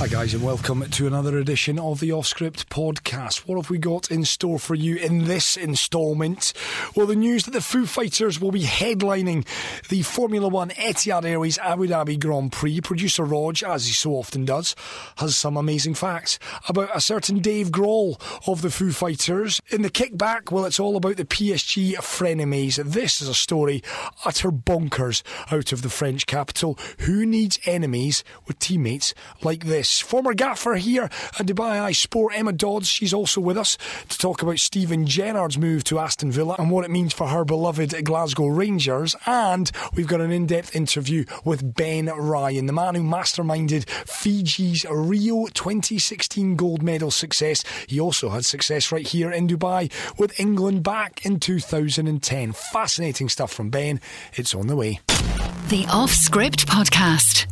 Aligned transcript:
Hi, 0.00 0.08
guys, 0.08 0.32
and 0.32 0.42
welcome 0.42 0.88
to 0.88 1.06
another 1.06 1.36
edition 1.36 1.78
of 1.78 2.00
the 2.00 2.10
Off 2.10 2.26
Script 2.26 2.70
podcast. 2.70 3.40
What 3.40 3.56
have 3.56 3.68
we 3.68 3.76
got 3.76 4.10
in 4.10 4.24
store 4.24 4.58
for 4.58 4.74
you 4.74 4.96
in 4.96 5.24
this 5.24 5.58
instalment? 5.58 6.54
Well, 6.96 7.06
the 7.06 7.14
news 7.14 7.44
that 7.44 7.50
the 7.50 7.60
Foo 7.60 7.84
Fighters 7.84 8.40
will 8.40 8.50
be 8.50 8.62
headlining 8.62 9.46
the 9.90 10.00
Formula 10.00 10.48
One 10.48 10.70
Etihad 10.70 11.26
Airways 11.26 11.58
Abu 11.58 11.86
Dhabi 11.86 12.18
Grand 12.18 12.50
Prix. 12.50 12.80
Producer 12.80 13.24
Rog, 13.24 13.62
as 13.62 13.88
he 13.88 13.92
so 13.92 14.12
often 14.12 14.46
does, 14.46 14.74
has 15.18 15.36
some 15.36 15.58
amazing 15.58 15.92
facts 15.92 16.38
about 16.66 16.88
a 16.94 17.00
certain 17.02 17.40
Dave 17.40 17.68
Grohl 17.68 18.18
of 18.48 18.62
the 18.62 18.70
Foo 18.70 18.92
Fighters. 18.92 19.60
In 19.68 19.82
the 19.82 19.90
kickback, 19.90 20.50
well, 20.50 20.64
it's 20.64 20.80
all 20.80 20.96
about 20.96 21.18
the 21.18 21.26
PSG 21.26 21.96
frenemies. 21.96 22.82
This 22.82 23.20
is 23.20 23.28
a 23.28 23.34
story 23.34 23.82
utter 24.24 24.50
bonkers 24.50 25.22
out 25.52 25.72
of 25.72 25.82
the 25.82 25.90
French 25.90 26.24
capital. 26.24 26.78
Who 27.00 27.26
needs 27.26 27.58
enemies 27.66 28.24
with 28.46 28.58
teammates 28.58 29.12
like 29.42 29.64
this? 29.64 29.89
Former 29.98 30.34
gaffer 30.34 30.74
here 30.74 31.04
at 31.04 31.46
Dubai 31.46 31.80
Eye 31.80 31.92
Sport, 31.92 32.34
Emma 32.36 32.52
Dodds, 32.52 32.88
she's 32.88 33.12
also 33.12 33.40
with 33.40 33.58
us 33.58 33.76
to 34.08 34.18
talk 34.18 34.42
about 34.42 34.58
Steven 34.58 35.06
Gerrard's 35.06 35.58
move 35.58 35.82
to 35.84 35.98
Aston 35.98 36.30
Villa 36.30 36.54
and 36.58 36.70
what 36.70 36.84
it 36.84 36.90
means 36.90 37.12
for 37.12 37.28
her 37.28 37.44
beloved 37.44 38.04
Glasgow 38.04 38.46
Rangers. 38.46 39.16
And 39.26 39.70
we've 39.94 40.06
got 40.06 40.20
an 40.20 40.30
in 40.30 40.46
depth 40.46 40.76
interview 40.76 41.24
with 41.44 41.74
Ben 41.74 42.06
Ryan, 42.06 42.66
the 42.66 42.72
man 42.72 42.94
who 42.94 43.02
masterminded 43.02 43.88
Fiji's 43.88 44.84
Rio 44.88 45.46
2016 45.46 46.56
gold 46.56 46.82
medal 46.82 47.10
success. 47.10 47.64
He 47.88 47.98
also 47.98 48.28
had 48.28 48.44
success 48.44 48.92
right 48.92 49.06
here 49.06 49.32
in 49.32 49.48
Dubai 49.48 49.90
with 50.18 50.38
England 50.38 50.82
back 50.82 51.24
in 51.24 51.40
2010. 51.40 52.52
Fascinating 52.52 53.28
stuff 53.28 53.52
from 53.52 53.70
Ben. 53.70 54.00
It's 54.34 54.54
on 54.54 54.66
the 54.66 54.76
way. 54.76 55.00
The 55.68 55.86
Off 55.90 56.10
Script 56.10 56.66
Podcast. 56.66 57.46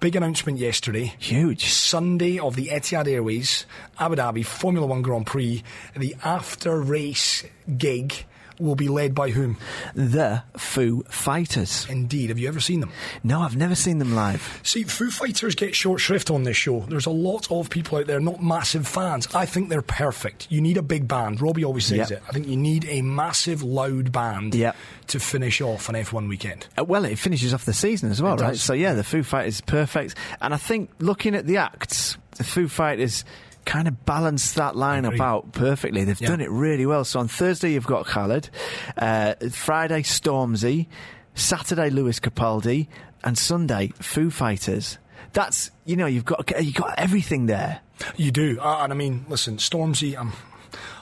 Big 0.00 0.14
announcement 0.14 0.58
yesterday. 0.58 1.12
Huge. 1.18 1.64
Sunday 1.64 2.38
of 2.38 2.54
the 2.54 2.68
Etihad 2.68 3.08
Airways 3.08 3.66
Abu 3.98 4.14
Dhabi 4.14 4.46
Formula 4.46 4.86
One 4.86 5.02
Grand 5.02 5.26
Prix. 5.26 5.64
The 5.96 6.14
after 6.22 6.80
race 6.80 7.42
gig 7.76 8.24
will 8.60 8.74
be 8.74 8.88
led 8.88 9.14
by 9.14 9.30
whom? 9.30 9.56
The 9.94 10.42
Foo 10.56 11.02
Fighters. 11.08 11.86
Indeed. 11.88 12.28
Have 12.30 12.38
you 12.38 12.48
ever 12.48 12.60
seen 12.60 12.80
them? 12.80 12.92
No, 13.22 13.40
I've 13.40 13.56
never 13.56 13.74
seen 13.74 13.98
them 13.98 14.14
live. 14.14 14.60
See, 14.62 14.82
Foo 14.84 15.10
Fighters 15.10 15.54
get 15.54 15.74
short 15.74 16.00
shrift 16.00 16.30
on 16.30 16.42
this 16.44 16.56
show. 16.56 16.80
There's 16.88 17.06
a 17.06 17.10
lot 17.10 17.50
of 17.50 17.70
people 17.70 17.98
out 17.98 18.06
there 18.06 18.20
not 18.20 18.42
massive 18.42 18.86
fans. 18.86 19.26
I 19.34 19.46
think 19.46 19.68
they're 19.68 19.82
perfect. 19.82 20.46
You 20.50 20.60
need 20.60 20.76
a 20.76 20.82
big 20.82 21.06
band. 21.08 21.40
Robbie 21.40 21.64
always 21.64 21.86
says 21.86 22.10
Yep. 22.10 22.10
it. 22.10 22.22
I 22.28 22.32
think 22.32 22.46
you 22.48 22.56
need 22.56 22.84
a 22.88 23.02
massive, 23.02 23.62
loud 23.62 24.12
band 24.12 24.54
Yep. 24.54 24.76
to 25.08 25.20
finish 25.20 25.60
off 25.60 25.88
an 25.88 25.94
F1 25.96 26.28
weekend. 26.28 26.66
Uh, 26.78 26.84
well, 26.84 27.04
it 27.04 27.18
finishes 27.18 27.52
off 27.54 27.64
the 27.64 27.74
season 27.74 28.10
as 28.10 28.20
well, 28.22 28.34
It 28.34 28.40
right? 28.40 28.48
does. 28.50 28.62
So, 28.62 28.72
yeah, 28.72 28.94
the 28.94 29.04
Foo 29.04 29.22
Fighters 29.22 29.54
is 29.56 29.60
perfect. 29.62 30.14
And 30.40 30.52
I 30.52 30.56
think 30.56 30.90
looking 30.98 31.34
at 31.34 31.46
the 31.46 31.56
acts, 31.58 32.16
the 32.36 32.44
Foo 32.44 32.68
Fighters 32.68 33.24
kind 33.68 33.86
of 33.86 34.06
balance 34.06 34.52
that 34.54 34.74
lineup 34.74 35.20
out 35.20 35.52
perfectly. 35.52 36.02
They've 36.04 36.18
Yeah. 36.20 36.28
done 36.28 36.40
it 36.40 36.50
really 36.50 36.86
well. 36.86 37.04
So 37.04 37.20
on 37.20 37.28
Thursday, 37.28 37.72
you've 37.74 37.86
got 37.86 38.06
Khaled, 38.06 38.48
uh, 38.96 39.34
Friday, 39.52 40.02
Stormzy, 40.02 40.86
Saturday, 41.34 41.90
Lewis 41.90 42.18
Capaldi, 42.18 42.88
and 43.22 43.36
Sunday, 43.36 43.92
Foo 44.00 44.30
Fighters. 44.30 44.96
That's, 45.34 45.70
you 45.84 45.96
know, 45.96 46.06
you've 46.06 46.24
got, 46.24 46.50
you've 46.62 46.74
got 46.74 46.94
everything 46.98 47.44
there. 47.46 47.80
You 48.16 48.30
do, 48.30 48.58
uh, 48.60 48.78
and 48.82 48.92
I 48.92 48.96
mean, 48.96 49.26
listen, 49.28 49.58
Stormzy. 49.58 50.16
I'm, 50.18 50.32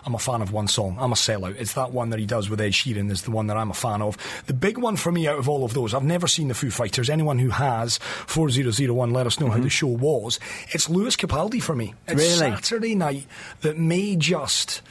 I'm 0.05 0.15
a 0.15 0.19
fan 0.19 0.43
of 0.43 0.53
one 0.53 0.69
song. 0.69 0.97
I'm 1.01 1.13
a 1.13 1.17
sellout. 1.17 1.57
It's 1.59 1.75
that 1.75 1.93
one 1.93 2.11
that 2.11 2.19
he 2.21 2.27
does 2.27 2.49
with 2.49 2.61
Ed 2.61 2.73
Sheeran 2.73 3.11
is 3.11 3.23
the 3.23 3.31
one 3.31 3.47
that 3.49 3.57
I'm 3.57 3.71
a 3.71 3.75
fan 3.75 4.03
of. 4.03 4.17
The 4.47 4.55
big 4.55 4.79
one 4.79 4.97
for 4.97 5.11
me 5.13 5.27
out 5.27 5.39
of 5.39 5.49
all 5.49 5.65
of 5.65 5.75
those, 5.75 5.95
I've 5.95 6.05
never 6.05 6.27
seen 6.27 6.49
the 6.49 6.55
Foo 6.55 6.71
Fighters. 6.71 7.11
Anyone 7.11 7.39
who 7.39 7.51
has, 7.51 7.99
4001, 7.99 9.13
let 9.13 9.27
us 9.27 9.41
know 9.41 9.49
how 9.51 9.59
the 9.59 9.71
show 9.71 9.87
was. 9.89 10.39
It's 10.71 10.89
Lewis 10.89 11.17
Capaldi 11.17 11.63
for 11.63 11.75
me. 11.75 11.95
It's 12.07 12.15
Really? 12.21 12.55
Saturday 12.55 12.95
night 12.95 13.27
that 13.63 13.79
may 13.79 14.17
just, 14.17 14.83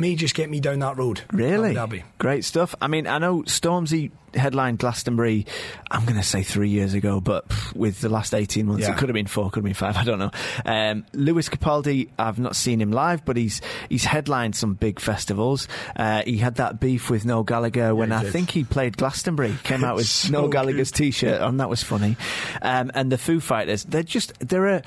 may 0.00 0.14
just 0.16 0.34
get 0.34 0.48
me 0.50 0.60
down 0.60 0.78
that 0.80 0.96
road. 0.96 1.20
Really? 1.32 1.74
Dhabi. 1.74 2.02
Great 2.18 2.44
stuff. 2.44 2.74
I 2.80 2.88
mean, 2.88 3.06
I 3.06 3.18
know 3.18 3.42
Stormzy 3.42 4.10
headlined 4.32 4.78
Glastonbury, 4.78 5.44
I'm 5.90 6.04
going 6.04 6.16
to 6.16 6.22
say 6.22 6.44
three 6.44 6.68
years 6.68 6.94
ago, 6.94 7.20
but 7.20 7.48
pff, 7.48 7.74
with 7.74 8.00
the 8.00 8.08
last 8.08 8.32
18 8.32 8.64
months, 8.64 8.82
Yeah. 8.86 8.92
it 8.92 8.96
could 8.98 9.08
have 9.08 9.14
been 9.14 9.26
four, 9.26 9.46
could 9.50 9.56
have 9.60 9.64
been 9.64 9.74
five, 9.74 9.96
I 9.96 10.04
don't 10.04 10.20
know. 10.20 10.30
Um, 10.64 11.04
Lewis 11.12 11.48
Capaldi, 11.48 12.10
I've 12.16 12.38
not 12.38 12.54
seen 12.54 12.80
him 12.80 12.92
live, 12.92 13.24
but 13.24 13.36
he's 13.36 13.60
he's 13.88 14.04
headlined 14.04 14.54
some 14.54 14.74
big 14.74 15.00
festivals. 15.00 15.66
Uh, 15.96 16.22
he 16.24 16.36
had 16.38 16.54
that 16.56 16.78
beef 16.78 17.10
with 17.10 17.24
Noel 17.24 17.42
Gallagher 17.42 17.92
when 17.92 18.12
I 18.12 18.22
did. 18.22 18.32
think 18.32 18.50
he 18.50 18.62
played 18.62 18.96
Glastonbury, 18.96 19.56
came 19.64 19.82
out 19.82 19.96
with 19.96 20.06
So 20.06 20.30
Noel 20.30 20.48
Gallagher's 20.48 20.92
t-shirt 20.92 21.40
on, 21.40 21.56
that 21.56 21.68
was 21.68 21.82
funny. 21.82 22.16
Um, 22.62 22.92
and 22.94 23.10
the 23.10 23.18
Foo 23.18 23.40
Fighters, 23.40 23.82
they're 23.82 24.04
just, 24.04 24.38
they're 24.38 24.66
a, 24.68 24.82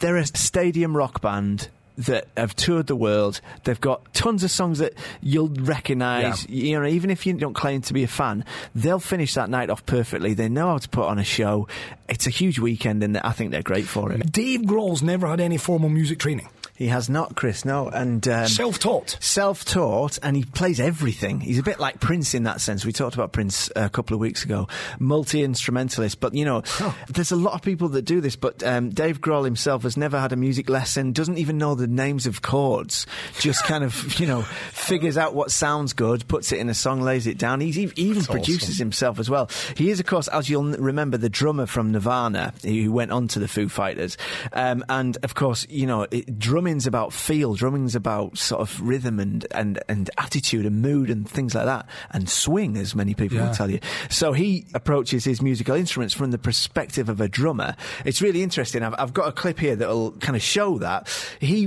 they're 0.00 0.16
a 0.16 0.24
stadium 0.26 0.96
rock 0.96 1.20
band 1.20 1.68
that 1.98 2.28
have 2.36 2.54
toured 2.54 2.86
the 2.86 2.96
world. 2.96 3.40
They've 3.64 3.80
got 3.80 4.14
tons 4.14 4.44
of 4.44 4.50
songs 4.50 4.78
that 4.78 4.94
you'll 5.20 5.48
recognise. 5.48 6.48
You 6.48 6.80
know, 6.80 6.86
even 6.86 7.10
if 7.10 7.26
you 7.26 7.34
don't 7.34 7.54
claim 7.54 7.82
to 7.82 7.92
be 7.92 8.04
a 8.04 8.08
fan, 8.08 8.44
they'll 8.74 9.00
finish 9.00 9.34
that 9.34 9.50
night 9.50 9.68
off 9.68 9.84
perfectly. 9.84 10.34
They 10.34 10.48
know 10.48 10.68
how 10.68 10.78
to 10.78 10.88
put 10.88 11.06
on 11.06 11.18
a 11.18 11.24
show. 11.24 11.66
It's 12.08 12.26
a 12.26 12.30
huge 12.30 12.58
weekend, 12.58 13.02
and 13.02 13.18
I 13.18 13.32
think 13.32 13.50
they're 13.50 13.62
great 13.62 13.86
for 13.86 14.12
it. 14.12 14.32
Dave 14.32 14.60
Grohl's 14.60 15.02
never 15.02 15.26
had 15.26 15.40
any 15.40 15.58
formal 15.58 15.88
music 15.90 16.18
training. 16.18 16.48
He 16.78 16.86
has 16.86 17.10
not, 17.10 17.34
Chris. 17.34 17.64
No, 17.64 17.88
and 17.88 18.26
um, 18.28 18.46
Self-taught. 18.46 19.16
self-taught, 19.18 20.20
and 20.22 20.36
he 20.36 20.44
plays 20.44 20.78
everything. 20.78 21.40
He's 21.40 21.58
a 21.58 21.64
bit 21.64 21.80
like 21.80 21.98
Prince 21.98 22.34
in 22.34 22.44
that 22.44 22.60
sense. 22.60 22.86
We 22.86 22.92
talked 22.92 23.16
about 23.16 23.32
Prince 23.32 23.68
a 23.74 23.90
couple 23.90 24.14
of 24.14 24.20
weeks 24.20 24.44
ago, 24.44 24.68
multi-instrumentalist. 25.00 26.20
But 26.20 26.34
you 26.34 26.44
know, 26.44 26.62
there's 27.08 27.32
a 27.32 27.36
lot 27.36 27.54
of 27.54 27.62
people 27.62 27.88
that 27.90 28.02
do 28.02 28.20
this. 28.20 28.36
But 28.36 28.62
um, 28.62 28.90
Dave 28.90 29.20
Grohl 29.20 29.44
himself 29.44 29.82
has 29.82 29.96
never 29.96 30.20
had 30.20 30.32
a 30.32 30.36
music 30.36 30.68
lesson. 30.68 31.10
Doesn't 31.12 31.38
even 31.38 31.58
know 31.58 31.74
the 31.74 31.88
names 31.88 32.26
of 32.26 32.42
chords. 32.42 33.06
Just 33.40 33.64
kind 33.64 33.82
of, 33.82 34.20
you 34.20 34.28
know, 34.28 34.42
figures 34.42 35.18
out 35.18 35.34
what 35.34 35.50
sounds 35.50 35.94
good, 35.94 36.28
puts 36.28 36.52
it 36.52 36.60
in 36.60 36.68
a 36.68 36.74
song, 36.74 37.00
lays 37.00 37.26
it 37.26 37.38
down. 37.38 37.60
He's, 37.60 37.74
he 37.74 37.90
even 37.96 38.22
produces 38.22 38.70
awesome. 38.70 38.84
himself 38.84 39.18
as 39.18 39.28
well. 39.28 39.50
He 39.76 39.90
is, 39.90 39.98
of 39.98 40.06
course, 40.06 40.28
as 40.28 40.48
you'll 40.48 40.76
remember, 40.76 41.16
the 41.16 41.28
drummer 41.28 41.66
from 41.66 41.90
Nirvana 41.90 42.54
who 42.62 42.92
went 42.92 43.10
on 43.10 43.26
to 43.28 43.40
the 43.40 43.48
Foo 43.48 43.68
Fighters. 43.68 44.16
Um, 44.52 44.84
and 44.88 45.18
of 45.24 45.34
course, 45.34 45.66
you 45.68 45.86
know, 45.86 46.06
it, 46.08 46.38
drumming's 46.68 46.86
about 46.86 47.14
feel, 47.14 47.54
drumming's 47.54 47.94
about 47.94 48.36
sort 48.36 48.60
of 48.60 48.78
rhythm 48.82 49.18
and, 49.18 49.46
and, 49.52 49.78
and 49.88 50.10
attitude 50.18 50.66
and 50.66 50.82
mood 50.82 51.08
and 51.08 51.26
things 51.26 51.54
like 51.54 51.64
that, 51.64 51.86
and 52.10 52.28
swing, 52.28 52.76
as 52.76 52.94
many 52.94 53.14
people 53.14 53.38
Yeah. 53.38 53.46
will 53.48 53.54
tell 53.54 53.70
you. 53.70 53.80
So 54.10 54.34
he 54.34 54.66
approaches 54.74 55.24
his 55.24 55.40
musical 55.40 55.74
instruments 55.74 56.12
from 56.12 56.30
the 56.30 56.36
perspective 56.36 57.08
of 57.08 57.22
a 57.22 57.28
drummer. 57.28 57.74
It's 58.04 58.20
really 58.20 58.42
interesting. 58.42 58.82
I've, 58.82 58.94
I've 58.98 59.14
got 59.14 59.28
a 59.28 59.32
clip 59.32 59.58
here 59.58 59.76
that'll 59.76 60.12
kind 60.18 60.36
of 60.36 60.42
show 60.42 60.76
that. 60.80 61.08
He, 61.40 61.64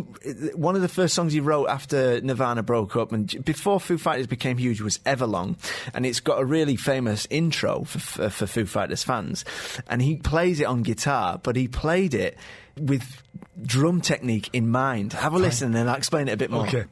one 0.53 0.75
of 0.75 0.83
the 0.83 0.87
first 0.87 1.15
songs 1.15 1.33
he 1.33 1.39
wrote 1.39 1.67
after 1.67 2.21
Nirvana 2.21 2.61
broke 2.61 2.95
up 2.95 3.11
and 3.11 3.43
before 3.43 3.79
Foo 3.79 3.97
Fighters 3.97 4.27
became 4.27 4.59
huge 4.59 4.81
was 4.81 4.99
Everlong. 4.99 5.57
And 5.95 6.05
it's 6.05 6.19
got 6.19 6.39
a 6.39 6.45
really 6.45 6.75
famous 6.75 7.25
intro 7.31 7.85
for, 7.85 7.97
for, 7.97 8.29
for 8.29 8.45
Foo 8.45 8.65
Fighters 8.67 9.03
fans. 9.03 9.45
And 9.89 9.99
he 9.99 10.17
plays 10.17 10.59
it 10.59 10.65
on 10.65 10.83
guitar, 10.83 11.39
but 11.41 11.55
he 11.55 11.67
played 11.67 12.13
it 12.13 12.37
with 12.77 13.23
drum 13.61 14.01
technique 14.01 14.49
in 14.53 14.69
mind. 14.69 15.13
Have 15.13 15.33
a 15.33 15.39
listen 15.39 15.75
and 15.75 15.89
I'll 15.89 15.97
explain 15.97 16.27
it 16.27 16.33
a 16.33 16.37
bit 16.37 16.51
more. 16.51 16.67
Okay. 16.67 16.85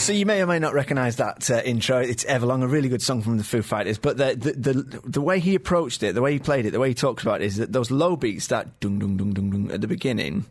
So 0.00 0.14
you 0.14 0.26
may 0.26 0.42
or 0.42 0.46
may 0.46 0.58
not 0.58 0.72
recognise 0.72 1.16
that 1.16 1.48
uh, 1.50 1.62
intro. 1.64 2.00
It's 2.00 2.24
Everlong, 2.24 2.64
a 2.64 2.66
really 2.66 2.88
good 2.88 3.02
song 3.02 3.22
from 3.22 3.36
the 3.36 3.44
Foo 3.44 3.62
Fighters. 3.62 3.96
But 3.96 4.16
the, 4.16 4.34
the 4.34 4.72
the 4.72 5.00
the 5.04 5.20
way 5.20 5.38
he 5.38 5.54
approached 5.54 6.02
it, 6.02 6.16
the 6.16 6.22
way 6.22 6.32
he 6.32 6.40
played 6.40 6.66
it, 6.66 6.72
the 6.72 6.80
way 6.80 6.88
he 6.88 6.94
talks 6.94 7.22
about 7.22 7.42
it 7.42 7.44
is 7.44 7.58
that 7.58 7.72
those 7.72 7.92
low 7.92 8.16
beats, 8.16 8.48
that 8.48 8.80
dung 8.80 8.98
dung 8.98 9.16
dung 9.18 9.34
dung 9.34 9.50
dung 9.50 9.70
at 9.70 9.82
the 9.82 9.86
beginning, 9.86 10.46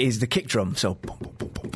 is 0.00 0.18
the 0.20 0.26
kick 0.26 0.46
drum. 0.48 0.74
So 0.76 0.98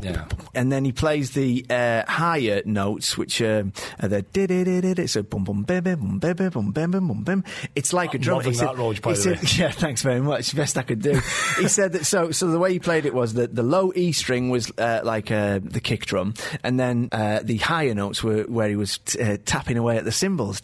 Yeah. 0.03 0.25
and 0.55 0.71
then 0.73 0.85
he 0.85 0.93
plays 0.93 1.31
the 1.32 1.65
uh, 1.71 2.03
higher 2.11 2.62
notes, 2.65 3.17
which 3.17 3.41
um, 3.43 3.73
are 4.03 4.09
the 4.09 4.23
di 4.23 4.47
di 4.47 4.65
di 4.65 4.81
di 4.81 4.94
di. 4.94 5.06
So 5.06 5.23
boom 5.23 5.44
boom 5.44 5.62
bim 5.62 5.82
bim 5.85 6.19
bim 6.19 6.35
bim 6.37 6.50
boom 6.50 6.71
bim 6.73 6.91
bim 6.91 7.09
boom 7.09 7.23
bim. 7.25 7.44
It's 7.75 7.93
like 7.93 8.12
a 8.15 8.19
drum. 8.19 8.38
loving 8.38 8.53
He 8.53 8.59
said- 8.59 8.69
that, 8.69 8.76
Rog, 8.79 9.00
by 9.03 9.12
he 9.15 9.17
the 9.23 9.31
way. 9.31 9.38
yeah, 9.56 9.71
thanks 9.71 10.03
very 10.03 10.21
much. 10.21 10.55
Best 10.55 10.76
I 10.76 10.82
could 10.82 11.00
do. 11.03 11.12
he 11.59 11.69
said 11.69 11.93
that. 11.93 12.05
So, 12.06 12.31
so 12.32 12.49
the 12.49 12.59
way 12.59 12.73
he 12.73 12.79
played 12.81 13.06
it 13.06 13.15
was 13.15 13.35
that 13.35 13.55
the 13.55 13.62
low 13.62 13.93
E 13.94 14.12
string 14.12 14.50
was 14.50 14.71
uh, 14.79 15.00
like 15.05 15.31
uh, 15.31 15.61
the 15.62 15.81
kick 15.81 16.06
drum, 16.06 16.35
and 16.62 16.79
then 16.79 17.09
uh, 17.12 17.41
the 17.43 17.56
higher 17.59 17.94
notes 17.94 18.23
were 18.23 18.43
where 18.44 18.69
he 18.69 18.76
was 18.76 18.99
t- 18.99 19.21
uh, 19.21 19.38
tapping 19.44 19.79
away 19.79 19.97
at 19.97 20.05
the 20.05 20.12
cymbals. 20.12 20.61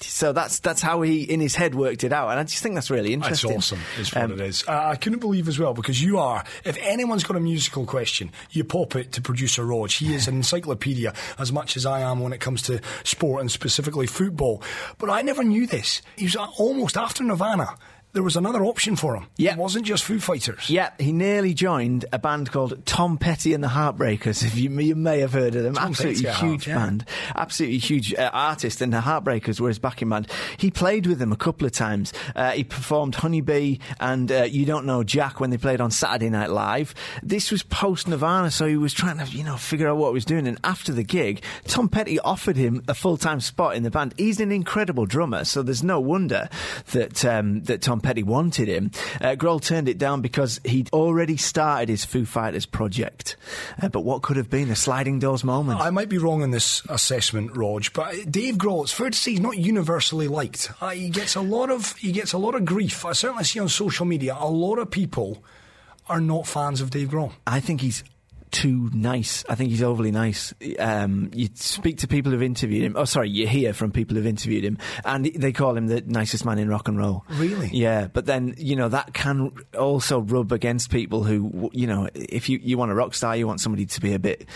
So 0.00 0.32
that's 0.32 0.60
that's 0.60 0.80
how 0.82 1.02
he 1.02 1.22
in 1.22 1.40
his 1.40 1.54
head 1.54 1.74
worked 1.74 2.04
it 2.04 2.12
out, 2.12 2.30
and 2.30 2.38
I 2.38 2.44
just 2.44 2.62
think 2.62 2.74
that's 2.76 2.90
really 2.90 3.12
interesting. 3.12 3.50
That's 3.50 3.72
awesome, 3.72 3.80
is 3.98 4.14
what 4.14 4.24
Um, 4.24 4.32
it 4.32 4.40
is. 4.40 4.64
Uh, 4.66 4.72
I 4.92 4.96
couldn't 4.96 5.18
believe 5.20 5.48
as 5.48 5.58
well 5.58 5.74
because 5.74 6.00
you 6.02 6.18
are, 6.18 6.44
if 6.64 6.76
anyone's 6.84 7.24
got 7.24 7.36
a 7.36 7.40
musical 7.40 7.86
question, 7.86 8.30
you 8.50 8.64
pop 8.64 8.96
it 8.96 9.12
to 9.12 9.20
producer 9.20 9.64
Rog. 9.64 9.90
He 9.90 10.14
is 10.14 10.28
an 10.28 10.36
encyclopedia 10.36 11.12
as 11.38 11.52
much 11.52 11.76
as 11.76 11.86
I 11.86 12.00
am 12.00 12.20
when 12.20 12.32
it 12.32 12.40
comes 12.40 12.62
to 12.62 12.80
sport 13.02 13.40
and 13.40 13.50
specifically 13.50 14.06
football. 14.06 14.62
But 14.98 15.10
I 15.10 15.22
never 15.22 15.42
knew 15.42 15.66
this. 15.66 16.02
He 16.16 16.24
was 16.24 16.36
almost 16.36 16.96
after 16.96 17.24
Nirvana. 17.24 17.76
There 18.14 18.22
was 18.22 18.36
another 18.36 18.64
option 18.64 18.94
for 18.94 19.16
him. 19.16 19.26
Yeah. 19.36 19.52
It 19.52 19.58
wasn't 19.58 19.86
just 19.86 20.04
Foo 20.04 20.20
Fighters. 20.20 20.70
Yeah, 20.70 20.90
he 20.98 21.12
nearly 21.12 21.52
joined 21.52 22.04
a 22.12 22.18
band 22.18 22.50
called 22.50 22.86
Tom 22.86 23.18
Petty 23.18 23.52
and 23.52 23.62
the 23.62 23.68
Heartbreakers. 23.68 24.44
If 24.54 24.58
you, 24.58 24.70
you 24.70 24.94
may 24.94 25.20
have 25.20 25.32
heard 25.32 25.56
of 25.56 25.64
them, 25.64 25.74
Tom 25.74 25.88
absolutely 25.88 26.22
Petty, 26.22 26.28
I 26.28 26.32
have, 26.32 26.48
huge 26.48 26.68
yeah. 26.68 26.74
band, 26.76 27.04
absolutely 27.34 27.78
huge 27.78 28.14
uh, 28.14 28.30
artist, 28.32 28.80
and 28.80 28.92
the 28.92 28.98
Heartbreakers 28.98 29.58
were 29.58 29.68
his 29.68 29.80
backing 29.80 30.10
band. 30.10 30.30
He 30.58 30.70
played 30.70 31.06
with 31.06 31.18
them 31.18 31.32
a 31.32 31.36
couple 31.36 31.66
of 31.66 31.72
times. 31.72 32.12
Uh, 32.36 32.52
he 32.52 32.62
performed 32.62 33.16
Honeybee 33.16 33.78
and 33.98 34.30
uh, 34.30 34.42
You 34.44 34.64
Don't 34.64 34.86
Know 34.86 35.02
Jack 35.02 35.40
when 35.40 35.50
they 35.50 35.56
played 35.56 35.80
on 35.80 35.90
Saturday 35.90 36.30
Night 36.30 36.50
Live. 36.50 36.94
This 37.22 37.50
was 37.50 37.64
post 37.64 38.06
Nirvana, 38.06 38.52
so 38.52 38.66
he 38.66 38.76
was 38.76 38.92
trying 38.92 39.18
to 39.18 39.24
you 39.26 39.42
know 39.42 39.56
figure 39.56 39.88
out 39.88 39.96
what 39.96 40.08
he 40.08 40.14
was 40.14 40.24
doing. 40.24 40.46
And 40.46 40.58
after 40.62 40.92
the 40.92 41.02
gig, 41.02 41.42
Tom 41.66 41.88
Petty 41.88 42.20
offered 42.20 42.56
him 42.56 42.84
a 42.86 42.94
full 42.94 43.16
time 43.16 43.40
spot 43.40 43.74
in 43.74 43.82
the 43.82 43.90
band. 43.90 44.14
He's 44.16 44.38
an 44.38 44.52
incredible 44.52 45.06
drummer, 45.06 45.44
so 45.44 45.62
there's 45.62 45.82
no 45.82 45.98
wonder 45.98 46.48
that 46.92 47.24
um, 47.24 47.62
that 47.62 47.82
Tom 47.82 48.00
Petty 48.04 48.22
wanted 48.22 48.68
him. 48.68 48.90
Uh, 49.20 49.34
Grohl 49.34 49.60
turned 49.60 49.88
it 49.88 49.96
down 49.96 50.20
because 50.20 50.60
he'd 50.64 50.92
already 50.92 51.38
started 51.38 51.88
his 51.88 52.04
Foo 52.04 52.26
Fighters 52.26 52.66
project. 52.66 53.36
Uh, 53.82 53.88
but 53.88 54.02
what 54.02 54.22
could 54.22 54.36
have 54.36 54.50
been 54.50 54.70
a 54.70 54.76
sliding 54.76 55.18
doors 55.18 55.42
moment? 55.42 55.80
I 55.80 55.88
might 55.88 56.10
be 56.10 56.18
wrong 56.18 56.42
in 56.42 56.50
this 56.50 56.82
assessment, 56.90 57.56
Rog, 57.56 57.86
but 57.94 58.30
Dave 58.30 58.56
Grohl, 58.56 58.82
it's 58.82 58.92
fair 58.92 59.08
to 59.08 59.16
say 59.16 59.32
he's 59.32 59.40
not 59.40 59.56
universally 59.56 60.28
liked. 60.28 60.70
Uh, 60.80 60.90
he 60.90 61.08
gets 61.08 61.34
a 61.34 61.40
lot 61.40 61.70
of 61.70 61.96
he 61.96 62.12
gets 62.12 62.34
a 62.34 62.38
lot 62.38 62.54
of 62.54 62.64
grief. 62.66 63.04
I 63.06 63.12
certainly 63.12 63.44
see 63.44 63.58
on 63.58 63.68
social 63.70 64.04
media 64.04 64.36
a 64.38 64.48
lot 64.48 64.78
of 64.78 64.90
people 64.90 65.42
are 66.06 66.20
not 66.20 66.46
fans 66.46 66.82
of 66.82 66.90
Dave 66.90 67.08
Grohl. 67.08 67.32
I 67.46 67.60
think 67.60 67.80
he's 67.80 68.04
too 68.54 68.88
nice. 68.94 69.44
I 69.48 69.56
think 69.56 69.70
he's 69.70 69.82
overly 69.82 70.12
nice. 70.12 70.54
Um, 70.78 71.30
you 71.34 71.48
speak 71.54 71.98
to 71.98 72.08
people 72.08 72.30
who've 72.30 72.42
interviewed 72.42 72.84
him. 72.84 72.94
Oh, 72.96 73.04
sorry, 73.04 73.28
you 73.28 73.48
hear 73.48 73.74
from 73.74 73.90
people 73.90 74.16
who've 74.16 74.26
interviewed 74.26 74.64
him, 74.64 74.78
and 75.04 75.26
they 75.26 75.50
call 75.50 75.76
him 75.76 75.88
the 75.88 76.02
nicest 76.02 76.44
man 76.44 76.60
in 76.60 76.68
rock 76.68 76.86
and 76.86 76.96
roll. 76.96 77.24
Really? 77.30 77.68
Yeah, 77.72 78.06
but 78.06 78.26
then 78.26 78.54
you 78.56 78.76
know 78.76 78.88
that 78.88 79.12
can 79.12 79.50
also 79.76 80.20
rub 80.20 80.52
against 80.52 80.90
people 80.90 81.24
who 81.24 81.68
you 81.72 81.88
know 81.88 82.08
if 82.14 82.48
you 82.48 82.60
you 82.62 82.78
want 82.78 82.92
a 82.92 82.94
rock 82.94 83.14
star, 83.14 83.36
you 83.36 83.46
want 83.48 83.60
somebody 83.60 83.86
to 83.86 84.00
be 84.00 84.14
a 84.14 84.20
bit 84.20 84.46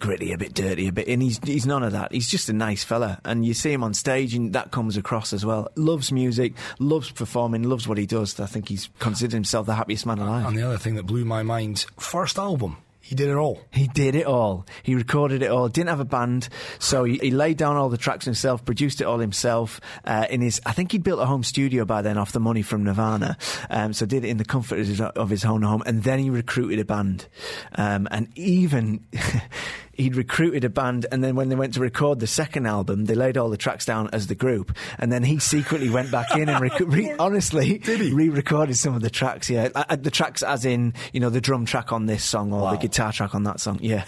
gritty, 0.00 0.32
a 0.32 0.38
bit 0.38 0.52
dirty, 0.52 0.88
a 0.88 0.92
bit, 0.92 1.06
and 1.06 1.22
he's 1.22 1.38
he's 1.44 1.64
none 1.64 1.84
of 1.84 1.92
that. 1.92 2.12
He's 2.12 2.28
just 2.28 2.48
a 2.48 2.52
nice 2.52 2.82
fella, 2.82 3.20
and 3.24 3.46
you 3.46 3.54
see 3.54 3.72
him 3.72 3.84
on 3.84 3.94
stage, 3.94 4.34
and 4.34 4.52
that 4.54 4.72
comes 4.72 4.96
across 4.96 5.32
as 5.32 5.46
well. 5.46 5.68
Loves 5.76 6.10
music, 6.10 6.54
loves 6.80 7.12
performing, 7.12 7.62
loves 7.62 7.86
what 7.86 7.98
he 7.98 8.06
does. 8.06 8.40
I 8.40 8.46
think 8.46 8.68
he's 8.68 8.90
considered 8.98 9.34
himself 9.34 9.66
the 9.66 9.76
happiest 9.76 10.06
man 10.06 10.18
alive. 10.18 10.46
And 10.46 10.58
the 10.58 10.62
other 10.62 10.78
thing 10.78 10.96
that 10.96 11.06
blew 11.06 11.24
my 11.24 11.44
mind, 11.44 11.86
first 11.98 12.36
album, 12.36 12.78
he 13.04 13.14
did 13.14 13.28
it 13.28 13.36
all. 13.36 13.60
He 13.70 13.86
did 13.86 14.14
it 14.14 14.24
all. 14.24 14.64
He 14.82 14.94
recorded 14.94 15.42
it 15.42 15.50
all. 15.50 15.68
Didn't 15.68 15.90
have 15.90 16.00
a 16.00 16.06
band, 16.06 16.48
so 16.78 17.04
he, 17.04 17.18
he 17.18 17.30
laid 17.30 17.58
down 17.58 17.76
all 17.76 17.90
the 17.90 17.98
tracks 17.98 18.24
himself, 18.24 18.64
produced 18.64 19.02
it 19.02 19.04
all 19.04 19.18
himself. 19.18 19.78
Uh, 20.06 20.26
in 20.30 20.40
his, 20.40 20.58
I 20.64 20.72
think 20.72 20.92
he'd 20.92 21.02
built 21.02 21.20
a 21.20 21.26
home 21.26 21.44
studio 21.44 21.84
by 21.84 22.00
then 22.00 22.16
off 22.16 22.32
the 22.32 22.40
money 22.40 22.62
from 22.62 22.82
Nirvana. 22.82 23.36
Um, 23.68 23.92
so 23.92 24.06
did 24.06 24.24
it 24.24 24.28
in 24.28 24.38
the 24.38 24.44
comfort 24.46 24.78
of 24.78 24.86
his, 24.86 25.00
of 25.02 25.28
his 25.28 25.44
own 25.44 25.60
home, 25.60 25.82
and 25.84 26.02
then 26.02 26.18
he 26.18 26.30
recruited 26.30 26.78
a 26.78 26.84
band. 26.86 27.28
Um, 27.74 28.08
and 28.10 28.30
even 28.36 29.04
he'd 29.96 30.16
recruited 30.16 30.64
a 30.64 30.68
band, 30.68 31.06
and 31.12 31.22
then 31.22 31.34
when 31.36 31.48
they 31.48 31.54
went 31.56 31.74
to 31.74 31.80
record 31.80 32.20
the 32.20 32.26
second 32.26 32.66
album, 32.66 33.06
they 33.06 33.14
laid 33.14 33.36
all 33.36 33.50
the 33.50 33.56
tracks 33.56 33.84
down 33.84 34.08
as 34.12 34.26
the 34.26 34.34
group, 34.34 34.76
and 34.98 35.12
then 35.12 35.22
he 35.24 35.38
secretly 35.38 35.90
went 35.90 36.10
back 36.10 36.34
in 36.36 36.48
and 36.48 36.60
rec- 36.60 36.80
re- 36.80 37.12
honestly 37.18 37.80
re-recorded 37.86 38.76
some 38.76 38.94
of 38.94 39.02
the 39.02 39.10
tracks. 39.10 39.48
Yeah, 39.50 39.68
the 39.96 40.10
tracks 40.10 40.42
as 40.42 40.64
in 40.64 40.94
you 41.12 41.20
know 41.20 41.30
the 41.30 41.40
drum 41.40 41.64
track 41.66 41.92
on 41.92 42.06
this 42.06 42.24
song 42.24 42.52
or 42.52 42.70
the 42.70 42.76
guitar 42.78 43.12
track 43.12 43.34
on 43.34 43.44
that 43.44 43.60
song. 43.60 43.78
Yeah, 43.82 44.04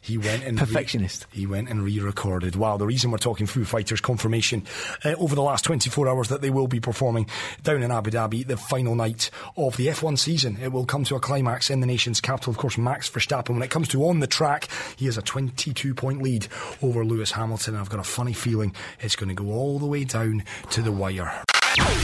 He 0.00 0.18
went 0.18 0.44
and 0.44 0.56
perfectionist. 0.58 1.26
Re- 1.32 1.40
he 1.40 1.46
went 1.46 1.68
and 1.68 1.82
re-recorded. 1.82 2.54
Wow, 2.56 2.76
the 2.76 2.86
reason 2.86 3.10
we're 3.10 3.18
talking 3.18 3.46
Foo 3.46 3.64
Fighters 3.64 4.00
confirmation 4.00 4.64
uh, 5.04 5.14
over 5.18 5.34
the 5.34 5.42
last 5.42 5.64
24 5.64 6.08
hours 6.08 6.28
that 6.28 6.42
they 6.42 6.50
will 6.50 6.68
be 6.68 6.78
performing 6.80 7.28
down 7.62 7.82
in 7.82 7.90
Abu 7.90 8.10
Dhabi 8.10 8.46
the 8.46 8.56
final 8.56 8.94
night 8.94 9.30
of 9.56 9.76
the 9.76 9.88
F1 9.88 10.18
season. 10.18 10.58
It 10.62 10.72
will 10.72 10.86
come 10.86 11.02
to 11.04 11.16
a 11.16 11.20
climax 11.20 11.70
in 11.70 11.80
the 11.80 11.86
nation's 11.86 12.20
capital. 12.20 12.52
Of 12.52 12.56
course, 12.58 12.78
Max 12.78 13.10
Verstappen. 13.10 13.50
When 13.50 13.62
it 13.62 13.70
comes 13.70 13.88
to 13.88 14.04
on 14.06 14.20
the 14.20 14.26
track, 14.28 14.68
he 14.96 15.06
is 15.08 15.18
a 15.18 15.22
22 15.26 15.94
point 15.94 16.22
lead 16.22 16.46
over 16.82 17.04
Lewis 17.04 17.32
Hamilton. 17.32 17.74
And 17.74 17.80
I've 17.82 17.90
got 17.90 18.00
a 18.00 18.04
funny 18.04 18.32
feeling 18.32 18.74
it's 19.00 19.16
going 19.16 19.28
to 19.28 19.34
go 19.34 19.50
all 19.52 19.78
the 19.78 19.86
way 19.86 20.04
down 20.04 20.44
to 20.70 20.82
the 20.82 20.92
wire. 20.92 21.42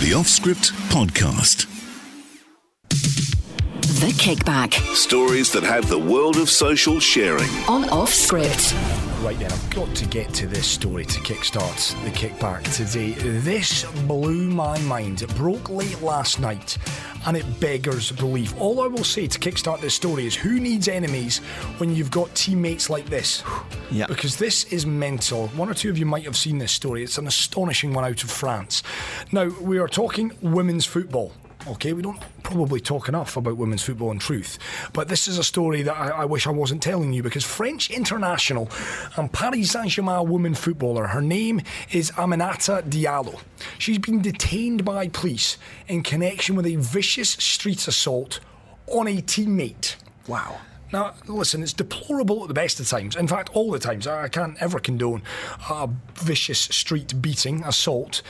The 0.00 0.14
Off 0.14 0.26
Script 0.28 0.72
Podcast. 0.90 1.66
The 2.88 4.12
Kickback 4.18 4.74
Stories 4.96 5.52
that 5.52 5.62
have 5.62 5.88
the 5.88 5.98
world 5.98 6.36
of 6.36 6.50
social 6.50 6.98
sharing. 7.00 7.48
on 7.68 7.88
Off 7.90 8.12
Script. 8.12 8.74
Right 9.22 9.38
then, 9.38 9.52
I've 9.52 9.70
got 9.70 9.94
to 9.94 10.06
get 10.06 10.34
to 10.34 10.48
this 10.48 10.66
story 10.66 11.04
to 11.04 11.20
kickstart 11.20 11.94
the 12.02 12.10
kickback 12.10 12.64
today. 12.74 13.12
This 13.12 13.84
blew 14.08 14.50
my 14.50 14.76
mind. 14.80 15.22
It 15.22 15.32
broke 15.36 15.70
late 15.70 16.02
last 16.02 16.40
night 16.40 16.76
and 17.26 17.36
it 17.36 17.60
beggars 17.60 18.12
belief. 18.12 18.58
All 18.60 18.80
I 18.80 18.86
will 18.86 19.04
say 19.04 19.26
to 19.26 19.38
kickstart 19.38 19.80
this 19.80 19.94
story 19.94 20.26
is 20.26 20.34
who 20.34 20.60
needs 20.60 20.88
enemies 20.88 21.38
when 21.78 21.94
you've 21.94 22.10
got 22.10 22.34
teammates 22.34 22.90
like 22.90 23.06
this? 23.06 23.42
Yeah. 23.92 24.06
Because 24.06 24.38
this 24.38 24.64
is 24.72 24.86
mental. 24.86 25.48
One 25.48 25.68
or 25.68 25.74
two 25.74 25.90
of 25.90 25.98
you 25.98 26.06
might 26.06 26.24
have 26.24 26.34
seen 26.34 26.56
this 26.56 26.72
story. 26.72 27.02
It's 27.04 27.18
an 27.18 27.26
astonishing 27.26 27.92
one 27.92 28.06
out 28.06 28.24
of 28.24 28.30
France. 28.30 28.82
Now, 29.32 29.50
we 29.60 29.76
are 29.78 29.86
talking 29.86 30.32
women's 30.40 30.86
football. 30.86 31.32
Okay, 31.64 31.92
we 31.92 32.02
don't 32.02 32.20
probably 32.42 32.80
talk 32.80 33.08
enough 33.08 33.36
about 33.36 33.56
women's 33.56 33.84
football 33.84 34.10
in 34.10 34.18
truth, 34.18 34.58
but 34.92 35.06
this 35.06 35.28
is 35.28 35.38
a 35.38 35.44
story 35.44 35.82
that 35.82 35.96
I, 35.96 36.08
I 36.08 36.24
wish 36.24 36.46
I 36.48 36.50
wasn't 36.50 36.82
telling 36.82 37.12
you 37.12 37.22
because 37.22 37.44
French 37.44 37.88
international 37.88 38.68
and 39.16 39.32
Paris 39.32 39.70
Saint 39.70 39.90
Germain 39.90 40.28
woman 40.28 40.54
footballer, 40.54 41.06
her 41.06 41.22
name 41.22 41.60
is 41.92 42.10
Aminata 42.12 42.82
Diallo. 42.82 43.40
She's 43.78 43.98
been 43.98 44.20
detained 44.20 44.84
by 44.84 45.06
police 45.08 45.56
in 45.86 46.02
connection 46.02 46.56
with 46.56 46.66
a 46.66 46.76
vicious 46.76 47.30
street 47.30 47.86
assault 47.86 48.40
on 48.88 49.06
a 49.06 49.22
teammate. 49.22 49.94
Wow. 50.26 50.58
Now, 50.92 51.14
listen, 51.28 51.62
it's 51.62 51.72
deplorable 51.72 52.42
at 52.42 52.48
the 52.48 52.54
best 52.54 52.80
of 52.80 52.88
times. 52.88 53.14
In 53.14 53.28
fact, 53.28 53.50
all 53.54 53.70
the 53.70 53.78
times. 53.78 54.06
I 54.06 54.24
I 54.24 54.28
can't 54.28 54.60
ever 54.60 54.80
condone 54.80 55.22
a 55.70 55.88
vicious 56.16 56.60
street 56.60 57.22
beating, 57.22 57.62
assault. 57.64 58.20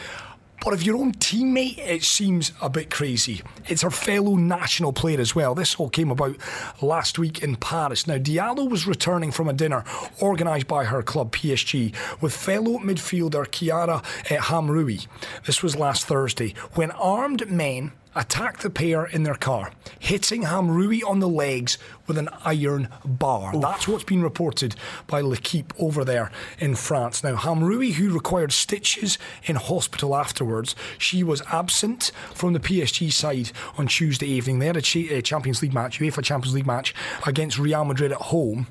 But 0.65 0.75
if 0.75 0.85
your 0.85 0.97
own 0.97 1.13
teammate, 1.15 1.79
it 1.79 2.05
seems 2.05 2.53
a 2.63 2.71
bit 2.71 2.89
crazy. 2.89 3.43
It's 3.67 3.83
her 3.83 3.91
fellow 3.91 4.37
national 4.37 4.93
player 4.93 5.21
as 5.21 5.35
well. 5.35 5.57
This 5.57 5.75
all 5.75 5.89
came 5.89 6.11
about 6.11 6.37
last 6.81 7.19
week 7.19 7.43
in 7.43 7.57
Paris. 7.57 8.07
Now, 8.07 8.19
Diallo 8.19 8.71
was 8.71 8.87
returning 8.87 9.33
from 9.33 9.49
a 9.49 9.53
dinner 9.53 9.85
organised 10.21 10.69
by 10.69 10.85
her 10.85 11.03
club 11.03 11.33
PSG 11.33 11.93
with 12.21 12.33
fellow 12.33 12.79
midfielder 12.79 13.45
Kheira 13.49 14.05
Hamraoui. 14.27 15.09
This 15.47 15.65
was 15.65 15.75
last 15.75 16.07
Thursday 16.07 16.55
when 16.75 16.93
armed 16.93 17.51
men 17.51 17.91
attacked 18.15 18.63
the 18.63 18.71
pair 18.71 19.05
in 19.05 19.23
their 19.23 19.35
car, 19.35 19.73
hitting 19.99 20.43
Hamraoui 20.43 21.03
on 21.07 21.21
the 21.21 21.29
legs 21.29 21.79
with 22.07 22.19
an 22.19 22.29
iron 22.45 22.89
bar. 23.05 23.59
That's 23.59 23.89
what's 23.89 24.05
been 24.05 24.23
reported 24.23 24.77
by 25.07 25.21
L'Equipe 25.21 25.73
over 25.79 26.05
there 26.05 26.31
in 26.59 26.75
France. 26.75 27.25
Now, 27.25 27.37
Hamraoui, 27.37 27.93
who 27.93 28.13
required 28.13 28.53
stitches 28.53 29.19
in 29.45 29.57
hospital 29.57 30.15
afterwards, 30.15 30.75
she 30.99 31.23
was 31.23 31.43
absent 31.53 32.13
from 32.35 32.53
the 32.53 32.61
PSG 32.61 33.13
side 33.13 33.53
on 33.79 33.87
Tuesday 33.87 34.27
evening. 34.27 34.59
They 34.59 34.67
had 34.67 34.77
a 34.77 35.19
uh, 35.19 35.21
Champions 35.23 35.63
League 35.63 35.75
match, 35.75 36.01
UEFA 36.01 36.23
Champions 36.23 36.55
League 36.55 36.67
match 36.67 36.95
against 37.27 37.59
Real 37.59 37.85
Madrid 37.85 38.13
at 38.13 38.19
home. 38.19 38.67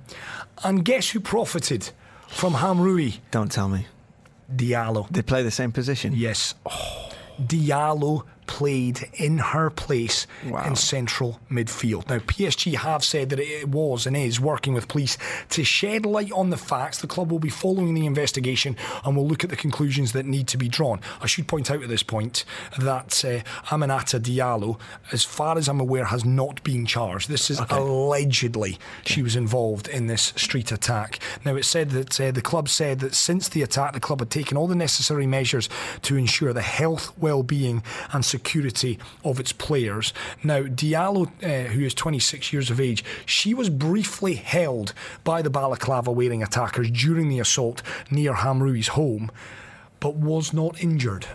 And 0.63 0.85
guess 0.85 1.09
who 1.09 1.19
profited 1.19 1.91
from 2.27 2.53
Hamraoui? 2.53 3.19
Don't 3.31 3.51
tell 3.51 3.67
me. 3.67 3.87
Diallo. 4.53 5.09
They 5.09 5.21
play 5.21 5.43
the 5.43 5.51
same 5.51 5.71
position. 5.71 6.13
Yes. 6.15 6.55
Oh, 6.65 7.09
Diallo 7.41 8.25
played 8.51 9.07
in 9.13 9.37
her 9.37 9.69
place 9.69 10.27
Wow. 10.45 10.63
in 10.67 10.75
central 10.75 11.39
midfield. 11.49 12.09
Now, 12.09 12.17
PSG 12.19 12.75
have 12.75 13.01
said 13.03 13.29
that 13.29 13.39
it 13.39 13.69
was 13.69 14.05
and 14.05 14.17
is 14.17 14.39
working 14.41 14.73
with 14.73 14.89
police 14.89 15.17
to 15.51 15.63
shed 15.63 16.05
light 16.05 16.31
on 16.33 16.49
the 16.49 16.57
facts. 16.57 16.97
The 16.99 17.07
club 17.07 17.31
will 17.31 17.39
be 17.39 17.49
following 17.63 17.93
the 17.93 18.05
investigation 18.05 18.75
and 19.05 19.15
will 19.15 19.25
look 19.27 19.43
at 19.45 19.49
the 19.49 19.55
conclusions 19.55 20.11
that 20.11 20.25
need 20.25 20.47
to 20.49 20.57
be 20.57 20.67
drawn. 20.67 20.99
I 21.21 21.27
should 21.27 21.47
point 21.47 21.71
out 21.71 21.81
at 21.81 21.87
this 21.87 22.03
point 22.03 22.43
that 22.77 23.23
uh, 23.23 23.39
Aminata 23.73 24.19
Diallo, 24.19 24.77
as 25.13 25.23
far 25.23 25.57
as 25.57 25.69
I'm 25.69 25.79
aware, 25.79 26.05
has 26.05 26.25
not 26.25 26.61
been 26.63 26.85
charged. 26.85 27.29
This 27.29 27.49
is 27.49 27.59
allegedly 27.69 28.77
she 29.05 29.21
was 29.21 29.35
involved 29.37 29.87
in 29.87 30.07
this 30.07 30.33
street 30.35 30.71
attack. 30.73 31.19
Now, 31.45 31.55
it 31.55 31.63
said 31.63 31.91
that 31.91 32.19
uh, 32.19 32.31
the 32.31 32.41
club 32.41 32.67
said 32.67 32.99
that 32.99 33.13
since 33.15 33.47
the 33.47 33.61
attack, 33.61 33.93
the 33.93 33.99
club 34.01 34.19
had 34.19 34.29
taken 34.29 34.57
all 34.57 34.67
the 34.67 34.75
necessary 34.75 35.27
measures 35.27 35.69
to 36.01 36.17
ensure 36.17 36.51
the 36.51 36.61
health, 36.61 37.13
well-being, 37.17 37.83
and 38.11 38.25
security 38.25 38.40
of 39.23 39.39
its 39.39 39.51
players. 39.51 40.13
Now, 40.43 40.63
Diallo, 40.63 41.27
uh, 41.43 41.69
who 41.69 41.83
is 41.83 41.93
26 41.93 42.51
years 42.53 42.69
of 42.69 42.79
age, 42.79 43.03
she 43.25 43.53
was 43.53 43.69
briefly 43.69 44.35
held 44.35 44.93
by 45.23 45.41
the 45.41 45.49
balaclava-wearing 45.49 46.43
attackers 46.43 46.91
during 46.91 47.29
the 47.29 47.39
assault 47.39 47.81
near 48.09 48.33
Hamraoui's 48.33 48.89
home, 48.89 49.31
but 49.99 50.15
was 50.15 50.53
not 50.53 50.81
injured. 50.81 51.27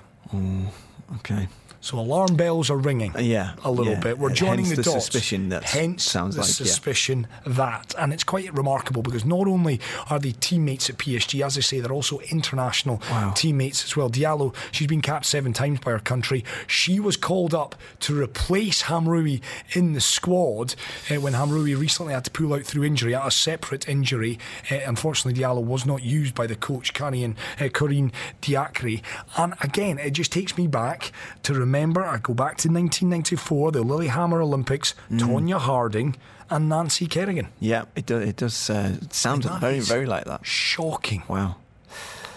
Okay. 1.17 1.49
So 1.87 2.00
alarm 2.00 2.35
bells 2.35 2.69
are 2.69 2.76
ringing. 2.76 3.14
Yeah, 3.16 3.52
a 3.62 3.71
little 3.71 3.93
yeah. 3.93 4.00
bit. 4.00 4.19
We're 4.19 4.26
And 4.31 4.37
joining 4.37 4.64
hence 4.64 4.71
the, 4.71 4.83
the 4.83 4.90
dots. 4.90 5.05
suspicion 5.05 5.50
that 5.50 5.62
hence 5.62 6.02
sounds 6.02 6.35
the 6.35 6.40
like, 6.40 6.49
yeah. 6.49 6.55
suspicion 6.55 7.28
that, 7.47 7.95
and 7.97 8.12
it's 8.12 8.25
quite 8.25 8.52
remarkable 8.52 9.02
because 9.02 9.25
not 9.25 9.47
only 9.47 9.81
are 10.11 10.19
they 10.19 10.33
teammates 10.33 10.90
at 10.90 10.99
PSG, 10.99 11.47
as 11.47 11.57
I 11.57 11.61
say, 11.61 11.78
they're 11.78 11.93
also 11.93 12.19
international 12.28 13.00
Wow. 13.09 13.33
teammates 13.37 13.85
as 13.85 13.97
well. 13.97 14.11
Diallo, 14.11 14.52
she's 14.73 14.88
been 14.88 15.00
capped 15.00 15.26
seven 15.26 15.52
times 15.52 15.78
by 15.78 15.93
her 15.93 16.00
country. 16.00 16.45
She 16.66 16.99
was 16.99 17.16
called 17.16 17.55
up 17.55 17.76
to 18.00 18.21
replace 18.21 18.83
Hamraoui 18.83 19.40
in 19.76 19.93
the 19.93 20.00
squad 20.00 20.75
uh, 21.09 21.21
when 21.21 21.35
Hamraoui 21.35 21.78
recently 21.78 22.14
had 22.14 22.25
to 22.25 22.33
pull 22.33 22.52
out 22.52 22.64
through 22.64 22.83
injury, 22.83 23.12
a 23.12 23.31
separate 23.31 23.88
injury. 23.88 24.40
Uh, 24.73 24.78
unfortunately, 24.88 25.40
Diallo 25.40 25.62
was 25.62 25.87
not 25.87 26.02
used 26.02 26.35
by 26.35 26.49
the 26.49 26.57
coach, 26.57 26.95
Karine, 26.95 27.37
uh, 27.61 27.69
Corinne 27.69 28.11
Diacre. 28.40 29.02
And 29.37 29.55
again, 29.61 30.00
it 30.00 30.11
just 30.11 30.33
takes 30.33 30.59
me 30.59 30.66
back 30.66 31.12
to 31.45 31.55
remember, 31.55 31.75
I 31.83 32.18
go 32.18 32.35
back 32.35 32.56
to 32.59 32.68
1994, 32.68 33.73
the 33.73 33.83
Lillehammer 33.83 34.40
Olympics, 34.42 34.95
Mm. 35.11 35.18
Tonya 35.21 35.59
Harding 35.59 36.16
and 36.50 36.68
Nancy 36.68 37.06
Kerrigan. 37.06 37.49
Yeah, 37.61 37.85
it 37.95 38.06
does. 38.06 38.23
It 38.28 38.37
does 38.37 38.71
uh, 38.71 38.97
sound 39.11 39.45
very, 39.61 39.80
very 39.80 40.06
like 40.06 40.25
that. 40.25 40.45
Shocking. 40.47 41.23
Wow. 41.28 41.56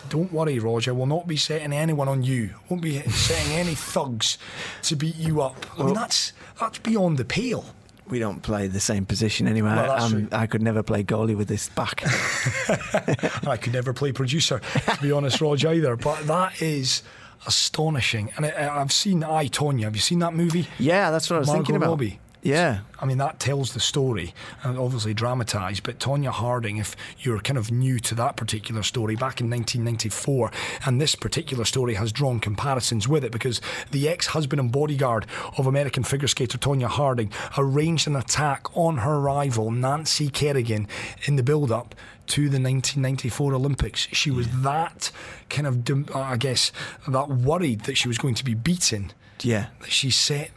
Don't 0.09 0.31
worry, 0.33 0.57
Roger. 0.57 0.93
We'll 0.93 1.05
not 1.05 1.27
be 1.27 1.37
setting 1.37 1.71
anyone 1.71 2.07
on 2.07 2.23
you. 2.23 2.49
Won't 2.67 2.81
be 2.81 2.99
setting 3.01 3.53
any 3.53 3.75
thugs 3.93 4.37
to 4.83 4.95
beat 4.95 5.15
you 5.15 5.41
up. 5.41 5.65
I 5.79 5.83
mean, 5.83 5.93
that's 5.93 6.33
that's 6.59 6.79
beyond 6.79 7.17
the 7.17 7.25
pale. 7.25 7.63
We 8.07 8.17
don't 8.17 8.41
play 8.41 8.65
the 8.65 8.79
same 8.79 9.05
position 9.05 9.47
anyway. 9.47 9.69
Well, 9.75 9.91
I'm- 9.91 10.29
I 10.31 10.47
could 10.47 10.63
never 10.63 10.81
play 10.81 11.03
goalie 11.03 11.37
with 11.37 11.47
this 11.47 11.69
back. 11.69 12.01
I 13.47 13.55
could 13.61 13.73
never 13.73 13.93
play 13.93 14.11
producer, 14.11 14.59
to 14.95 14.97
be 15.01 15.11
honest, 15.11 15.41
Roger, 15.41 15.71
either. 15.71 15.95
But 15.95 16.25
that 16.25 16.59
is 16.59 17.03
astonishing. 17.45 18.31
And 18.35 18.45
I, 18.45 18.81
I've 18.81 18.91
seen 18.91 19.23
I, 19.23 19.47
Tonya. 19.47 19.83
Have 19.83 19.95
you 19.95 20.01
seen 20.01 20.19
that 20.19 20.33
movie? 20.33 20.67
yeah, 20.77 21.11
that's 21.11 21.29
what 21.29 21.37
I 21.37 21.39
was 21.39 21.47
Margot 21.47 21.59
thinking 21.59 21.75
about. 21.75 21.89
Robbie. 21.89 22.19
Yeah. 22.41 22.79
I 23.01 23.05
mean, 23.05 23.17
that 23.17 23.39
tells 23.39 23.73
the 23.73 23.79
story, 23.79 24.33
and 24.63 24.77
obviously 24.77 25.13
dramatised. 25.13 25.83
But 25.83 25.99
Tonya 25.99 26.31
Harding, 26.31 26.77
if 26.77 26.95
you're 27.19 27.39
kind 27.39 27.57
of 27.57 27.71
new 27.71 27.99
to 27.99 28.15
that 28.15 28.37
particular 28.37 28.83
story, 28.83 29.15
back 29.15 29.41
in 29.41 29.49
1994, 29.49 30.51
and 30.85 30.99
this 31.01 31.15
particular 31.15 31.65
story 31.65 31.95
has 31.95 32.11
drawn 32.11 32.39
comparisons 32.39 33.07
with 33.07 33.23
it 33.23 33.31
because 33.31 33.59
the 33.91 34.07
ex 34.07 34.27
husband 34.27 34.59
and 34.59 34.71
bodyguard 34.71 35.25
of 35.57 35.67
American 35.67 36.03
figure 36.03 36.27
skater 36.27 36.57
Tonya 36.57 36.87
Harding 36.87 37.31
arranged 37.57 38.07
an 38.07 38.15
attack 38.15 38.65
on 38.75 38.99
her 38.99 39.19
rival, 39.19 39.71
Nancy 39.71 40.29
Kerrigan, 40.29 40.87
in 41.25 41.35
the 41.35 41.43
build 41.43 41.71
up 41.71 41.95
to 42.27 42.41
the 42.43 42.59
1994 42.61 43.53
Olympics. 43.53 44.07
She 44.11 44.29
was 44.31 44.47
that 44.61 45.11
kind 45.49 45.67
of, 45.67 46.15
I 46.15 46.37
guess, 46.37 46.71
that 47.07 47.27
worried 47.29 47.81
that 47.81 47.97
she 47.97 48.07
was 48.07 48.17
going 48.17 48.35
to 48.35 48.45
be 48.45 48.53
beaten 48.53 49.11
Yeah. 49.41 49.67
that 49.81 49.91
she 49.91 50.11
set 50.11 50.51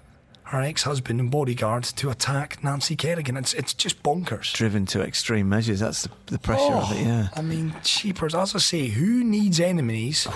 her 0.52 0.60
ex-husband 0.60 1.18
and 1.18 1.30
bodyguard 1.30 1.82
to 1.84 2.10
attack 2.10 2.62
Nancy 2.62 2.94
Kerrigan. 2.94 3.36
It's 3.38 3.54
it's 3.54 3.72
just 3.74 4.02
bonkers. 4.02 4.52
Driven 4.52 4.84
to 4.86 5.00
extreme 5.02 5.48
measures. 5.48 5.80
That's 5.80 6.02
the, 6.02 6.10
the 6.26 6.38
pressure 6.38 6.74
of 6.74 6.92
it, 6.92 6.98
oh, 7.00 7.04
yeah. 7.04 7.28
I 7.34 7.40
mean, 7.42 7.74
cheapers. 7.82 8.34
As 8.34 8.54
I 8.54 8.58
say, 8.58 8.86
who 8.88 9.24
needs 9.24 9.58
enemies 9.60 10.28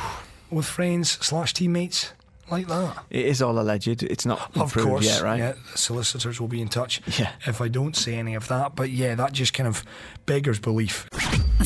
with 0.51 0.65
friends 0.65 1.11
slash 1.21 1.53
teammates 1.53 2.13
like 2.51 2.67
that? 2.69 3.05
It 3.11 3.27
is 3.27 3.43
all 3.43 3.59
alleged. 3.59 4.03
It's 4.03 4.25
not 4.25 4.57
Of 4.57 4.73
proved 4.73 4.89
course, 4.89 5.05
yet, 5.05 5.21
right? 5.23 5.39
Yeah, 5.39 5.53
the 5.73 5.79
solicitors 5.79 6.41
will 6.41 6.49
be 6.49 6.63
in 6.63 6.69
touch 6.69 7.03
Yeah. 7.19 7.33
if 7.47 7.61
I 7.61 7.69
don't 7.69 7.95
say 7.95 8.15
any 8.15 8.35
of 8.35 8.49
that. 8.49 8.75
But 8.75 8.89
yeah, 8.91 9.15
that 9.17 9.33
just 9.33 9.53
kind 9.53 9.67
of 9.69 9.85
beggars 10.25 10.59
belief. 10.59 11.09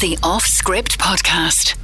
The 0.01 0.19
Off 0.23 0.45
Script 0.45 0.99
Podcast. 0.99 1.77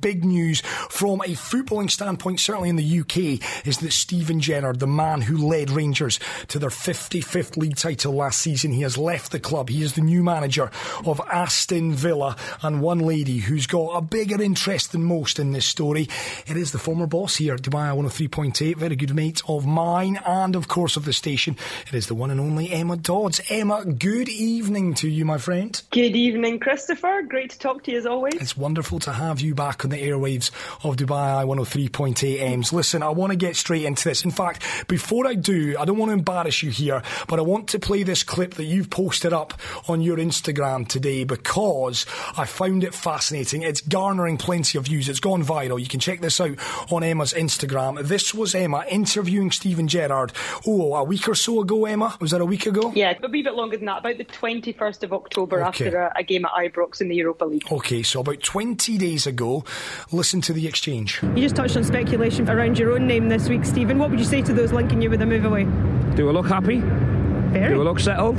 Big 0.00 0.24
news 0.24 0.60
from 0.90 1.20
a 1.22 1.34
footballing 1.34 1.90
standpoint, 1.90 2.40
certainly 2.40 2.68
in 2.68 2.76
the 2.76 3.00
UK, 3.00 3.66
is 3.66 3.78
that 3.78 3.92
Steven 3.92 4.40
Gerrard, 4.40 4.80
the 4.80 4.86
man 4.86 5.20
who 5.20 5.36
led 5.36 5.70
Rangers 5.70 6.18
to 6.48 6.58
their 6.58 6.70
55th 6.70 7.56
league 7.56 7.76
title 7.76 8.14
last 8.14 8.40
season, 8.40 8.72
he 8.72 8.82
has 8.82 8.96
left 8.96 9.32
the 9.32 9.40
club. 9.40 9.68
He 9.68 9.82
is 9.82 9.94
the 9.94 10.00
new 10.00 10.22
manager 10.22 10.70
of 11.04 11.20
Aston 11.30 11.92
Villa, 11.94 12.36
and 12.62 12.80
one 12.80 13.00
lady 13.00 13.38
who's 13.38 13.66
got 13.66 13.96
a 13.96 14.00
bigger 14.00 14.40
interest 14.40 14.92
than 14.92 15.04
most 15.04 15.38
in 15.38 15.52
this 15.52 15.66
story. 15.66 16.08
It 16.46 16.56
is 16.56 16.72
the 16.72 16.78
former 16.78 17.06
boss 17.06 17.36
here 17.36 17.54
at 17.54 17.62
Dubai 17.62 17.94
103.8, 17.96 18.76
very 18.76 18.96
good 18.96 19.14
mate 19.14 19.42
of 19.48 19.66
mine, 19.66 20.20
and 20.24 20.56
of 20.56 20.68
course 20.68 20.96
of 20.96 21.04
the 21.04 21.12
station. 21.12 21.56
It 21.86 21.94
is 21.94 22.06
the 22.06 22.14
one 22.14 22.30
and 22.30 22.40
only 22.40 22.70
Emma 22.70 22.96
Dodds. 22.96 23.40
Emma, 23.48 23.84
good 23.84 24.28
evening 24.28 24.94
to 24.94 25.08
you, 25.08 25.24
my 25.24 25.38
friend. 25.38 25.80
Good 25.90 26.16
evening, 26.16 26.58
Christopher. 26.60 27.22
Great 27.22 27.50
to 27.50 27.58
talk 27.58 27.84
to 27.84 27.92
you 27.92 27.98
as 27.98 28.06
always. 28.06 28.34
It's 28.34 28.56
wonderful 28.56 28.98
to 29.00 29.12
have 29.12 29.40
you 29.40 29.54
back 29.54 29.84
on 29.88 29.98
the 29.98 30.02
airwaves 30.06 30.50
of 30.84 30.96
Dubai 30.96 31.38
Eye 31.38 31.44
103.8 31.44 32.40
M's. 32.40 32.72
Listen, 32.72 33.02
I 33.02 33.08
want 33.08 33.30
to 33.32 33.36
get 33.36 33.56
straight 33.56 33.84
into 33.84 34.04
this. 34.04 34.24
In 34.24 34.30
fact, 34.30 34.62
before 34.88 35.26
I 35.26 35.34
do, 35.34 35.76
I 35.78 35.84
don't 35.86 35.96
want 35.96 36.10
to 36.10 36.14
embarrass 36.14 36.62
you 36.62 36.70
here, 36.70 37.02
but 37.26 37.38
I 37.38 37.42
want 37.42 37.68
to 37.68 37.78
play 37.78 38.02
this 38.02 38.22
clip 38.22 38.54
that 38.54 38.64
you've 38.64 38.90
posted 38.90 39.32
up 39.32 39.54
on 39.88 40.00
your 40.02 40.18
Instagram 40.18 40.86
today 40.86 41.24
because 41.24 42.04
I 42.36 42.44
found 42.44 42.84
it 42.84 42.94
fascinating. 42.94 43.62
It's 43.62 43.80
garnering 43.80 44.36
plenty 44.36 44.76
of 44.78 44.84
views. 44.84 45.08
It's 45.08 45.20
gone 45.20 45.42
viral. 45.42 45.80
You 45.80 45.86
can 45.88 46.00
check 46.00 46.20
this 46.20 46.40
out 46.40 46.58
on 46.92 47.02
Emma's 47.02 47.32
Instagram. 47.32 48.02
This 48.06 48.34
was 48.34 48.54
Emma 48.54 48.84
interviewing 48.90 49.50
Steven 49.50 49.88
Gerrard. 49.88 50.32
Oh, 50.66 50.94
a 50.96 51.04
week 51.04 51.28
or 51.28 51.34
so 51.34 51.60
ago, 51.60 51.86
Emma? 51.86 52.14
Was 52.20 52.32
that 52.32 52.40
a 52.42 52.46
week 52.46 52.66
ago? 52.66 52.92
Yeah, 52.94 53.14
a 53.22 53.28
wee 53.28 53.42
bit 53.42 53.54
longer 53.54 53.76
than 53.78 53.86
that, 53.86 53.98
about 54.00 54.18
the 54.18 54.24
21st 54.24 55.02
of 55.04 55.12
October 55.14 55.64
Okay. 55.64 55.86
after 55.86 55.98
a, 55.98 56.12
a 56.16 56.22
game 56.22 56.44
at 56.44 56.52
Ibrox 56.52 57.00
in 57.00 57.08
the 57.08 57.16
Europa 57.16 57.44
League. 57.46 57.64
Okay, 57.72 58.02
so 58.02 58.20
about 58.20 58.42
20 58.42 58.98
days 58.98 59.26
ago, 59.26 59.64
listen 60.12 60.40
to 60.42 60.52
the 60.52 60.66
exchange. 60.66 61.20
You 61.22 61.42
just 61.42 61.56
touched 61.56 61.76
on 61.76 61.84
speculation 61.84 62.48
around 62.48 62.78
your 62.78 62.92
own 62.92 63.06
name 63.06 63.28
this 63.28 63.48
week, 63.48 63.64
Steven. 63.64 63.98
What 63.98 64.10
would 64.10 64.18
you 64.18 64.24
say 64.24 64.42
to 64.42 64.52
those 64.52 64.72
linking 64.72 65.02
you 65.02 65.10
with 65.10 65.22
a 65.22 65.26
move 65.26 65.44
away? 65.44 65.64
Do 66.14 66.28
I 66.28 66.32
look 66.32 66.46
happy? 66.46 66.80
Very. 66.80 67.74
Do 67.74 67.80
I 67.80 67.84
look 67.84 68.00
settled? 68.00 68.36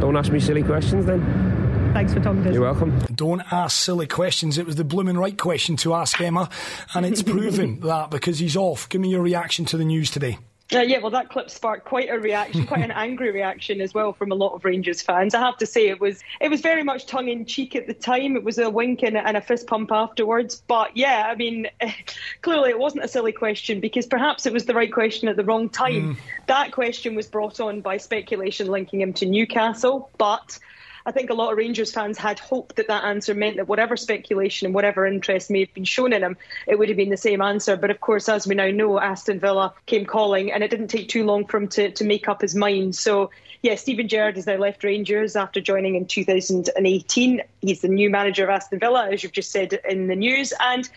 Don't 0.00 0.16
ask 0.16 0.30
me 0.30 0.40
silly 0.40 0.62
questions 0.62 1.06
then. 1.06 1.92
Thanks 1.94 2.12
for 2.12 2.20
talking 2.20 2.42
to 2.42 2.50
us. 2.50 2.54
You're 2.54 2.64
welcome. 2.64 2.98
Don't 3.14 3.40
ask 3.50 3.76
silly 3.76 4.06
questions. 4.06 4.58
It 4.58 4.66
was 4.66 4.76
the 4.76 4.84
blooming 4.84 5.16
right 5.16 5.36
question 5.38 5.76
to 5.76 5.94
ask 5.94 6.20
Emma, 6.20 6.50
and 6.94 7.06
it's 7.06 7.22
proven 7.24 7.80
that 7.80 8.10
because 8.10 8.38
he's 8.38 8.56
off. 8.56 8.88
Give 8.88 9.00
me 9.00 9.08
your 9.08 9.22
reaction 9.22 9.64
to 9.66 9.78
the 9.78 9.84
news 9.84 10.10
today. 10.10 10.38
Uh, 10.74 10.80
yeah, 10.80 10.98
well, 10.98 11.12
that 11.12 11.28
clip 11.28 11.48
sparked 11.48 11.84
quite 11.84 12.10
a 12.10 12.18
reaction, 12.18 12.66
quite 12.66 12.80
an 12.80 12.90
angry 12.96 13.30
reaction 13.30 13.80
as 13.80 13.94
well 13.94 14.12
from 14.12 14.32
a 14.32 14.34
lot 14.34 14.52
of 14.52 14.64
Rangers 14.64 15.00
fans. 15.00 15.32
I 15.32 15.40
have 15.40 15.56
to 15.58 15.66
say, 15.66 15.88
it 15.88 16.00
was 16.00 16.22
it 16.40 16.50
was 16.50 16.60
very 16.60 16.82
much 16.82 17.06
tongue 17.06 17.28
in 17.28 17.44
cheek 17.44 17.76
at 17.76 17.86
the 17.86 17.94
time. 17.94 18.36
It 18.36 18.42
was 18.42 18.58
a 18.58 18.68
wink 18.68 19.02
and 19.04 19.16
a, 19.16 19.24
and 19.24 19.36
a 19.36 19.40
fist 19.40 19.68
pump 19.68 19.92
afterwards. 19.92 20.62
But 20.66 20.96
yeah, 20.96 21.28
I 21.30 21.36
mean, 21.36 21.68
clearly 22.42 22.70
it 22.70 22.78
wasn't 22.78 23.04
a 23.04 23.08
silly 23.08 23.32
question 23.32 23.78
because 23.78 24.06
perhaps 24.06 24.44
it 24.44 24.52
was 24.52 24.64
the 24.64 24.74
right 24.74 24.92
question 24.92 25.28
at 25.28 25.36
the 25.36 25.44
wrong 25.44 25.68
time. 25.68 26.16
That 26.46 26.72
question 26.72 27.14
was 27.14 27.26
brought 27.26 27.60
on 27.60 27.80
by 27.80 27.96
speculation 27.96 28.66
linking 28.66 29.00
him 29.00 29.12
to 29.14 29.26
Newcastle, 29.26 30.10
but. 30.18 30.58
I 31.06 31.12
think 31.12 31.30
a 31.30 31.34
lot 31.34 31.52
of 31.52 31.58
Rangers 31.58 31.92
fans 31.92 32.18
had 32.18 32.40
hoped 32.40 32.74
that 32.76 32.88
that 32.88 33.04
answer 33.04 33.32
meant 33.32 33.56
that 33.56 33.68
whatever 33.68 33.96
speculation 33.96 34.66
and 34.66 34.74
whatever 34.74 35.06
interest 35.06 35.52
may 35.52 35.60
have 35.60 35.72
been 35.72 35.84
shown 35.84 36.12
in 36.12 36.24
him, 36.24 36.36
it 36.66 36.80
would 36.80 36.88
have 36.88 36.96
been 36.96 37.10
the 37.10 37.16
same 37.16 37.40
answer. 37.40 37.76
But 37.76 37.92
of 37.92 38.00
course, 38.00 38.28
as 38.28 38.44
we 38.44 38.56
now 38.56 38.72
know, 38.72 38.98
Aston 38.98 39.38
Villa 39.38 39.72
came 39.86 40.04
calling, 40.04 40.50
and 40.50 40.64
it 40.64 40.70
didn't 40.70 40.88
take 40.88 41.08
too 41.08 41.24
long 41.24 41.46
for 41.46 41.58
him 41.58 41.68
to, 41.68 41.92
to 41.92 42.04
make 42.04 42.28
up 42.28 42.40
his 42.40 42.56
mind. 42.56 42.96
So, 42.96 43.30
yeah, 43.62 43.76
Steven 43.76 44.08
Gerrard 44.08 44.34
has 44.34 44.48
now 44.48 44.56
left 44.56 44.82
Rangers 44.82 45.36
after 45.36 45.60
joining 45.60 45.94
in 45.94 46.06
2018. 46.06 47.40
He's 47.60 47.80
the 47.82 47.88
new 47.88 48.10
manager 48.10 48.42
of 48.42 48.50
Aston 48.50 48.80
Villa, 48.80 49.08
as 49.08 49.22
you've 49.22 49.30
just 49.30 49.52
said 49.52 49.78
in 49.88 50.08
the 50.08 50.16
news. 50.16 50.52
And 50.60 50.88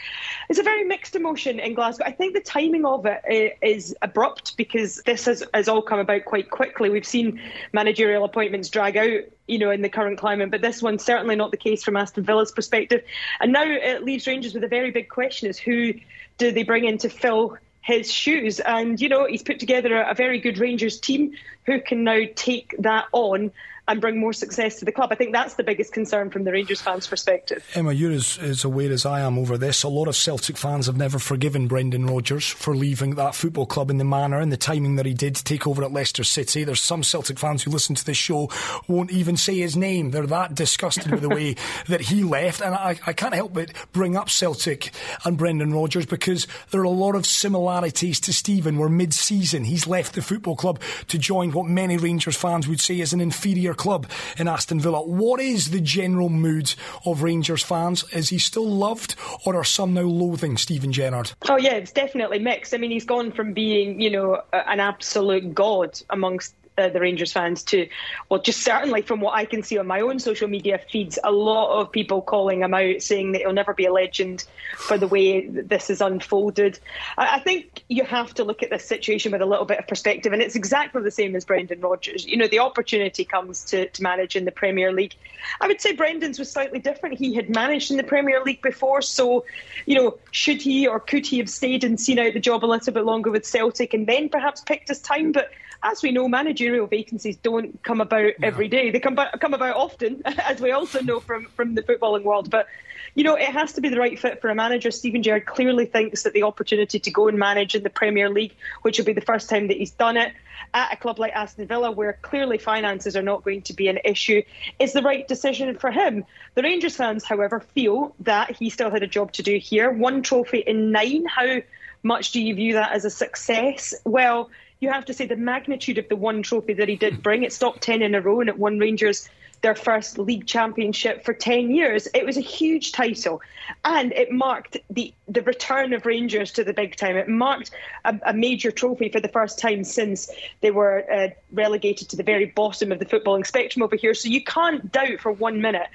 it's 0.49 0.59
a 0.59 0.63
very 0.63 0.85
mixed 0.85 1.15
emotion 1.15 1.59
in 1.59 1.75
Glasgow. 1.75 2.05
I 2.05 2.13
think 2.13 2.33
the 2.33 2.41
timing 2.41 2.83
of 2.83 3.05
it 3.05 3.21
eh, 3.29 3.49
is 3.61 3.95
abrupt 4.01 4.57
because 4.57 5.03
this 5.05 5.25
has, 5.25 5.43
has 5.53 5.67
all 5.67 5.83
come 5.83 5.99
about 5.99 6.25
quite 6.25 6.49
quickly. 6.49 6.89
We've 6.89 7.05
seen 7.05 7.39
managerial 7.73 8.23
appointments 8.23 8.69
drag 8.69 8.97
out 8.97 9.23
you 9.49 9.59
know, 9.59 9.71
in 9.71 9.81
the 9.81 9.89
current 9.89 10.17
climate. 10.17 10.51
But 10.51 10.61
this 10.61 10.81
one's 10.81 11.03
certainly 11.03 11.35
not 11.35 11.51
the 11.51 11.57
case 11.57 11.83
from 11.83 11.97
Aston 11.97 12.23
Villa's 12.23 12.51
perspective. 12.51 13.03
And 13.39 13.51
now 13.51 13.63
it 13.63 14.03
leaves 14.03 14.27
Rangers 14.27 14.53
with 14.53 14.63
a 14.63 14.67
very 14.67 14.91
big 14.91 15.09
question: 15.09 15.49
is 15.49 15.57
who 15.57 15.93
do 16.37 16.51
they 16.51 16.63
bring 16.63 16.85
in 16.85 16.97
to 16.99 17.09
fill 17.09 17.57
his 17.81 18.11
shoes? 18.11 18.59
And 18.59 18.99
you 18.99 19.09
know, 19.09 19.25
he's 19.25 19.43
put 19.43 19.59
together 19.59 19.95
a, 19.95 20.11
a 20.11 20.13
very 20.13 20.39
good 20.39 20.57
Rangers 20.57 20.99
team 20.99 21.33
who 21.65 21.81
can 21.81 22.03
now 22.03 22.21
take 22.35 22.75
that 22.79 23.05
on 23.11 23.51
and 23.89 23.99
bring 23.99 24.19
more 24.19 24.33
success 24.33 24.77
to 24.77 24.85
the 24.85 24.91
club. 24.91 25.11
I 25.11 25.15
think 25.15 25.33
that's 25.33 25.55
the 25.55 25.63
biggest 25.63 25.91
concern 25.91 26.29
from 26.29 26.43
the 26.43 26.51
Rangers 26.51 26.79
fans' 26.79 27.07
perspective. 27.07 27.67
Emma, 27.73 27.91
you're 27.91 28.11
as, 28.11 28.37
as 28.37 28.63
aware 28.63 28.91
as 28.91 29.03
I 29.03 29.21
am 29.21 29.39
over 29.39 29.57
this. 29.57 29.81
A 29.81 29.87
lot 29.87 30.07
of 30.07 30.15
Celtic 30.15 30.57
fans 30.57 30.85
have 30.85 30.95
never 30.95 31.17
forgiven 31.17 31.67
Brendan 31.67 32.05
Rodgers 32.05 32.47
for 32.47 32.75
leaving 32.75 33.15
that 33.15 33.33
football 33.33 33.65
club 33.65 33.89
in 33.89 33.97
the 33.97 34.05
manner 34.05 34.39
and 34.39 34.51
the 34.51 34.57
timing 34.57 34.95
that 34.97 35.07
he 35.07 35.15
did 35.15 35.35
to 35.37 35.43
take 35.43 35.65
over 35.65 35.83
at 35.83 35.91
Leicester 35.91 36.23
City. 36.23 36.63
There's 36.63 36.81
some 36.81 37.01
Celtic 37.01 37.39
fans 37.39 37.63
who 37.63 37.71
listen 37.71 37.95
to 37.95 38.05
this 38.05 38.15
show 38.15 38.51
won't 38.87 39.09
even 39.09 39.35
say 39.35 39.57
his 39.57 39.75
name. 39.75 40.11
They're 40.11 40.27
that 40.27 40.53
disgusted 40.53 41.09
with 41.09 41.21
the 41.21 41.29
way 41.29 41.55
that 41.87 42.01
he 42.01 42.23
left. 42.23 42.61
And 42.61 42.75
I, 42.75 42.99
I 43.07 43.13
can't 43.13 43.33
help 43.33 43.55
but 43.55 43.71
bring 43.91 44.15
up 44.15 44.29
Celtic 44.29 44.91
and 45.25 45.35
Brendan 45.35 45.73
Rodgers 45.73 46.05
because 46.05 46.45
there 46.69 46.81
are 46.81 46.85
a 46.85 46.89
lot 46.89 47.15
of 47.15 47.25
similarities 47.25 48.19
to 48.19 48.33
Steven, 48.33 48.77
where 48.77 48.87
mid 48.87 49.15
season 49.15 49.63
he's 49.63 49.87
left 49.87 50.13
the 50.13 50.21
football 50.21 50.55
club 50.55 50.79
to 51.07 51.17
join 51.17 51.51
what 51.53 51.65
many 51.65 51.97
Rangers 51.97 52.37
fans 52.37 52.67
would 52.67 52.79
say 52.79 52.99
is 52.99 53.13
an 53.13 53.21
inferior 53.21 53.73
club 53.79 54.05
in 54.37 54.47
Aston 54.47 54.79
Villa. 54.79 55.01
What 55.01 55.39
is 55.39 55.71
the 55.71 55.81
general 55.81 56.29
mood 56.29 56.75
of 57.05 57.23
Rangers 57.23 57.63
fans? 57.63 58.03
Is 58.13 58.29
he 58.29 58.37
still 58.37 58.69
loved, 58.69 59.15
or 59.45 59.55
are 59.55 59.63
some 59.63 59.95
now 59.95 60.01
loathing 60.01 60.57
Steven 60.57 60.91
Gerrard? 60.91 61.31
Oh 61.49 61.57
yeah, 61.57 61.73
it's 61.73 61.91
definitely 61.91 62.37
mixed. 62.37 62.75
I 62.75 62.77
mean, 62.77 62.91
he's 62.91 63.05
gone 63.05 63.31
from 63.31 63.53
being, 63.53 63.99
you 63.99 64.11
know, 64.11 64.41
an 64.53 64.79
absolute 64.79 65.55
god 65.55 65.99
amongst 66.11 66.53
uh, 66.79 66.89
the 66.89 66.99
Rangers 66.99 67.31
fans 67.31 67.63
to, 67.63 67.87
well, 68.29 68.41
just 68.41 68.61
certainly 68.63 69.01
from 69.01 69.19
what 69.19 69.35
I 69.35 69.45
can 69.45 69.63
see 69.63 69.77
on 69.77 69.87
my 69.87 70.01
own 70.01 70.19
social 70.19 70.47
media 70.47 70.79
feeds, 70.89 71.19
a 71.23 71.31
lot 71.31 71.79
of 71.79 71.91
people 71.91 72.21
calling 72.21 72.61
him 72.61 72.73
out, 72.73 73.01
saying 73.01 73.33
that 73.33 73.41
he'll 73.41 73.53
never 73.53 73.73
be 73.73 73.85
a 73.85 73.93
legend 73.93 74.45
for 74.77 74.97
the 74.97 75.07
way 75.07 75.45
this 75.47 75.89
has 75.89 76.01
unfolded. 76.01 76.79
I, 77.17 77.35
I 77.35 77.39
think 77.39 77.83
you 77.89 78.03
have 78.05 78.33
to 78.35 78.43
look 78.43 78.63
at 78.63 78.69
this 78.69 78.85
situation 78.85 79.31
with 79.31 79.41
a 79.41 79.45
little 79.45 79.65
bit 79.65 79.79
of 79.79 79.87
perspective, 79.87 80.33
and 80.33 80.41
it's 80.41 80.55
exactly 80.55 81.01
the 81.01 81.11
same 81.11 81.35
as 81.35 81.45
Brendan 81.45 81.81
Rodgers. 81.81 82.25
You 82.25 82.37
know, 82.37 82.47
the 82.47 82.59
opportunity 82.59 83.25
comes 83.25 83.63
to, 83.65 83.89
to 83.89 84.03
manage 84.03 84.35
in 84.35 84.45
the 84.45 84.51
Premier 84.51 84.91
League. 84.91 85.15
I 85.61 85.67
would 85.67 85.81
say 85.81 85.93
Brendan's 85.93 86.39
was 86.39 86.51
slightly 86.51 86.79
different. 86.79 87.17
He 87.17 87.35
had 87.35 87.49
managed 87.49 87.91
in 87.91 87.97
the 87.97 88.03
Premier 88.03 88.41
League 88.43 88.61
before, 88.61 89.01
so, 89.01 89.45
you 89.85 89.95
know, 89.95 90.17
should 90.31 90.61
he 90.61 90.87
or 90.87 90.99
could 90.99 91.25
he 91.25 91.37
have 91.39 91.49
stayed 91.49 91.83
and 91.83 91.99
seen 91.99 92.19
out 92.19 92.33
the 92.33 92.39
job 92.39 92.63
a 92.63 92.67
little 92.67 92.93
bit 92.93 93.05
longer 93.05 93.31
with 93.31 93.45
Celtic 93.45 93.93
and 93.93 94.07
then 94.07 94.29
perhaps 94.29 94.61
picked 94.61 94.87
his 94.89 94.99
time? 94.99 95.31
But 95.31 95.49
as 95.81 96.01
we 96.01 96.11
know, 96.11 96.27
managerial 96.27 96.87
vacancies 96.87 97.37
don't 97.37 97.81
come 97.83 98.01
about 98.01 98.31
every 98.43 98.67
day. 98.67 98.91
They 98.91 98.99
come 98.99 99.13
about, 99.13 99.39
come 99.39 99.53
about 99.53 99.75
often, 99.75 100.21
as 100.25 100.59
we 100.59 100.71
also 100.71 101.01
know 101.01 101.19
from, 101.19 101.45
from 101.45 101.75
the 101.75 101.83
footballing 101.83 102.23
world. 102.23 102.49
But, 102.49 102.67
you 103.15 103.23
know, 103.23 103.35
it 103.35 103.47
has 103.47 103.73
to 103.73 103.81
be 103.81 103.89
the 103.89 103.99
right 103.99 104.19
fit 104.19 104.41
for 104.41 104.49
a 104.49 104.55
manager. 104.55 104.91
Steven 104.91 105.23
Gerrard 105.23 105.45
clearly 105.45 105.85
thinks 105.85 106.23
that 106.23 106.33
the 106.33 106.43
opportunity 106.43 106.99
to 106.99 107.11
go 107.11 107.27
and 107.27 107.39
manage 107.39 107.75
in 107.75 107.83
the 107.83 107.89
Premier 107.89 108.29
League, 108.29 108.55
which 108.81 108.97
will 108.97 109.05
be 109.05 109.13
the 109.13 109.21
first 109.21 109.49
time 109.49 109.67
that 109.67 109.77
he's 109.77 109.91
done 109.91 110.17
it, 110.17 110.33
at 110.73 110.93
a 110.93 110.97
club 110.97 111.17
like 111.17 111.31
Aston 111.33 111.65
Villa, 111.65 111.91
where 111.91 112.13
clearly 112.21 112.57
finances 112.57 113.15
are 113.15 113.21
not 113.21 113.43
going 113.43 113.61
to 113.63 113.73
be 113.73 113.87
an 113.87 113.99
issue, 114.03 114.41
is 114.79 114.93
the 114.93 115.01
right 115.01 115.27
decision 115.27 115.77
for 115.77 115.91
him. 115.91 116.25
The 116.55 116.61
Rangers 116.61 116.95
fans, 116.97 117.23
however, 117.23 117.59
feel 117.59 118.13
that 118.19 118.55
he 118.55 118.69
still 118.69 118.91
had 118.91 119.01
a 119.01 119.07
job 119.07 119.31
to 119.33 119.43
do 119.43 119.57
here. 119.57 119.89
One 119.91 120.21
trophy 120.23 120.59
in 120.59 120.91
nine. 120.91 121.25
How 121.25 121.61
much 122.03 122.31
do 122.31 122.41
you 122.41 122.53
view 122.55 122.73
that 122.73 122.91
as 122.91 123.05
a 123.05 123.09
success? 123.09 123.93
Well, 124.05 124.49
you 124.79 124.89
have 124.89 125.05
to 125.05 125.13
say 125.13 125.25
the 125.25 125.35
magnitude 125.35 125.97
of 125.97 126.07
the 126.09 126.15
one 126.15 126.41
trophy 126.41 126.73
that 126.73 126.87
he 126.87 126.95
did 126.95 127.21
bring. 127.23 127.43
It 127.43 127.53
stopped 127.53 127.81
10 127.81 128.01
in 128.01 128.15
a 128.15 128.21
row 128.21 128.39
and 128.39 128.49
it 128.49 128.57
won 128.57 128.79
Rangers 128.79 129.29
their 129.61 129.75
first 129.75 130.17
league 130.17 130.45
championship 130.47 131.25
for 131.25 131.33
10 131.33 131.71
years. 131.71 132.07
It 132.13 132.25
was 132.25 132.37
a 132.37 132.41
huge 132.41 132.93
title 132.93 133.41
and 133.83 134.13
it 134.13 134.31
marked 134.31 134.77
the, 134.89 135.13
the 135.27 135.41
return 135.41 135.91
of 135.91 136.05
Rangers 136.05 136.53
to 136.53 136.63
the 136.63 136.73
big 136.73 136.95
time. 136.95 137.17
It 137.17 137.27
marked 137.27 137.71
a, 138.05 138.17
a 138.27 138.33
major 138.33 138.71
trophy 138.71 139.09
for 139.09 139.19
the 139.19 139.27
first 139.27 139.59
time 139.59 139.83
since 139.83 140.31
they 140.61 140.71
were 140.71 141.03
uh, 141.11 141.27
relegated 141.51 142.09
to 142.09 142.15
the 142.15 142.23
very 142.23 142.45
bottom 142.45 142.93
of 142.93 142.99
the 142.99 143.05
footballing 143.05 143.45
spectrum 143.45 143.83
over 143.83 143.97
here. 143.97 144.13
So 144.13 144.29
you 144.29 144.43
can't 144.43 144.91
doubt 144.93 145.19
for 145.19 145.31
one 145.31 145.61
minute 145.61 145.87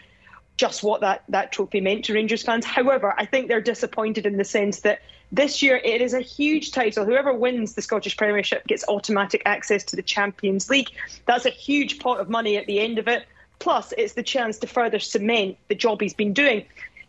just 0.56 0.82
what 0.82 1.00
that, 1.00 1.24
that 1.30 1.50
trophy 1.50 1.80
meant 1.80 2.04
to 2.04 2.14
Rangers 2.14 2.42
fans. 2.42 2.64
However, 2.64 3.14
I 3.16 3.24
think 3.24 3.48
they're 3.48 3.60
disappointed 3.60 4.26
in 4.26 4.36
the 4.36 4.44
sense 4.44 4.80
that 4.80 5.00
this 5.34 5.62
year, 5.62 5.80
it 5.84 6.00
is 6.00 6.14
a 6.14 6.20
huge 6.20 6.70
title. 6.70 7.04
Whoever 7.04 7.32
wins 7.32 7.74
the 7.74 7.82
Scottish 7.82 8.16
Premiership 8.16 8.66
gets 8.66 8.84
automatic 8.88 9.42
access 9.44 9.82
to 9.84 9.96
the 9.96 10.02
Champions 10.02 10.70
League. 10.70 10.90
That's 11.26 11.44
a 11.44 11.50
huge 11.50 11.98
pot 11.98 12.20
of 12.20 12.28
money 12.28 12.56
at 12.56 12.66
the 12.66 12.80
end 12.80 12.98
of 12.98 13.08
it. 13.08 13.26
Plus, 13.58 13.92
it's 13.98 14.14
the 14.14 14.22
chance 14.22 14.58
to 14.58 14.66
further 14.66 14.98
cement 14.98 15.56
the 15.68 15.74
job 15.74 16.00
he's 16.00 16.14
been 16.14 16.32
doing. 16.32 16.64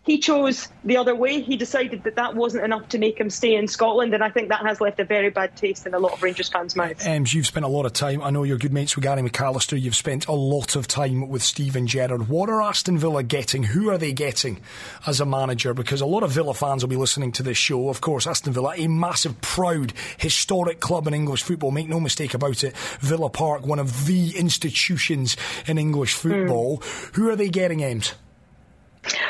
He 0.05 0.19
chose 0.19 0.69
the 0.83 0.97
other 0.97 1.15
way. 1.15 1.41
He 1.41 1.57
decided 1.57 2.03
that 2.03 2.15
that 2.15 2.35
wasn't 2.35 2.63
enough 2.63 2.88
to 2.89 3.00
make 3.00 3.19
him 3.19 3.31
stay 3.31 3.55
in 3.55 3.67
Scotland, 3.67 4.13
and 4.13 4.24
I 4.24 4.29
think 4.29 4.50
that 4.50 4.63
has 4.63 4.79
left 4.79 5.00
a 5.00 5.03
very 5.03 5.31
bad 5.31 5.57
taste 5.57 5.88
in 5.88 5.95
a 5.95 6.00
lot 6.00 6.13
of 6.13 6.21
Rangers 6.21 6.47
fans' 6.47 6.75
mouths. 6.75 7.05
Ems, 7.07 7.33
you've 7.33 7.47
spent 7.47 7.65
a 7.65 7.69
lot 7.69 7.88
of 7.88 7.93
time. 7.93 8.21
I 8.21 8.29
know 8.29 8.43
you're 8.43 8.59
good 8.59 8.71
mates 8.71 8.95
with 8.95 9.03
Gary 9.03 9.24
McAllister. 9.24 9.81
You've 9.81 9.95
spent 9.95 10.27
a 10.27 10.31
lot 10.31 10.75
of 10.75 10.88
time 10.88 11.27
with 11.27 11.41
Steven 11.41 11.88
Gerrard. 11.88 12.29
What 12.29 12.50
are 12.50 12.62
Aston 12.62 13.00
Villa 13.00 13.24
getting? 13.24 13.63
Who 13.63 13.89
are 13.89 13.97
they 13.97 14.13
getting 14.13 14.62
as 15.07 15.19
a 15.19 15.25
manager? 15.25 15.74
Because 15.74 16.01
a 16.01 16.05
lot 16.05 16.21
of 16.21 16.31
Villa 16.31 16.53
fans 16.53 16.83
will 16.83 16.89
be 16.89 16.95
listening 16.95 17.31
to 17.33 17.43
this 17.43 17.57
show. 17.57 17.89
Of 17.89 18.01
course, 18.01 18.27
Aston 18.27 18.53
Villa, 18.53 18.75
a 18.77 18.88
massive, 18.88 19.41
proud, 19.41 19.91
historic 20.17 20.79
club 20.79 21.07
in 21.07 21.15
English 21.15 21.41
football. 21.41 21.71
Make 21.71 21.89
no 21.89 22.00
mistake 22.00 22.35
about 22.35 22.63
it. 22.63 22.77
Villa 23.00 23.31
Park, 23.31 23.65
one 23.65 23.79
of 23.79 24.05
the 24.05 24.38
institutions 24.38 25.35
in 25.65 25.79
English 25.79 26.13
football. 26.13 26.77
Mm. 26.77 27.15
Who 27.15 27.29
are 27.29 27.35
they 27.35 27.50
getting, 27.50 27.83
Ems? 27.83 28.13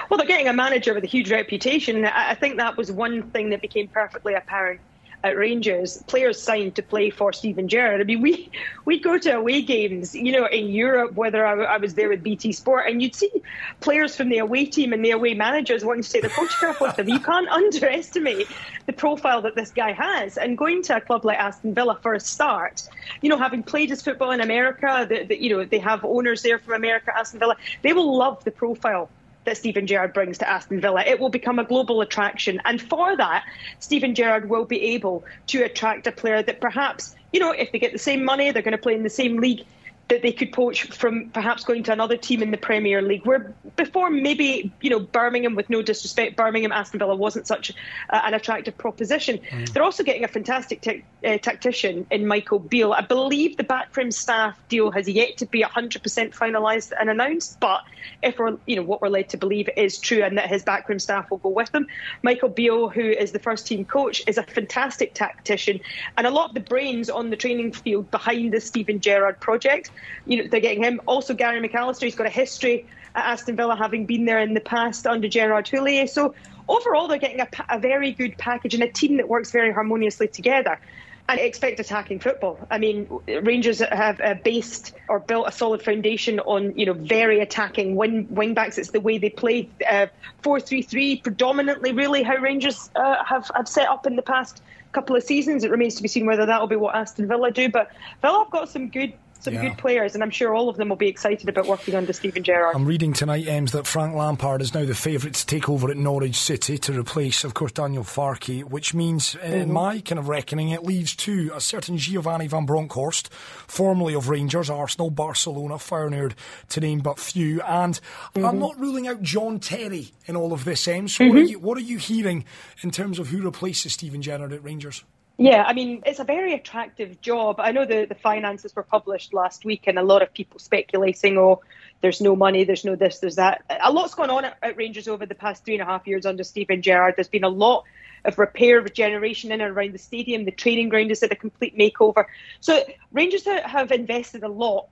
Well, 0.10 0.18
they're 0.18 0.28
getting 0.28 0.48
a 0.48 0.54
manager 0.54 0.94
with 0.94 1.04
a 1.04 1.08
huge 1.08 1.32
reputation. 1.32 2.06
I 2.06 2.36
think 2.36 2.58
that 2.58 2.78
was 2.78 2.92
one 2.92 3.30
thing 3.32 3.50
that 3.50 3.62
became 3.62 3.88
perfectly 3.88 4.34
apparent 4.34 4.80
at 5.26 5.36
Rangers. 5.36 6.04
Players 6.06 6.40
signed 6.40 6.76
to 6.76 6.84
play 6.84 7.10
for 7.10 7.34
Steven 7.34 7.68
Gerrard. 7.68 8.00
I 8.00 8.04
mean, 8.04 8.22
we 8.22 8.52
we 8.86 9.00
go 9.00 9.18
to 9.18 9.32
away 9.32 9.64
games, 9.64 10.14
you 10.14 10.32
know, 10.32 10.46
in 10.46 10.68
Europe. 10.70 11.16
Whether 11.16 11.44
I, 11.44 11.64
I, 11.64 11.78
was 11.78 11.96
there 11.96 12.10
with 12.10 12.22
BT 12.22 12.52
Sport, 12.52 12.86
and 12.88 13.02
you'd 13.02 13.16
see 13.16 13.32
players 13.80 14.16
from 14.16 14.30
the 14.30 14.38
away 14.38 14.66
team 14.66 14.94
and 14.94 15.04
the 15.04 15.12
away 15.12 15.34
managers 15.34 15.84
wanting 15.84 16.04
to 16.04 16.12
take 16.12 16.22
the 16.22 16.30
photograph 16.30 16.80
with 16.80 16.96
them. 16.96 17.10
You 17.10 17.20
can't 17.20 17.50
underestimate 17.62 18.48
the 18.86 18.94
profile 18.94 19.42
that 19.42 19.56
this 19.56 19.72
guy 19.72 19.94
has. 19.94 20.38
And 20.38 20.58
going 20.58 20.84
to 20.84 20.98
a 20.98 21.02
club 21.02 21.26
like 21.26 21.40
Aston 21.40 21.74
Villa 21.74 21.98
for 22.04 22.14
a 22.14 22.20
start, 22.20 22.88
you 23.24 23.30
know, 23.30 23.40
having 23.40 23.64
played 23.64 23.90
his 23.90 24.04
football 24.04 24.30
in 24.30 24.42
America, 24.42 25.08
the, 25.10 25.42
you 25.42 25.50
know, 25.50 25.66
they 25.66 25.80
have 25.80 26.06
owners 26.06 26.44
there 26.44 26.60
from 26.60 26.76
America, 26.76 27.12
Aston 27.18 27.40
Villa. 27.40 27.56
They 27.82 27.94
will 27.94 28.16
love 28.16 28.44
the 28.44 28.52
profile 28.52 29.10
that 29.46 29.58
Steven 29.58 29.88
Gerrard 29.88 30.14
brings 30.14 30.38
to 30.40 30.50
Aston 30.50 30.82
Villa. 30.82 31.04
It 31.06 31.20
will 31.20 31.30
become 31.30 31.60
a 31.60 31.64
global 31.64 32.02
attraction. 32.02 32.62
And 32.66 32.82
for 32.82 33.16
that, 33.18 33.46
Steven 33.80 34.14
Gerrard 34.14 34.50
will 34.50 34.66
be 34.66 34.82
able 34.94 35.24
to 35.48 35.64
attract 35.64 36.08
a 36.08 36.12
player 36.12 36.44
that 36.44 36.60
perhaps, 36.60 37.16
you 37.32 37.40
know, 37.40 37.52
if 37.52 37.72
they 37.72 37.80
get 37.80 37.94
the 37.94 38.00
same 38.00 38.24
money, 38.24 38.52
they're 38.52 38.62
going 38.62 38.74
to 38.74 38.78
play 38.78 38.96
in 38.96 39.04
the 39.04 39.10
same 39.10 39.38
league 39.38 39.66
that 40.08 40.22
they 40.22 40.32
could 40.32 40.54
poach 40.54 40.84
from 40.84 41.30
perhaps 41.32 41.64
going 41.64 41.82
to 41.84 41.92
another 41.92 42.16
team 42.16 42.44
in 42.44 42.52
the 42.52 42.58
Premier 42.58 43.02
League. 43.02 43.26
Where 43.26 43.54
before 43.76 44.10
maybe 44.12 44.72
you 44.82 44.90
know 44.90 45.00
Birmingham, 45.00 45.56
with 45.56 45.70
no 45.70 45.82
disrespect, 45.82 46.36
Birmingham 46.36 46.72
Aston 46.72 47.00
Villa 47.00 47.16
wasn't 47.16 47.48
such 47.48 47.72
uh, 48.12 48.22
an 48.24 48.36
attractive 48.36 48.78
proposition. 48.78 49.40
Mm. 49.52 49.74
They're 49.74 49.84
also 49.84 50.04
getting 50.04 50.24
a 50.24 50.28
fantastic 50.28 50.86
uh, 51.26 51.38
tactician 51.40 52.06
in 52.12 52.28
Michael 52.28 52.60
Beale. 52.60 52.94
I 52.94 53.02
believe 53.02 53.58
the 53.58 53.64
backroom 53.64 54.12
staff 54.12 54.60
deal 54.70 54.92
has 54.92 55.10
yet 55.10 55.38
to 55.38 55.48
be 55.48 55.64
100% 55.64 56.02
finalised 56.36 56.94
and 57.00 57.10
announced, 57.10 57.60
but 57.60 57.82
if 58.22 58.38
we're 58.38 58.58
you 58.68 58.76
know 58.76 58.84
what 58.84 59.02
we're 59.02 59.10
led 59.10 59.30
to 59.30 59.38
believe 59.38 59.70
is 59.76 59.98
true 59.98 60.22
and 60.22 60.38
that 60.38 60.48
his 60.48 60.64
backroom 60.64 61.00
staff 61.00 61.32
will 61.32 61.40
go 61.40 61.50
with 61.50 61.74
him, 61.74 61.88
Michael 62.22 62.50
Beale, 62.50 62.90
who 62.90 63.02
is 63.02 63.32
the 63.32 63.40
first 63.40 63.66
team 63.66 63.86
coach, 63.86 64.22
is 64.28 64.38
a 64.38 64.44
fantastic 64.44 65.16
tactician 65.16 65.80
and 66.16 66.28
a 66.28 66.30
lot 66.30 66.50
of 66.50 66.54
the 66.54 66.62
brains 66.62 67.10
on 67.10 67.32
the 67.32 67.36
training 67.36 67.72
field 67.72 68.12
behind 68.12 68.54
the 68.54 68.62
Steven 68.62 69.00
Gerrard 69.00 69.40
project 69.40 69.90
you 70.26 70.38
know, 70.38 70.50
they're 70.50 70.60
getting 70.60 70.84
him. 70.84 71.02
Also, 71.06 71.34
Gary 71.34 71.68
McAllister, 71.68 72.04
he's 72.04 72.16
got 72.16 72.28
a 72.28 72.32
history 72.32 72.86
at 73.16 73.26
Aston 73.26 73.56
Villa, 73.56 73.76
having 73.76 74.06
been 74.06 74.26
there 74.26 74.40
in 74.40 74.54
the 74.54 74.60
past 74.60 75.08
under 75.08 75.28
Gerard 75.28 75.68
Houllier. 75.68 76.08
So 76.08 76.36
overall, 76.68 77.08
they're 77.08 77.18
getting 77.18 77.42
a, 77.42 77.48
a 77.70 77.80
very 77.80 78.12
good 78.12 78.38
package 78.38 78.74
and 78.74 78.84
a 78.84 78.92
team 78.92 79.18
that 79.18 79.28
works 79.28 79.52
very 79.52 79.72
harmoniously 79.72 80.28
together 80.28 80.80
and 81.28 81.40
expect 81.40 81.80
attacking 81.80 82.20
football. 82.20 82.60
I 82.70 82.78
mean, 82.78 83.08
Rangers 83.28 83.80
have 83.80 84.22
uh, 84.22 84.36
based 84.44 84.94
or 85.10 85.20
built 85.20 85.48
a 85.48 85.52
solid 85.52 85.82
foundation 85.82 86.40
on 86.40 86.78
you 86.78 86.86
know 86.86 86.94
very 86.94 87.40
attacking 87.40 87.96
wing 87.96 88.28
wing 88.30 88.54
backs. 88.54 88.78
It's 88.78 88.92
the 88.92 89.00
way 89.00 89.18
they 89.18 89.30
play 89.30 89.70
uh, 89.90 90.08
four 90.44 90.60
three 90.60 90.82
three 90.82 91.18
predominantly. 91.18 91.94
Really, 91.94 92.22
how 92.22 92.38
Rangers 92.38 92.90
uh, 92.96 93.24
have 93.24 93.50
have 93.56 93.68
set 93.68 93.88
up 93.88 94.06
in 94.06 94.16
the 94.16 94.22
past 94.22 94.62
couple 94.92 95.16
of 95.16 95.24
seasons. 95.24 95.64
It 95.64 95.72
remains 95.72 95.96
to 95.96 96.02
be 96.04 96.08
seen 96.08 96.26
whether 96.26 96.46
that 96.46 96.60
will 96.60 96.68
be 96.68 96.76
what 96.76 96.96
Aston 96.96 97.28
Villa 97.28 97.52
do. 97.52 97.70
But 97.70 97.92
Villa 98.22 98.44
have 98.44 98.52
got 98.52 98.70
some 98.70 98.90
good 98.90 99.14
some 99.46 99.54
yeah. 99.54 99.70
good 99.70 99.78
players, 99.78 100.14
and 100.14 100.24
I'm 100.24 100.32
sure 100.32 100.54
all 100.54 100.68
of 100.68 100.76
them 100.76 100.90
will 100.90 100.96
be 100.98 101.08
excited 101.08 101.48
about 101.48 101.68
working 101.68 101.96
under 101.96 102.12
Steven 102.12 102.44
Gerrard. 102.44 102.76
I'm 102.76 102.86
reading 102.86 103.14
tonight, 103.14 103.48
Ems, 103.48 103.72
that 103.72 103.88
Frank 103.88 104.16
Lampard 104.16 104.62
is 104.62 104.74
now 104.74 104.84
the 104.84 104.94
favourite 104.94 105.36
to 105.36 105.46
take 105.46 105.70
over 105.70 105.90
at 105.90 105.96
Norwich 105.96 106.36
City 106.36 106.78
to 106.80 107.00
replace, 107.00 107.44
of 107.44 107.54
course, 107.54 107.72
Daniel 107.72 108.04
Farke, 108.04 108.64
which 108.64 108.94
means, 108.94 109.36
mm-hmm. 109.36 109.54
in 109.54 109.72
my 109.72 110.02
kind 110.02 110.20
of 110.20 110.28
reckoning, 110.28 110.70
it 110.70 110.84
leaves 110.84 111.16
to 111.16 111.52
a 111.56 111.62
certain 111.62 111.98
Giovanni 111.98 112.48
van 112.48 112.66
Bronckhorst, 112.66 113.32
formerly 113.68 114.16
of 114.16 114.28
Rangers, 114.28 114.70
Arsenal, 114.70 115.12
Barcelona, 115.12 115.76
Feyenoord, 115.76 116.34
to 116.70 116.80
name 116.82 117.00
but 117.00 117.20
few, 117.20 117.62
and 117.62 117.94
mm-hmm. 118.34 118.46
I'm 118.46 118.60
not 118.60 118.78
ruling 118.80 119.08
out 119.08 119.22
John 119.22 119.60
Terry 119.60 120.12
in 120.26 120.36
all 120.36 120.52
of 120.52 120.66
this, 120.66 120.88
Ems. 120.88 121.16
So 121.16 121.24
mm-hmm. 121.24 121.34
what, 121.34 121.44
are 121.44 121.50
you, 121.50 121.60
what 121.60 121.78
are 121.78 121.82
you 121.82 121.98
hearing 121.98 122.46
in 122.82 122.92
terms 122.92 123.20
of 123.20 123.28
who 123.28 123.42
replaces 123.42 123.94
Steven 123.94 124.22
Gerrard 124.22 124.52
at 124.52 124.64
Rangers? 124.64 125.04
Yeah, 125.38 125.64
I 125.68 125.74
mean, 125.74 126.02
it's 126.06 126.20
a 126.20 126.24
very 126.24 126.54
attractive 126.54 127.20
job. 127.20 127.60
I 127.60 127.74
know 127.74 127.84
the, 127.84 128.06
the 128.06 128.16
finances 128.16 128.74
were 128.74 128.84
published 128.84 129.34
last 129.34 129.66
week, 129.66 129.84
and 129.86 130.00
a 130.00 130.04
lot 130.04 130.22
of 130.22 130.34
people 130.34 130.60
speculating, 130.60 131.38
oh, 131.38 131.62
there's 132.00 132.22
no 132.22 132.38
money, 132.38 132.64
there's 132.64 132.86
no 132.86 132.96
this, 132.96 133.20
there's 133.20 133.36
that. 133.36 133.64
A 133.84 133.92
lot's 133.92 134.16
gone 134.16 134.30
on 134.30 134.46
at, 134.46 134.58
at 134.64 134.78
Rangers 134.78 135.10
over 135.10 135.26
the 135.26 135.36
past 135.36 135.66
three 135.66 135.74
and 135.74 135.82
a 135.82 135.86
half 135.86 136.08
years 136.08 136.26
under 136.26 136.44
Steven 136.46 136.82
Gerrard. 136.82 137.16
There's 137.18 137.28
been 137.28 137.44
a 137.44 137.50
lot 137.50 137.84
of 138.24 138.40
repair, 138.40 138.80
regeneration 138.80 139.52
in 139.52 139.60
and 139.60 139.76
around 139.76 139.94
the 139.94 139.98
stadium. 139.98 140.46
The 140.46 140.52
training 140.52 140.88
ground 140.88 141.12
is 141.12 141.22
at 141.22 141.34
a 141.34 141.36
complete 141.36 141.78
makeover. 141.78 142.26
So 142.62 142.86
Rangers 143.12 143.46
have 143.46 143.92
invested 143.92 144.44
a 144.44 144.50
lot. 144.50 144.88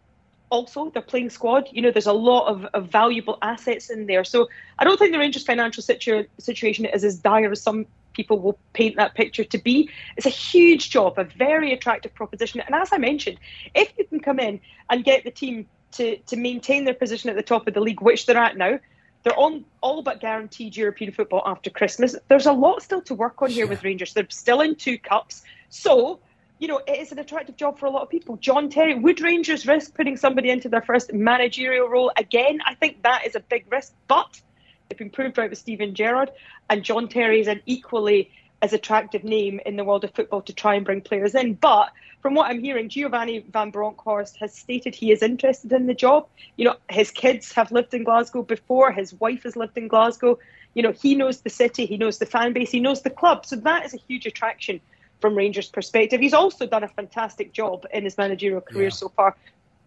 Also, 0.49 0.89
their 0.89 1.01
playing 1.01 1.29
squad, 1.29 1.69
you 1.71 1.81
know, 1.81 1.89
there's 1.89 2.05
a 2.05 2.13
lot 2.13 2.47
of, 2.47 2.65
of 2.73 2.89
valuable 2.89 3.39
assets 3.41 3.89
in 3.89 4.07
there. 4.07 4.23
So 4.23 4.49
I 4.77 4.83
don't 4.83 4.99
think 4.99 5.13
the 5.13 5.17
Rangers' 5.17 5.45
financial 5.45 5.81
situ- 5.81 6.27
situation 6.37 6.85
is 6.85 7.03
as 7.03 7.17
dire 7.17 7.51
as 7.51 7.61
some 7.61 7.87
people 8.13 8.39
will 8.39 8.57
paint 8.73 8.95
that 8.97 9.15
picture 9.15 9.43
to 9.43 9.57
be. 9.57 9.89
It's 10.17 10.25
a 10.25 10.29
huge 10.29 10.89
job, 10.89 11.17
a 11.17 11.23
very 11.23 11.73
attractive 11.73 12.13
proposition. 12.13 12.61
And 12.61 12.75
as 12.75 12.89
I 12.91 12.97
mentioned, 12.97 13.39
if 13.75 13.91
you 13.97 14.05
can 14.05 14.19
come 14.19 14.39
in 14.39 14.59
and 14.89 15.03
get 15.03 15.23
the 15.23 15.31
team 15.31 15.67
to 15.93 16.17
to 16.17 16.35
maintain 16.35 16.85
their 16.85 16.93
position 16.93 17.29
at 17.29 17.35
the 17.35 17.43
top 17.43 17.67
of 17.67 17.73
the 17.73 17.81
league, 17.81 18.01
which 18.01 18.25
they're 18.25 18.37
at 18.37 18.57
now. 18.57 18.79
They're 19.23 19.39
on 19.39 19.63
all 19.79 20.01
but 20.01 20.19
guaranteed 20.19 20.75
European 20.75 21.13
football 21.13 21.43
after 21.45 21.69
Christmas. 21.69 22.13
There's 22.27 22.45
a 22.45 22.51
lot 22.51 22.83
still 22.83 23.01
to 23.03 23.15
work 23.15 23.41
on 23.41 23.49
here 23.49 23.63
yeah. 23.63 23.69
with 23.69 23.81
Rangers. 23.81 24.13
They're 24.13 24.27
still 24.29 24.59
in 24.59 24.75
two 24.75 24.97
cups, 24.97 25.43
so 25.69 26.19
you 26.59 26.67
know, 26.67 26.81
it 26.87 26.99
is 26.99 27.11
an 27.11 27.19
attractive 27.19 27.57
job 27.57 27.77
for 27.77 27.87
a 27.87 27.89
lot 27.89 28.03
of 28.03 28.09
people. 28.09 28.37
John 28.37 28.69
Terry, 28.69 28.95
would 28.95 29.19
Rangers 29.19 29.65
risk 29.67 29.95
putting 29.95 30.15
somebody 30.15 30.49
into 30.49 30.69
their 30.69 30.81
first 30.81 31.11
managerial 31.11 31.89
role 31.89 32.11
again? 32.15 32.59
I 32.65 32.75
think 32.75 33.03
that 33.03 33.25
is 33.25 33.35
a 33.35 33.41
big 33.41 33.69
risk, 33.71 33.93
but 34.07 34.41
they've 34.89 34.97
been 34.97 35.09
proved 35.09 35.37
right 35.37 35.49
with 35.49 35.59
Steven 35.59 35.93
Gerrard, 35.95 36.31
and 36.69 36.83
John 36.83 37.07
Terry 37.07 37.39
is 37.39 37.47
an 37.47 37.61
equally 37.65 38.31
as 38.63 38.71
attractive 38.71 39.25
name 39.25 39.59
in 39.65 39.75
the 39.75 39.83
world 39.83 40.05
of 40.05 40.11
football 40.11 40.41
to 40.41 40.53
try 40.53 40.75
and 40.75 40.85
bring 40.85 41.01
players 41.01 41.35
in. 41.35 41.53
But 41.53 41.91
from 42.21 42.33
what 42.33 42.49
I'm 42.49 42.61
hearing, 42.61 42.87
Giovanni 42.87 43.39
Van 43.51 43.71
Bronckhorst 43.71 44.37
has 44.37 44.55
stated 44.55 44.95
he 44.95 45.11
is 45.11 45.21
interested 45.21 45.73
in 45.73 45.85
the 45.85 45.93
job. 45.93 46.27
You 46.55 46.65
know, 46.65 46.75
his 46.89 47.11
kids 47.11 47.51
have 47.51 47.73
lived 47.73 47.93
in 47.93 48.05
Glasgow 48.05 48.41
before, 48.41 48.93
his 48.93 49.13
wife 49.15 49.43
has 49.43 49.57
lived 49.57 49.77
in 49.77 49.89
Glasgow. 49.89 50.39
You 50.75 50.83
know, 50.83 50.93
he 50.93 51.13
knows 51.13 51.41
the 51.41 51.49
city, 51.49 51.85
he 51.85 51.97
knows 51.97 52.19
the 52.19 52.25
fan 52.25 52.53
base, 52.53 52.71
he 52.71 52.79
knows 52.79 53.01
the 53.01 53.09
club. 53.09 53.45
So 53.45 53.57
that 53.57 53.85
is 53.85 53.93
a 53.93 53.97
huge 53.97 54.25
attraction 54.25 54.79
from 55.19 55.35
Rangers' 55.35 55.67
perspective. 55.67 56.21
He's 56.21 56.33
also 56.33 56.65
done 56.65 56.83
a 56.83 56.87
fantastic 56.87 57.51
job 57.51 57.85
in 57.93 58.05
his 58.05 58.17
managerial 58.17 58.61
career 58.61 58.85
yeah. 58.85 58.89
so 58.89 59.09
far, 59.09 59.35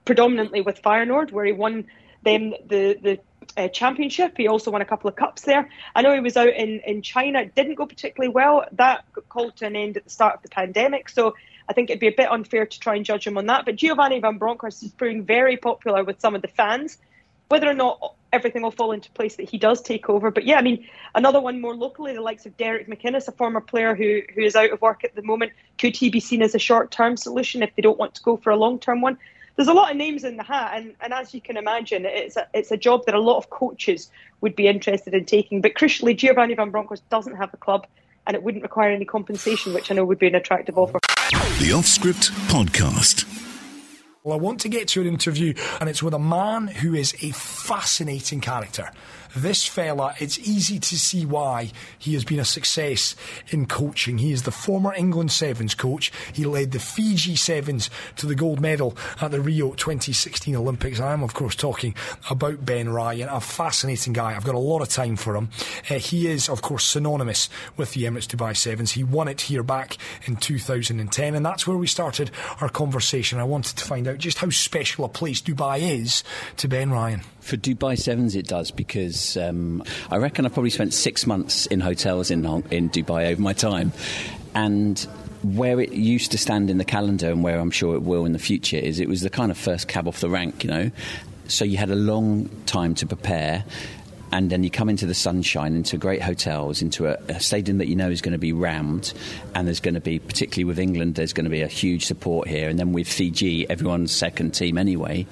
predominantly 0.04 0.60
with 0.60 0.82
Feyenoord, 0.82 1.32
where 1.32 1.46
he 1.46 1.52
won 1.52 1.86
them 2.24 2.50
the 2.66 2.98
the 3.02 3.18
uh, 3.56 3.68
championship. 3.68 4.34
He 4.36 4.48
also 4.48 4.70
won 4.70 4.82
a 4.82 4.84
couple 4.84 5.08
of 5.08 5.16
cups 5.16 5.42
there. 5.42 5.68
I 5.94 6.02
know 6.02 6.12
he 6.12 6.20
was 6.20 6.36
out 6.36 6.48
in, 6.48 6.80
in 6.80 7.02
China. 7.02 7.40
It 7.40 7.54
didn't 7.54 7.74
go 7.74 7.86
particularly 7.86 8.32
well. 8.32 8.64
That 8.72 9.04
got 9.12 9.28
called 9.28 9.56
to 9.56 9.66
an 9.66 9.76
end 9.76 9.96
at 9.96 10.04
the 10.04 10.10
start 10.10 10.36
of 10.36 10.42
the 10.42 10.48
pandemic. 10.48 11.08
So 11.08 11.34
I 11.68 11.72
think 11.72 11.90
it'd 11.90 12.00
be 12.00 12.08
a 12.08 12.14
bit 12.16 12.30
unfair 12.30 12.66
to 12.66 12.80
try 12.80 12.96
and 12.96 13.04
judge 13.04 13.26
him 13.26 13.38
on 13.38 13.46
that. 13.46 13.64
But 13.64 13.76
Giovanni 13.76 14.20
Van 14.20 14.38
Bronckhorst 14.38 14.82
is 14.82 14.90
proving 14.90 15.24
very 15.24 15.56
popular 15.56 16.04
with 16.04 16.20
some 16.20 16.34
of 16.34 16.42
the 16.42 16.48
fans. 16.48 16.98
Whether 17.48 17.68
or 17.70 17.74
not 17.74 18.14
everything 18.32 18.62
will 18.62 18.70
fall 18.72 18.92
into 18.92 19.10
place 19.12 19.36
that 19.36 19.48
he 19.48 19.56
does 19.56 19.80
take 19.80 20.08
over. 20.08 20.30
But 20.30 20.44
yeah, 20.44 20.58
I 20.58 20.62
mean, 20.62 20.86
another 21.14 21.40
one 21.40 21.60
more 21.60 21.74
locally, 21.74 22.12
the 22.12 22.20
likes 22.20 22.44
of 22.44 22.56
Derek 22.56 22.88
McInnes, 22.88 23.28
a 23.28 23.32
former 23.32 23.60
player 23.60 23.94
who, 23.94 24.22
who 24.34 24.42
is 24.42 24.56
out 24.56 24.72
of 24.72 24.82
work 24.82 25.04
at 25.04 25.14
the 25.14 25.22
moment. 25.22 25.52
Could 25.78 25.96
he 25.96 26.10
be 26.10 26.20
seen 26.20 26.42
as 26.42 26.54
a 26.54 26.58
short 26.58 26.90
term 26.90 27.16
solution 27.16 27.62
if 27.62 27.74
they 27.74 27.82
don't 27.82 27.98
want 27.98 28.16
to 28.16 28.22
go 28.22 28.36
for 28.36 28.50
a 28.50 28.56
long 28.56 28.78
term 28.78 29.00
one? 29.00 29.18
There's 29.56 29.68
a 29.68 29.72
lot 29.72 29.90
of 29.90 29.96
names 29.96 30.22
in 30.22 30.36
the 30.36 30.42
hat, 30.42 30.72
and, 30.74 30.94
and 31.00 31.14
as 31.14 31.32
you 31.32 31.40
can 31.40 31.56
imagine, 31.56 32.04
it's 32.04 32.36
a, 32.36 32.46
it's 32.52 32.70
a 32.70 32.76
job 32.76 33.06
that 33.06 33.14
a 33.14 33.20
lot 33.20 33.38
of 33.38 33.48
coaches 33.48 34.10
would 34.42 34.54
be 34.54 34.68
interested 34.68 35.14
in 35.14 35.24
taking. 35.24 35.62
But 35.62 35.72
crucially, 35.72 36.14
Giovanni 36.14 36.52
Van 36.54 36.70
Bronckhorst 36.70 37.08
doesn't 37.08 37.36
have 37.36 37.54
a 37.54 37.56
club, 37.56 37.86
and 38.26 38.34
it 38.34 38.42
wouldn't 38.42 38.62
require 38.62 38.90
any 38.90 39.06
compensation, 39.06 39.72
which 39.72 39.90
I 39.90 39.94
know 39.94 40.04
would 40.04 40.18
be 40.18 40.26
an 40.26 40.34
attractive 40.34 40.76
offer. 40.76 40.98
The 41.58 41.72
Offscript 41.72 42.30
Podcast. 42.50 43.45
Well, 44.26 44.36
I 44.36 44.42
want 44.42 44.58
to 44.62 44.68
get 44.68 44.88
to 44.88 45.00
an 45.00 45.06
interview, 45.06 45.54
and 45.78 45.88
it's 45.88 46.02
with 46.02 46.12
a 46.12 46.18
man 46.18 46.66
who 46.66 46.94
is 46.94 47.14
a 47.22 47.30
fascinating 47.30 48.40
character. 48.40 48.90
This 49.36 49.66
fella, 49.66 50.14
it's 50.18 50.38
easy 50.38 50.78
to 50.78 50.98
see 50.98 51.26
why 51.26 51.70
he 51.98 52.14
has 52.14 52.24
been 52.24 52.40
a 52.40 52.44
success 52.44 53.14
in 53.48 53.66
coaching. 53.66 54.16
He 54.16 54.32
is 54.32 54.44
the 54.44 54.50
former 54.50 54.94
England 54.94 55.30
Sevens 55.30 55.74
coach. 55.74 56.10
He 56.32 56.44
led 56.44 56.72
the 56.72 56.78
Fiji 56.78 57.36
Sevens 57.36 57.90
to 58.16 58.26
the 58.26 58.34
gold 58.34 58.60
medal 58.60 58.96
at 59.20 59.32
the 59.32 59.40
Rio 59.40 59.74
2016 59.74 60.56
Olympics. 60.56 61.00
I 61.00 61.12
am, 61.12 61.22
of 61.22 61.34
course, 61.34 61.54
talking 61.54 61.94
about 62.30 62.64
Ben 62.64 62.88
Ryan, 62.88 63.28
a 63.28 63.40
fascinating 63.40 64.14
guy. 64.14 64.34
I've 64.34 64.44
got 64.44 64.54
a 64.54 64.58
lot 64.58 64.80
of 64.80 64.88
time 64.88 65.16
for 65.16 65.36
him. 65.36 65.50
Uh, 65.90 65.98
he 65.98 66.28
is, 66.28 66.48
of 66.48 66.62
course, 66.62 66.84
synonymous 66.84 67.50
with 67.76 67.92
the 67.92 68.04
Emirates 68.04 68.26
Dubai 68.26 68.56
Sevens. 68.56 68.92
He 68.92 69.04
won 69.04 69.28
it 69.28 69.42
here 69.42 69.62
back 69.62 69.98
in 70.24 70.36
2010, 70.36 71.34
and 71.34 71.44
that's 71.44 71.66
where 71.66 71.76
we 71.76 71.86
started 71.86 72.30
our 72.62 72.70
conversation. 72.70 73.38
I 73.38 73.44
wanted 73.44 73.76
to 73.76 73.84
find 73.84 74.08
out 74.08 74.15
just 74.18 74.38
how 74.38 74.50
special 74.50 75.04
a 75.04 75.08
place 75.08 75.40
Dubai 75.40 75.80
is 75.80 76.24
to 76.58 76.68
Ben 76.68 76.90
Ryan. 76.90 77.22
For 77.40 77.56
Dubai 77.56 77.98
Sevens, 77.98 78.34
it 78.34 78.46
does 78.46 78.70
because 78.70 79.36
um, 79.36 79.82
I 80.10 80.16
reckon 80.16 80.46
I 80.46 80.48
probably 80.48 80.70
spent 80.70 80.92
six 80.94 81.26
months 81.26 81.66
in 81.66 81.80
hotels 81.80 82.30
in 82.30 82.44
in 82.70 82.90
Dubai 82.90 83.30
over 83.30 83.40
my 83.40 83.52
time, 83.52 83.92
and 84.54 84.98
where 85.42 85.80
it 85.80 85.92
used 85.92 86.32
to 86.32 86.38
stand 86.38 86.70
in 86.70 86.78
the 86.78 86.84
calendar 86.84 87.30
and 87.30 87.42
where 87.42 87.60
I'm 87.60 87.70
sure 87.70 87.94
it 87.94 88.02
will 88.02 88.24
in 88.24 88.32
the 88.32 88.38
future 88.38 88.76
is 88.76 88.98
it 88.98 89.08
was 89.08 89.20
the 89.20 89.30
kind 89.30 89.50
of 89.50 89.58
first 89.58 89.86
cab 89.86 90.08
off 90.08 90.20
the 90.20 90.30
rank, 90.30 90.64
you 90.64 90.70
know. 90.70 90.90
So 91.48 91.64
you 91.64 91.76
had 91.76 91.90
a 91.90 91.96
long 91.96 92.48
time 92.66 92.94
to 92.96 93.06
prepare 93.06 93.64
and 94.36 94.50
then 94.50 94.62
you 94.62 94.70
come 94.70 94.90
into 94.90 95.06
the 95.06 95.14
sunshine, 95.14 95.74
into 95.74 95.96
great 95.96 96.20
hotels, 96.20 96.82
into 96.82 97.06
a, 97.06 97.16
a, 97.28 97.40
stadium 97.40 97.78
that 97.78 97.86
you 97.86 97.96
know 97.96 98.10
is 98.10 98.20
going 98.20 98.34
to 98.34 98.38
be 98.38 98.52
rammed, 98.52 99.14
and 99.54 99.66
there's 99.66 99.80
going 99.80 99.94
to 99.94 100.00
be, 100.00 100.18
particularly 100.18 100.64
with 100.64 100.78
England, 100.78 101.14
there's 101.14 101.32
going 101.32 101.44
to 101.44 101.50
be 101.50 101.62
a 101.62 101.66
huge 101.66 102.04
support 102.04 102.46
here, 102.46 102.68
and 102.68 102.78
then 102.78 102.92
with 102.92 103.08
Fiji, 103.08 103.68
everyone's 103.70 104.12
second 104.12 104.50
team 104.50 104.76
anyway 104.76 105.26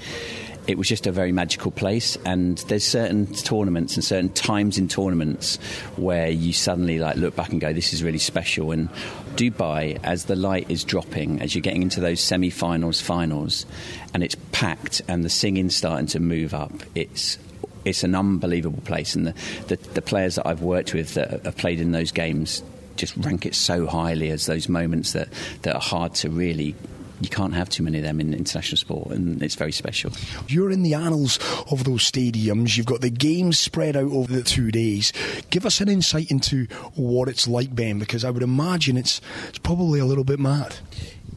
it 0.66 0.78
was 0.78 0.88
just 0.88 1.06
a 1.06 1.12
very 1.12 1.30
magical 1.30 1.70
place. 1.70 2.16
And 2.24 2.56
there's 2.68 2.86
certain 2.86 3.26
tournaments 3.34 3.96
and 3.96 4.02
certain 4.02 4.30
times 4.30 4.78
in 4.78 4.88
tournaments 4.88 5.56
where 5.96 6.30
you 6.30 6.54
suddenly 6.54 6.98
like 6.98 7.16
look 7.16 7.36
back 7.36 7.50
and 7.50 7.60
go, 7.60 7.74
"This 7.74 7.92
is 7.92 8.02
really 8.02 8.16
special." 8.16 8.72
And 8.72 8.88
Dubai, 9.36 9.98
as 10.02 10.24
the 10.24 10.36
light 10.36 10.64
is 10.70 10.82
dropping, 10.82 11.42
as 11.42 11.54
you're 11.54 11.60
getting 11.60 11.82
into 11.82 12.00
those 12.00 12.22
semi-finals, 12.22 13.02
finals, 13.02 13.66
and 14.14 14.22
it's 14.22 14.36
packed, 14.52 15.02
and 15.06 15.22
the 15.22 15.28
singing's 15.28 15.76
starting 15.76 16.06
to 16.06 16.18
move 16.18 16.54
up, 16.54 16.72
it's 16.94 17.36
it's 17.84 18.02
an 18.02 18.14
unbelievable 18.14 18.82
place. 18.82 19.14
And 19.14 19.26
the, 19.26 19.34
the, 19.68 19.76
the 19.76 20.02
players 20.02 20.36
that 20.36 20.46
I've 20.46 20.62
worked 20.62 20.94
with 20.94 21.14
that 21.14 21.44
have 21.44 21.56
played 21.56 21.80
in 21.80 21.92
those 21.92 22.12
games 22.12 22.62
just 22.96 23.16
rank 23.16 23.44
it 23.44 23.54
so 23.54 23.86
highly 23.86 24.30
as 24.30 24.46
those 24.46 24.68
moments 24.68 25.12
that, 25.12 25.28
that 25.62 25.74
are 25.74 25.80
hard 25.80 26.14
to 26.14 26.30
really 26.30 26.74
you 27.20 27.28
can't 27.28 27.54
have 27.54 27.68
too 27.68 27.82
many 27.82 27.98
of 27.98 28.04
them 28.04 28.20
in 28.20 28.34
international 28.34 28.76
sport, 28.76 29.10
and 29.10 29.42
it's 29.42 29.54
very 29.54 29.72
special. 29.72 30.10
You're 30.48 30.70
in 30.70 30.82
the 30.82 30.94
annals 30.94 31.38
of 31.70 31.84
those 31.84 32.10
stadiums. 32.10 32.76
You've 32.76 32.86
got 32.86 33.00
the 33.00 33.10
games 33.10 33.58
spread 33.58 33.96
out 33.96 34.10
over 34.10 34.32
the 34.32 34.42
two 34.42 34.70
days. 34.70 35.12
Give 35.50 35.64
us 35.64 35.80
an 35.80 35.88
insight 35.88 36.30
into 36.30 36.66
what 36.94 37.28
it's 37.28 37.46
like, 37.46 37.74
Ben, 37.74 37.98
because 37.98 38.24
I 38.24 38.30
would 38.30 38.42
imagine 38.42 38.96
it's 38.96 39.20
it's 39.48 39.58
probably 39.58 40.00
a 40.00 40.04
little 40.04 40.24
bit 40.24 40.40
mad. 40.40 40.76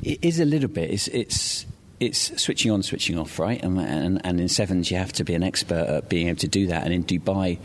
It 0.02 0.20
is 0.24 0.40
a 0.40 0.46
little 0.46 0.70
bit. 0.70 0.90
It's 0.90 1.08
it's 1.10 1.66
it's 2.00 2.42
switching 2.42 2.72
on, 2.72 2.84
switching 2.84 3.18
off, 3.18 3.40
right? 3.40 3.62
And, 3.64 3.80
and, 3.80 4.22
and 4.24 4.40
in 4.40 4.48
sevens, 4.48 4.92
you 4.92 4.98
have 4.98 5.14
to 5.14 5.24
be 5.24 5.34
an 5.34 5.44
expert 5.44 5.88
at 5.88 6.10
being 6.10 6.28
able 6.28 6.40
to 6.40 6.48
do 6.48 6.68
that. 6.68 6.84
And 6.84 6.94
in 6.94 7.04
Dubai, 7.04 7.58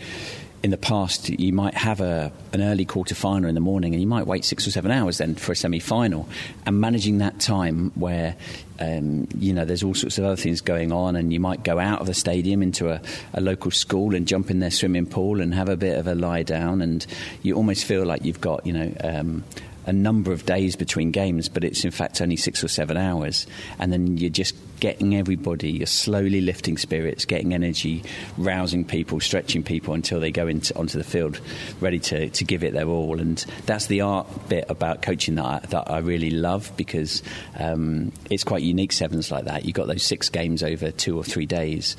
in 0.62 0.71
the 0.71 0.77
past, 0.77 1.29
you 1.29 1.53
might 1.53 1.75
have 1.75 2.01
a, 2.01 2.31
an 2.53 2.62
early 2.62 2.85
quarter 2.85 3.16
final 3.16 3.49
in 3.49 3.55
the 3.55 3.61
morning 3.61 3.95
and 3.95 4.01
you 4.01 4.07
might 4.07 4.29
wait 4.29 4.45
six 4.45 4.66
or 4.66 4.71
seven 4.71 4.92
hours 4.92 5.18
then 5.18 5.35
for 5.35 5.53
a 5.53 5.57
semi 5.57 5.81
final. 5.81 6.29
And 6.64 6.81
managing 6.81 7.18
that 7.18 7.40
time 7.40 7.90
where, 7.97 8.37
um, 8.79 9.27
you 9.37 9.53
know, 9.53 9.64
there's 9.64 9.83
all 9.83 9.95
sorts 9.95 10.18
of 10.18 10.25
other 10.25 10.37
things 10.37 10.61
going 10.61 10.92
on 10.92 11.16
and 11.16 11.33
you 11.33 11.40
might 11.40 11.64
go 11.64 11.81
out 11.81 12.01
of 12.01 12.07
the 12.07 12.14
stadium 12.14 12.62
into 12.62 12.90
a, 12.90 13.01
a, 13.35 13.40
local 13.40 13.73
school 13.73 14.14
and 14.14 14.27
jump 14.27 14.51
in 14.53 14.61
their 14.61 14.71
swimming 14.71 15.07
pool 15.07 15.40
and 15.40 15.53
have 15.53 15.68
a 15.68 15.77
bit 15.77 15.99
of 15.99 16.07
a 16.07 16.14
lie 16.14 16.45
down. 16.45 16.81
And 16.81 17.05
you 17.42 17.55
almost 17.57 17.85
feel 17.85 18.07
like 18.07 18.25
you've 18.25 18.40
got, 18.40 18.64
you 18.64 18.73
know, 18.73 18.95
um, 19.03 19.45
a 19.87 19.92
number 19.92 20.33
of 20.33 20.47
days 20.47 20.77
between 20.77 21.11
games, 21.11 21.49
but 21.49 21.64
it's 21.64 21.85
in 21.85 21.90
fact 21.90 22.21
only 22.21 22.37
six 22.37 22.62
or 22.62 22.68
seven 22.68 22.97
hours. 22.97 23.47
And 23.79 23.92
then 23.92 24.16
you're 24.16 24.31
just 24.31 24.55
getting 24.81 25.14
everybody, 25.14 25.71
you're 25.71 25.87
slowly 25.87 26.40
lifting 26.40 26.77
spirits, 26.77 27.25
getting 27.25 27.55
energy, 27.55 28.03
rousing 28.37 28.85
people, 28.85 29.21
stretching 29.21 29.62
people 29.62 29.95
until 29.95 30.18
they 30.18 30.33
go 30.33 30.49
into, 30.49 30.77
onto 30.77 30.99
the 30.99 31.05
field 31.05 31.40
ready 31.81 32.01
to, 32.01 32.29
to 32.31 32.45
give 32.45 32.64
it 32.64 32.73
their 32.73 32.88
all. 32.88 33.21
And 33.21 33.38
that's 33.66 33.87
the 33.87 34.01
art 34.01 34.27
bit 34.49 34.64
about 34.68 35.03
coaching 35.03 35.37
that 35.37 35.45
I, 35.45 35.59
that 35.68 35.90
I 35.90 35.99
really 35.99 36.31
love 36.31 36.73
because 36.77 37.23
um, 37.59 38.12
it's 38.31 38.45
quite 38.45 38.62
unique 38.62 38.92
sevens 38.92 39.31
like 39.31 39.45
that. 39.45 39.64
You've 39.64 39.75
got 39.75 39.87
those 39.87 40.03
six 40.03 40.29
games 40.29 40.62
over 40.62 40.90
two 40.90 41.16
or 41.16 41.23
three 41.23 41.47
days. 41.47 41.97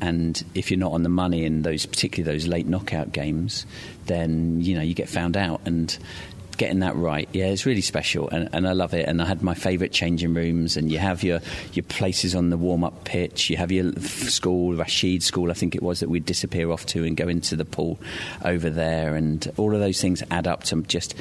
And 0.00 0.42
if 0.54 0.70
you're 0.70 0.78
not 0.78 0.92
on 0.92 1.02
the 1.02 1.08
money 1.08 1.44
in 1.44 1.62
those, 1.62 1.86
particularly 1.86 2.30
those 2.30 2.46
late 2.46 2.66
knockout 2.66 3.12
games, 3.12 3.64
then 4.04 4.60
you 4.60 4.76
know 4.76 4.82
you 4.82 4.92
get 4.94 5.08
found 5.08 5.36
out. 5.36 5.62
And 5.64 5.96
getting 6.56 6.80
that 6.80 6.96
right. 6.96 7.28
Yeah, 7.32 7.46
it's 7.46 7.66
really 7.66 7.80
special, 7.80 8.28
and, 8.30 8.48
and 8.52 8.66
I 8.66 8.72
love 8.72 8.94
it. 8.94 9.08
And 9.08 9.20
I 9.20 9.26
had 9.26 9.42
my 9.42 9.54
favourite 9.54 9.92
changing 9.92 10.34
rooms, 10.34 10.76
and 10.76 10.90
you 10.90 10.98
have 10.98 11.22
your 11.22 11.40
your 11.72 11.84
places 11.84 12.34
on 12.34 12.50
the 12.50 12.56
warm 12.56 12.84
up 12.84 13.04
pitch. 13.04 13.50
You 13.50 13.56
have 13.56 13.72
your 13.72 13.92
school, 14.00 14.74
Rashid 14.74 15.22
School, 15.22 15.50
I 15.50 15.54
think 15.54 15.74
it 15.74 15.82
was 15.82 16.00
that 16.00 16.08
we'd 16.08 16.26
disappear 16.26 16.70
off 16.70 16.86
to 16.86 17.04
and 17.04 17.16
go 17.16 17.28
into 17.28 17.56
the 17.56 17.64
pool 17.64 17.98
over 18.44 18.70
there, 18.70 19.14
and 19.14 19.50
all 19.56 19.74
of 19.74 19.80
those 19.80 20.00
things 20.00 20.22
add 20.30 20.46
up 20.46 20.64
to 20.64 20.82
just 20.82 21.14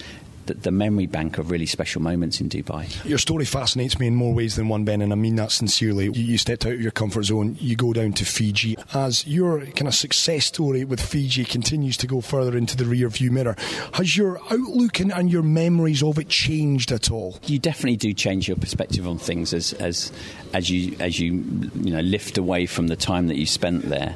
the, 0.45 0.53
the, 0.53 0.71
memory 0.71 1.05
bank 1.05 1.38
of 1.38 1.51
really 1.51 1.65
special 1.65 2.01
moments 2.01 2.41
in 2.41 2.49
Dubai. 2.49 3.05
Your 3.05 3.17
story 3.17 3.45
fascinates 3.45 3.99
me 3.99 4.08
in 4.08 4.15
more 4.15 4.34
ways 4.34 4.55
than 4.55 4.67
one, 4.67 4.84
Ben, 4.84 5.01
and 5.01 5.12
I 5.12 5.15
mean 5.15 5.36
that 5.38 5.51
sincerely. 5.51 6.05
You, 6.05 6.12
you 6.12 6.38
stepped 6.38 6.65
out 6.65 6.73
of 6.73 6.81
your 6.81 6.91
comfort 6.91 7.23
zone, 7.23 7.58
you 7.60 7.75
go 7.75 7.93
down 7.93 8.13
to 8.13 8.25
Fiji. 8.25 8.77
As 8.93 9.25
your 9.25 9.65
kind 9.67 9.88
of 9.88 9.95
success 9.95 10.45
story 10.45 10.84
with 10.84 11.01
Fiji 11.01 11.45
continues 11.45 11.97
to 11.97 12.08
go 12.08 12.21
further 12.21 12.58
into 12.58 12.75
the 12.75 12.86
rear 12.86 13.10
view 13.10 13.31
mirror, 13.31 13.55
has 13.93 14.17
your 14.17 14.39
outlook 14.51 14.99
and, 14.99 15.13
and 15.13 15.31
your 15.31 15.43
memories 15.43 16.03
of 16.03 16.19
it 16.19 16.29
changed 16.29 16.91
at 16.91 17.12
all? 17.12 17.39
You 17.45 17.60
definitely 17.60 17.97
do 17.97 18.13
change 18.13 18.47
your 18.47 18.58
perspective 18.58 19.08
on 19.08 19.17
things 19.17 19.53
as, 19.53 19.73
as, 19.73 20.12
as, 20.53 20.69
you, 20.69 20.95
as 20.99 21.19
you, 21.19 21.34
you 21.75 21.91
know, 21.91 22.01
lift 22.01 22.38
away 22.38 22.65
from 22.65 22.88
the 22.88 22.95
time 22.95 23.27
that 23.27 23.38
you 23.38 23.45
spent 23.45 23.84
there 23.84 24.15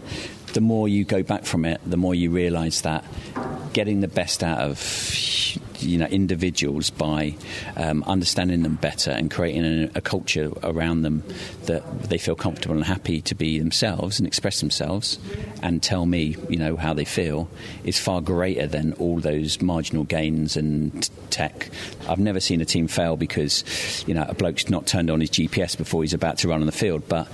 the 0.54 0.62
more 0.62 0.88
you 0.88 1.06
go 1.06 1.24
back 1.24 1.46
from 1.46 1.66
it, 1.66 1.80
the 1.86 1.98
more 1.98 2.16
you 2.16 2.32
realise 2.32 2.82
that 2.82 3.04
getting 3.74 4.02
the 4.02 4.08
best 4.08 4.44
out 4.44 4.60
of 4.60 4.80
you 5.82 5.98
know 5.98 6.06
individuals 6.08 6.90
by 6.90 7.36
um, 7.76 8.04
understanding 8.06 8.64
them 8.64 8.76
better 8.76 9.12
and 9.12 9.32
creating 9.32 9.66
a, 9.66 9.92
a, 9.96 10.02
culture 10.02 10.52
around 10.64 11.02
them 11.04 11.24
that 11.66 12.04
they 12.04 12.18
feel 12.18 12.36
comfortable 12.36 12.76
and 12.76 12.84
happy 12.84 13.22
to 13.22 13.36
be 13.36 13.60
themselves 13.60 14.20
and 14.20 14.28
express 14.28 14.60
themselves 14.60 15.20
and 15.62 15.84
tell 15.84 16.06
me 16.06 16.36
you 16.50 16.58
know 16.58 16.76
how 16.76 16.94
they 16.94 17.06
feel 17.06 17.50
is 17.84 18.00
far 18.00 18.22
greater 18.22 18.68
than 18.68 18.94
all 18.94 19.20
those 19.20 19.62
marginal 19.62 20.04
gains 20.04 20.58
and 20.58 21.10
tech. 21.30 21.70
I've 22.08 22.20
never 22.20 22.40
seen 22.40 22.62
a 22.62 22.66
team 22.66 22.88
fail 22.88 23.18
because 23.18 24.04
you 24.08 24.14
know 24.14 24.26
a 24.28 24.34
bloke's 24.34 24.70
not 24.70 24.88
turned 24.88 25.10
on 25.10 25.22
his 25.22 25.30
GPS 25.30 25.78
before 25.78 26.04
he's 26.04 26.14
about 26.14 26.38
to 26.40 26.48
run 26.48 26.62
on 26.62 26.66
the 26.66 26.72
field, 26.72 27.08
but 27.08 27.28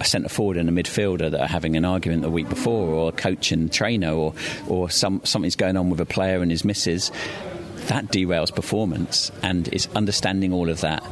a 0.00 0.04
centre 0.04 0.28
forward 0.28 0.56
and 0.56 0.68
a 0.68 0.72
midfielder 0.72 1.30
that 1.30 1.40
are 1.40 1.46
having 1.46 1.76
an 1.76 1.84
argument 1.84 2.22
the 2.22 2.30
week 2.30 2.48
before, 2.48 2.88
or 2.88 3.08
a 3.08 3.12
coach 3.12 3.52
and 3.52 3.72
trainer, 3.72 4.12
or 4.12 4.34
or 4.68 4.90
some 4.90 5.20
something's 5.24 5.56
going 5.56 5.76
on 5.76 5.90
with 5.90 6.00
a 6.00 6.06
player 6.06 6.42
and 6.42 6.50
his 6.50 6.64
missus, 6.64 7.10
that 7.88 8.06
derails 8.06 8.54
performance. 8.54 9.30
And 9.42 9.68
it's 9.68 9.88
understanding 9.94 10.52
all 10.52 10.68
of 10.68 10.80
that. 10.80 11.04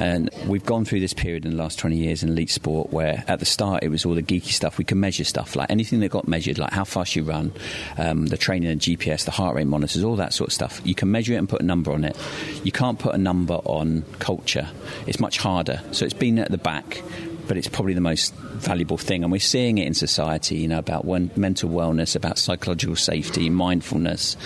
And 0.00 0.30
we've 0.46 0.64
gone 0.64 0.86
through 0.86 1.00
this 1.00 1.12
period 1.12 1.44
in 1.44 1.50
the 1.50 1.56
last 1.58 1.78
20 1.78 1.94
years 1.94 2.22
in 2.22 2.30
elite 2.30 2.48
sport 2.48 2.90
where 2.90 3.22
at 3.28 3.38
the 3.38 3.44
start 3.44 3.82
it 3.82 3.90
was 3.90 4.06
all 4.06 4.14
the 4.14 4.22
geeky 4.22 4.50
stuff. 4.50 4.78
We 4.78 4.84
could 4.84 4.96
measure 4.96 5.24
stuff 5.24 5.56
like 5.56 5.70
anything 5.70 6.00
that 6.00 6.08
got 6.08 6.26
measured, 6.26 6.58
like 6.58 6.72
how 6.72 6.84
fast 6.84 7.16
you 7.16 7.22
run, 7.22 7.52
um, 7.98 8.24
the 8.26 8.38
training 8.38 8.70
and 8.70 8.80
GPS, 8.80 9.26
the 9.26 9.30
heart 9.30 9.56
rate 9.56 9.66
monitors, 9.66 10.02
all 10.02 10.16
that 10.16 10.32
sort 10.32 10.48
of 10.48 10.54
stuff. 10.54 10.80
You 10.84 10.94
can 10.94 11.10
measure 11.10 11.34
it 11.34 11.36
and 11.36 11.46
put 11.46 11.60
a 11.60 11.64
number 11.64 11.92
on 11.92 12.04
it. 12.04 12.16
You 12.64 12.72
can't 12.72 12.98
put 12.98 13.14
a 13.14 13.18
number 13.18 13.56
on 13.56 14.02
culture. 14.20 14.70
It's 15.06 15.20
much 15.20 15.36
harder. 15.36 15.82
So 15.92 16.06
it's 16.06 16.14
been 16.14 16.38
at 16.38 16.50
the 16.50 16.58
back 16.58 17.02
but 17.50 17.56
it's 17.56 17.66
probably 17.66 17.94
the 17.94 18.00
most 18.00 18.32
valuable 18.36 18.96
thing. 18.96 19.24
And 19.24 19.32
we're 19.32 19.40
seeing 19.40 19.78
it 19.78 19.86
in 19.88 19.92
society, 19.92 20.58
you 20.58 20.68
know, 20.68 20.78
about 20.78 21.04
when, 21.04 21.32
mental 21.34 21.68
wellness, 21.68 22.14
about 22.14 22.38
psychological 22.38 22.94
safety, 22.94 23.50
mindfulness, 23.50 24.36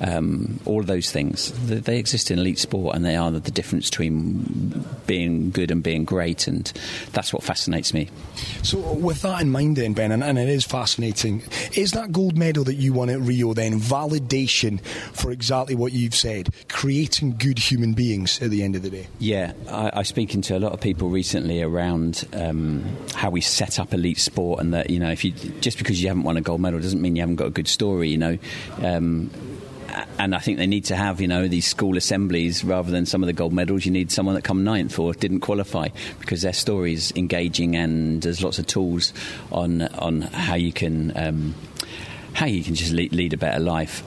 um, 0.00 0.60
all 0.64 0.80
of 0.80 0.86
those 0.86 1.10
things. 1.10 1.52
They, 1.66 1.76
they, 1.76 1.98
exist 1.98 2.30
in 2.30 2.38
elite 2.38 2.58
sport, 2.58 2.94
and 2.94 3.04
they 3.04 3.16
are 3.16 3.30
the, 3.30 3.40
the 3.40 3.50
difference 3.50 3.90
between 3.90 4.84
being 5.06 5.50
good 5.50 5.70
and 5.70 5.82
being 5.82 6.04
great, 6.04 6.46
and 6.46 6.72
that's 7.12 7.32
what 7.32 7.42
fascinates 7.42 7.92
me. 7.92 8.08
So, 8.62 8.78
with 8.78 9.22
that 9.22 9.40
in 9.40 9.50
mind, 9.50 9.76
then, 9.76 9.94
Ben, 9.94 10.12
and, 10.12 10.22
and 10.22 10.38
it 10.38 10.48
is 10.48 10.64
fascinating, 10.64 11.42
is 11.74 11.92
that 11.92 12.12
gold 12.12 12.36
medal 12.36 12.64
that 12.64 12.74
you 12.74 12.92
won 12.92 13.10
at 13.10 13.20
Rio 13.20 13.54
then 13.54 13.80
validation 13.80 14.80
for 14.80 15.30
exactly 15.30 15.74
what 15.74 15.92
you've 15.92 16.14
said, 16.14 16.50
creating 16.68 17.36
good 17.36 17.58
human 17.58 17.94
beings 17.94 18.40
at 18.40 18.50
the 18.50 18.62
end 18.62 18.76
of 18.76 18.82
the 18.82 18.90
day? 18.90 19.08
Yeah, 19.18 19.52
I, 19.68 19.90
I 19.94 20.02
speaking 20.02 20.42
to 20.42 20.56
a 20.56 20.60
lot 20.60 20.72
of 20.72 20.80
people 20.80 21.08
recently 21.08 21.62
around. 21.62 22.26
Um, 22.32 22.84
how 23.14 23.30
we 23.30 23.40
set 23.40 23.80
up 23.80 23.92
elite 23.92 24.18
sport, 24.18 24.60
and 24.60 24.72
that 24.74 24.90
you 24.90 24.98
know, 25.00 25.10
if 25.10 25.24
you 25.24 25.32
just 25.60 25.78
because 25.78 26.00
you 26.00 26.08
haven't 26.08 26.22
won 26.22 26.36
a 26.36 26.40
gold 26.40 26.60
medal 26.60 26.78
doesn't 26.78 27.00
mean 27.00 27.16
you 27.16 27.22
haven't 27.22 27.36
got 27.36 27.48
a 27.48 27.50
good 27.50 27.68
story. 27.68 28.08
You 28.10 28.18
know. 28.18 28.38
Um, 28.82 29.30
and 30.18 30.34
I 30.34 30.38
think 30.38 30.58
they 30.58 30.66
need 30.66 30.84
to 30.86 30.96
have, 30.96 31.20
you 31.20 31.28
know, 31.28 31.48
these 31.48 31.66
school 31.66 31.96
assemblies 31.96 32.64
rather 32.64 32.90
than 32.90 33.06
some 33.06 33.22
of 33.22 33.26
the 33.26 33.32
gold 33.32 33.52
medals. 33.52 33.86
You 33.86 33.92
need 33.92 34.10
someone 34.10 34.34
that 34.34 34.42
come 34.42 34.64
ninth 34.64 34.98
or 34.98 35.12
didn't 35.14 35.40
qualify 35.40 35.88
because 36.20 36.42
their 36.42 36.52
story 36.52 36.92
is 36.92 37.12
engaging, 37.16 37.76
and 37.76 38.22
there's 38.22 38.42
lots 38.42 38.58
of 38.58 38.66
tools 38.66 39.12
on 39.50 39.82
on 39.82 40.22
how 40.22 40.54
you 40.54 40.72
can 40.72 41.16
um, 41.16 41.54
how 42.34 42.46
you 42.46 42.62
can 42.62 42.74
just 42.74 42.92
lead, 42.92 43.12
lead 43.12 43.32
a 43.32 43.36
better 43.36 43.60
life. 43.60 44.02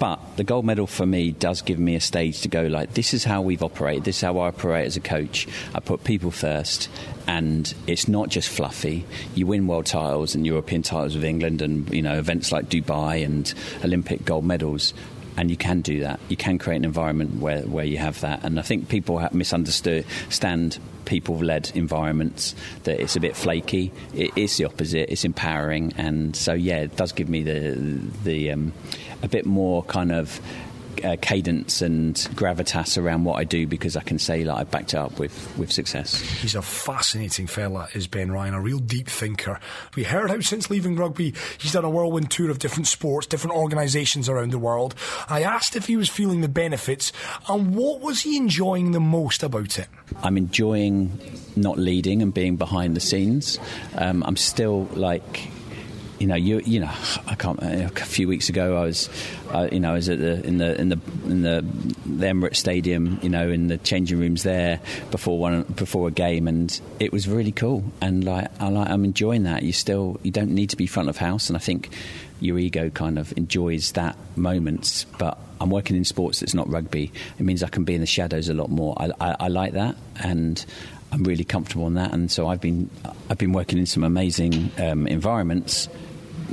But 0.00 0.38
the 0.38 0.44
gold 0.44 0.64
medal 0.64 0.86
for 0.86 1.04
me 1.04 1.30
does 1.30 1.60
give 1.60 1.78
me 1.78 1.94
a 1.94 2.00
stage 2.00 2.40
to 2.40 2.48
go 2.48 2.62
like, 2.62 2.94
this 2.94 3.12
is 3.12 3.22
how 3.22 3.42
we've 3.42 3.62
operated, 3.62 4.04
this 4.04 4.16
is 4.16 4.22
how 4.22 4.38
I 4.38 4.48
operate 4.48 4.86
as 4.86 4.96
a 4.96 5.00
coach. 5.00 5.46
I 5.74 5.80
put 5.80 6.04
people 6.04 6.30
first, 6.30 6.88
and 7.26 7.72
it's 7.86 8.08
not 8.08 8.30
just 8.30 8.48
fluffy. 8.48 9.04
You 9.34 9.46
win 9.46 9.66
world 9.66 9.84
titles 9.84 10.34
and 10.34 10.46
European 10.46 10.80
titles 10.80 11.14
with 11.14 11.24
England 11.24 11.60
and, 11.60 11.86
you 11.92 12.00
know, 12.00 12.18
events 12.18 12.50
like 12.50 12.70
Dubai 12.70 13.22
and 13.22 13.52
Olympic 13.84 14.24
gold 14.24 14.46
medals 14.46 14.94
and 15.40 15.50
you 15.50 15.56
can 15.56 15.80
do 15.80 16.00
that. 16.00 16.20
You 16.28 16.36
can 16.36 16.58
create 16.58 16.76
an 16.76 16.84
environment 16.84 17.40
where, 17.40 17.62
where 17.62 17.86
you 17.86 17.96
have 17.96 18.20
that. 18.20 18.44
And 18.44 18.58
I 18.58 18.62
think 18.62 18.90
people 18.90 19.26
misunderstand 19.32 20.78
people-led 21.06 21.72
environments 21.74 22.54
that 22.84 23.00
it's 23.00 23.16
a 23.16 23.20
bit 23.20 23.34
flaky. 23.34 23.90
It 24.14 24.32
is 24.36 24.58
the 24.58 24.66
opposite. 24.66 25.10
It's 25.10 25.24
empowering, 25.24 25.94
and 25.96 26.36
so 26.36 26.52
yeah, 26.52 26.80
it 26.80 26.94
does 26.94 27.12
give 27.12 27.30
me 27.30 27.42
the 27.42 27.74
the 28.22 28.50
um, 28.50 28.74
a 29.22 29.28
bit 29.28 29.46
more 29.46 29.82
kind 29.84 30.12
of 30.12 30.42
uh, 31.04 31.16
cadence 31.20 31.82
and 31.82 32.14
gravitas 32.34 33.00
around 33.00 33.24
what 33.24 33.38
I 33.38 33.44
do 33.44 33.66
because 33.66 33.96
I 33.96 34.02
can 34.02 34.18
say 34.18 34.44
like 34.44 34.58
I 34.58 34.64
backed 34.64 34.94
it 34.94 34.98
up 34.98 35.18
with, 35.18 35.56
with 35.58 35.72
success. 35.72 36.20
He's 36.20 36.54
a 36.54 36.62
fascinating 36.62 37.46
fella, 37.46 37.88
is 37.94 38.06
Ben 38.06 38.30
Ryan, 38.30 38.54
a 38.54 38.60
real 38.60 38.78
deep 38.78 39.08
thinker. 39.08 39.60
We 39.94 40.04
heard 40.04 40.30
how 40.30 40.40
since 40.40 40.70
leaving 40.70 40.96
rugby, 40.96 41.34
he's 41.58 41.72
done 41.72 41.84
a 41.84 41.90
whirlwind 41.90 42.30
tour 42.30 42.50
of 42.50 42.58
different 42.58 42.86
sports, 42.86 43.26
different 43.26 43.56
organisations 43.56 44.28
around 44.28 44.50
the 44.52 44.58
world. 44.58 44.94
I 45.28 45.42
asked 45.42 45.76
if 45.76 45.86
he 45.86 45.96
was 45.96 46.08
feeling 46.08 46.40
the 46.40 46.48
benefits 46.48 47.12
and 47.48 47.74
what 47.74 48.00
was 48.00 48.22
he 48.22 48.36
enjoying 48.36 48.92
the 48.92 49.00
most 49.00 49.42
about 49.42 49.78
it. 49.78 49.88
I'm 50.22 50.36
enjoying 50.36 51.18
not 51.56 51.78
leading 51.78 52.22
and 52.22 52.32
being 52.32 52.56
behind 52.56 52.96
the 52.96 53.00
scenes. 53.00 53.58
Um, 53.96 54.22
I'm 54.24 54.36
still 54.36 54.84
like 54.92 55.50
you 56.20 56.26
know, 56.26 56.34
you 56.34 56.60
you 56.64 56.80
know, 56.80 56.92
I 57.26 57.34
can't. 57.34 57.58
A 57.62 57.88
few 57.88 58.28
weeks 58.28 58.50
ago, 58.50 58.76
I 58.76 58.82
was, 58.82 59.08
uh, 59.50 59.68
you 59.70 59.80
know, 59.80 59.90
I 59.90 59.94
was 59.94 60.08
at 60.08 60.18
the 60.18 60.44
in 60.44 60.58
the 60.58 60.80
in 60.80 60.88
the 60.88 60.98
in 61.24 61.42
the, 61.42 61.64
the 62.06 62.26
Emirates 62.26 62.56
Stadium, 62.56 63.18
you 63.22 63.28
know, 63.28 63.48
in 63.48 63.68
the 63.68 63.78
changing 63.78 64.18
rooms 64.18 64.42
there 64.42 64.80
before 65.10 65.38
one 65.38 65.62
before 65.62 66.08
a 66.08 66.10
game, 66.10 66.48
and 66.48 66.80
it 66.98 67.12
was 67.12 67.28
really 67.28 67.52
cool. 67.52 67.84
And 68.00 68.24
like, 68.24 68.48
I 68.60 68.68
like, 68.68 68.88
I'm 68.88 69.04
enjoying 69.04 69.44
that. 69.44 69.62
You 69.62 69.72
still, 69.72 70.20
you 70.22 70.30
don't 70.30 70.50
need 70.50 70.70
to 70.70 70.76
be 70.76 70.86
front 70.86 71.08
of 71.08 71.16
house, 71.16 71.48
and 71.48 71.56
I 71.56 71.60
think 71.60 71.90
your 72.40 72.58
ego 72.58 72.90
kind 72.90 73.18
of 73.18 73.36
enjoys 73.36 73.92
that 73.92 74.16
moment. 74.36 75.06
But 75.18 75.38
I'm 75.60 75.70
working 75.70 75.96
in 75.96 76.04
sports 76.04 76.40
that's 76.40 76.54
not 76.54 76.68
rugby. 76.70 77.12
It 77.38 77.42
means 77.42 77.62
I 77.62 77.68
can 77.68 77.84
be 77.84 77.94
in 77.94 78.00
the 78.00 78.06
shadows 78.06 78.48
a 78.48 78.54
lot 78.54 78.70
more. 78.70 78.94
I, 78.96 79.10
I, 79.20 79.36
I 79.40 79.48
like 79.48 79.72
that, 79.72 79.96
and 80.22 80.64
I'm 81.12 81.24
really 81.24 81.44
comfortable 81.44 81.86
in 81.86 81.94
that. 81.94 82.12
And 82.12 82.30
so 82.30 82.48
I've 82.48 82.60
been 82.60 82.88
I've 83.28 83.38
been 83.38 83.52
working 83.52 83.78
in 83.78 83.86
some 83.86 84.04
amazing 84.04 84.70
um, 84.78 85.06
environments 85.06 85.88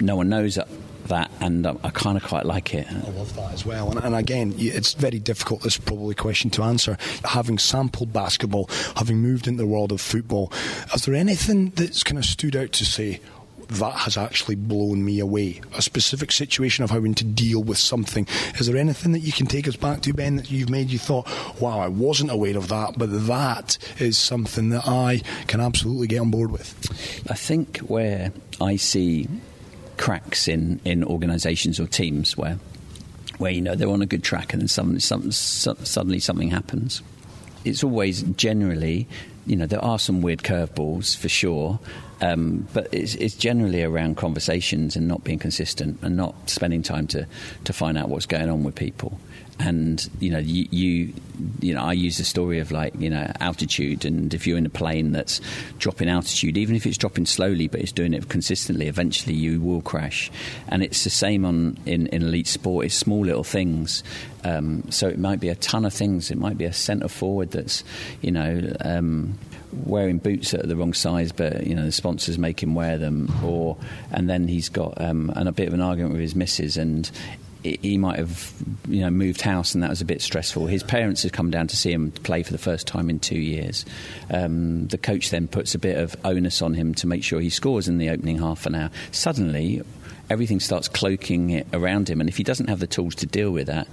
no 0.02 0.16
one 0.16 0.30
knows 0.30 0.56
that, 0.56 0.68
and 1.12 1.66
um, 1.66 1.80
I 1.84 1.90
kind 1.90 2.18
of 2.18 2.24
quite 2.24 2.46
like 2.46 2.74
it. 2.74 2.88
I 2.88 3.10
love 3.12 3.36
that 3.36 3.54
as 3.54 3.66
well. 3.66 3.92
And, 3.92 4.04
and, 4.04 4.16
again, 4.16 4.54
it's 4.58 4.94
very 4.94 5.20
difficult. 5.20 5.62
This 5.62 5.76
is 5.76 5.80
probably 5.80 6.16
question 6.16 6.50
to 6.52 6.64
answer. 6.64 6.98
Having 7.26 7.60
sampled 7.60 8.14
basketball, 8.14 8.70
having 8.96 9.18
moved 9.18 9.48
into 9.48 9.62
the 9.62 9.68
world 9.68 9.92
of 9.92 10.02
football, 10.02 10.52
is 10.94 11.06
there 11.06 11.16
anything 11.16 11.70
that's 11.72 12.04
kind 12.04 12.18
of 12.18 12.26
stood 12.26 12.56
out 12.56 12.72
to 12.74 12.86
say? 12.86 13.22
That 13.70 13.96
has 13.96 14.16
actually 14.16 14.56
blown 14.56 15.04
me 15.04 15.20
away. 15.20 15.60
A 15.76 15.82
specific 15.82 16.32
situation 16.32 16.86
of 16.86 16.90
having 16.90 17.14
to 17.16 17.26
deal 17.26 17.62
with 17.62 17.78
something. 17.78 18.26
Is 18.58 18.68
there 18.68 18.78
anything 18.78 19.12
that 19.12 19.20
you 19.20 19.34
can 19.34 19.46
take 19.46 19.68
us 19.68 19.76
back 19.76 20.00
to, 20.04 20.14
Ben, 20.14 20.38
that 20.38 20.50
you've 20.50 20.70
made 20.70 20.90
you 20.90 20.98
thought, 20.98 21.28
wow, 21.60 21.80
I 21.80 21.90
wasn't 21.90 22.32
aware 22.32 22.56
of 22.58 22.70
that, 22.70 22.94
but 22.98 23.10
that 23.28 23.78
is 24.00 24.18
something 24.18 24.70
that 24.70 24.88
I 24.88 25.22
can 25.48 25.60
absolutely 25.60 26.08
get 26.08 26.20
on 26.22 26.32
board 26.32 26.50
with? 26.50 27.26
I 27.30 27.34
think 27.34 27.80
where 27.80 28.32
I 28.62 28.78
see 28.78 29.28
cracks 29.98 30.48
in, 30.48 30.80
in 30.86 31.04
organisations 31.04 31.80
or 31.80 31.88
teams 31.88 32.38
where 32.38 32.60
where 33.38 33.52
you 33.52 33.62
know 33.62 33.76
they're 33.76 33.90
on 33.90 34.02
a 34.02 34.06
good 34.06 34.24
track 34.24 34.54
and 34.54 34.62
then 34.62 34.68
suddenly, 34.68 35.00
some, 35.00 35.32
suddenly 35.32 36.20
something 36.20 36.50
happens. 36.50 37.02
It's 37.66 37.84
always 37.84 38.22
generally, 38.22 39.08
you 39.46 39.56
know, 39.56 39.66
there 39.66 39.84
are 39.84 40.00
some 40.00 40.22
weird 40.22 40.40
curveballs 40.40 41.18
for 41.18 41.28
sure, 41.28 41.80
um, 42.22 42.68
but 42.74 42.88
it's, 42.92 43.16
it's, 43.16 43.36
generally 43.36 43.84
around 43.84 44.16
conversations 44.16 44.96
and 44.96 45.08
not 45.08 45.24
being 45.24 45.38
consistent 45.38 46.00
and 46.02 46.16
not 46.16 46.50
spending 46.50 46.82
time 46.82 47.08
to, 47.08 47.28
to 47.66 47.74
find 47.74 47.98
out 47.98 48.10
what's 48.10 48.26
going 48.26 48.50
on 48.50 48.64
with 48.64 48.76
people 48.76 49.20
and 49.60 50.10
you 50.20 50.30
know 50.30 50.38
you, 50.38 50.68
you, 50.72 51.14
you 51.60 51.74
know 51.74 51.82
I 51.82 51.94
use 51.94 52.18
the 52.18 52.24
story 52.24 52.60
of 52.60 52.72
like 52.72 52.94
you 53.00 53.10
know 53.10 53.32
altitude. 53.40 54.06
And 54.06 54.34
if 54.34 54.46
you're 54.46 54.58
in 54.58 54.66
a 54.66 54.70
plane 54.70 55.12
that's 55.12 55.42
dropping 55.80 56.10
altitude 56.10 56.58
even 56.58 56.76
if 56.76 56.86
it's 56.86 56.98
dropping 56.98 57.26
slowly 57.26 57.68
but 57.68 57.80
it's 57.80 57.92
doing 57.92 58.14
it 58.14 58.30
consistently 58.30 58.88
eventually 58.88 59.36
you 59.36 59.60
will 59.60 59.82
crash. 59.82 60.32
And 60.68 60.84
it's 60.84 61.04
the 61.04 61.10
same 61.10 61.46
on 61.46 61.78
in, 61.86 62.08
in 62.08 62.22
elite 62.22 62.48
sport. 62.48 62.86
It's 62.86 62.96
small 62.96 63.26
little 63.26 63.44
things. 63.44 64.04
Um, 64.44 64.90
so 64.92 65.08
it 65.08 65.20
might 65.20 65.40
be 65.40 65.50
a 65.50 65.56
ton 65.56 65.86
of 65.86 65.94
things. 65.94 66.32
It 66.32 66.38
might 66.38 66.58
be 66.58 66.66
a 66.66 66.74
centre 66.74 67.08
forward 67.08 67.52
that's 67.52 67.84
you 68.22 68.32
know 68.32 68.74
um, 68.82 69.38
wearing 69.86 70.18
boots 70.18 70.52
that 70.52 70.64
are 70.64 70.68
the 70.68 70.76
wrong 70.76 70.94
size, 70.94 71.32
but 71.32 71.66
you 71.66 71.76
know 71.76 71.84
the 71.84 71.92
sponsors 71.92 72.38
make 72.38 72.62
him 72.62 72.76
wear 72.76 72.98
them, 72.98 73.34
or 73.44 73.78
and 74.12 74.30
then 74.30 74.48
he's 74.48 74.70
got 74.70 75.00
um, 75.02 75.32
and 75.36 75.50
a 75.50 75.52
bit 75.52 75.68
of 75.68 75.74
an 75.74 75.82
argument 75.82 76.14
with 76.14 76.22
his 76.22 76.36
missus, 76.36 76.78
and 76.78 77.10
he 77.64 77.98
might 77.98 78.18
have 78.20 78.54
you 78.88 79.02
know 79.02 79.10
moved 79.10 79.42
house 79.42 79.74
and 79.74 79.84
that 79.84 79.90
was 79.90 80.02
a 80.02 80.06
bit 80.06 80.22
stressful. 80.22 80.68
His 80.68 80.84
parents 80.84 81.24
had 81.24 81.34
come 81.34 81.52
down 81.52 81.68
to 81.68 81.78
see 81.78 81.92
him 81.92 82.12
play 82.12 82.44
for 82.44 82.52
the 82.52 82.58
first 82.58 82.88
time 82.88 83.10
in 83.10 83.20
two 83.20 83.38
years. 83.38 83.86
Um, 84.32 84.88
the 84.88 84.98
coach 84.98 85.30
then 85.30 85.48
puts 85.48 85.76
a 85.76 85.80
bit 85.80 85.98
of 85.98 86.16
onus 86.24 86.62
on 86.62 86.74
him 86.74 86.94
to 86.96 87.08
make 87.08 87.24
sure 87.24 87.40
he 87.40 87.50
scores 87.50 87.88
in 87.88 87.98
the 87.98 88.10
opening 88.10 88.40
half 88.40 88.66
an 88.66 88.76
hour. 88.76 88.90
Suddenly, 89.12 89.82
everything 90.30 90.60
starts 90.60 90.88
cloaking 90.88 91.52
it 91.52 91.68
around 91.74 92.10
him, 92.10 92.20
and 92.20 92.30
if 92.30 92.38
he 92.38 92.44
doesn't 92.44 92.68
have 92.68 92.80
the 92.80 92.88
tools 92.88 93.16
to 93.16 93.26
deal 93.26 93.52
with 93.52 93.68
that, 93.68 93.88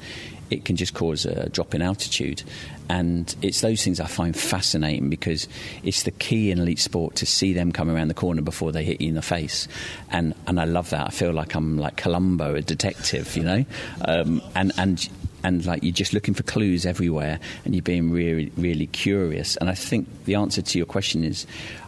it 0.51 0.65
can 0.65 0.77
just 0.77 0.95
cause 0.95 1.27
a 1.27 1.49
drop 1.51 1.75
in 1.75 1.83
altitude. 1.83 2.43
And 2.89 3.35
it's 3.41 3.63
those 3.63 3.83
things 3.83 3.99
I 3.99 4.07
find 4.07 4.37
fascinating 4.37 5.09
because 5.09 5.49
it's 5.83 6.03
the 6.03 6.11
key 6.11 6.51
in 6.51 6.59
elite 6.59 6.79
sport 6.79 7.15
to 7.17 7.27
see 7.27 7.55
them 7.55 7.73
come 7.73 7.89
around 7.89 8.09
the 8.09 8.15
corner 8.15 8.43
before 8.43 8.73
they 8.73 8.85
hit 8.85 9.01
you 9.01 9.09
in 9.09 9.15
the 9.15 9.23
face. 9.23 9.69
And, 10.11 10.35
and 10.47 10.61
I 10.61 10.65
love 10.65 10.91
that. 10.91 11.07
I 11.07 11.11
feel 11.11 11.33
like 11.33 11.55
I'm 11.55 11.79
like 11.79 11.97
Columbo, 11.97 12.55
a 12.55 12.61
detective, 12.61 13.37
you 13.37 13.43
know? 13.43 13.65
Um, 14.03 14.43
and, 14.55 14.73
and 14.77 15.09
and 15.45 15.65
like 15.67 15.83
you're 15.83 15.93
just 15.93 16.15
looking 16.15 16.35
for 16.35 16.43
clues 16.43 16.87
everywhere, 16.87 17.39
and 17.65 17.75
you're 17.75 17.83
being 17.83 18.11
really, 18.11 18.51
really 18.57 18.87
curious. 18.89 19.57
And 19.57 19.69
I 19.69 19.75
think 19.75 20.09
the 20.25 20.35
answer 20.37 20.63
to 20.63 20.79
your 20.79 20.87
question 20.87 21.23
is 21.23 21.47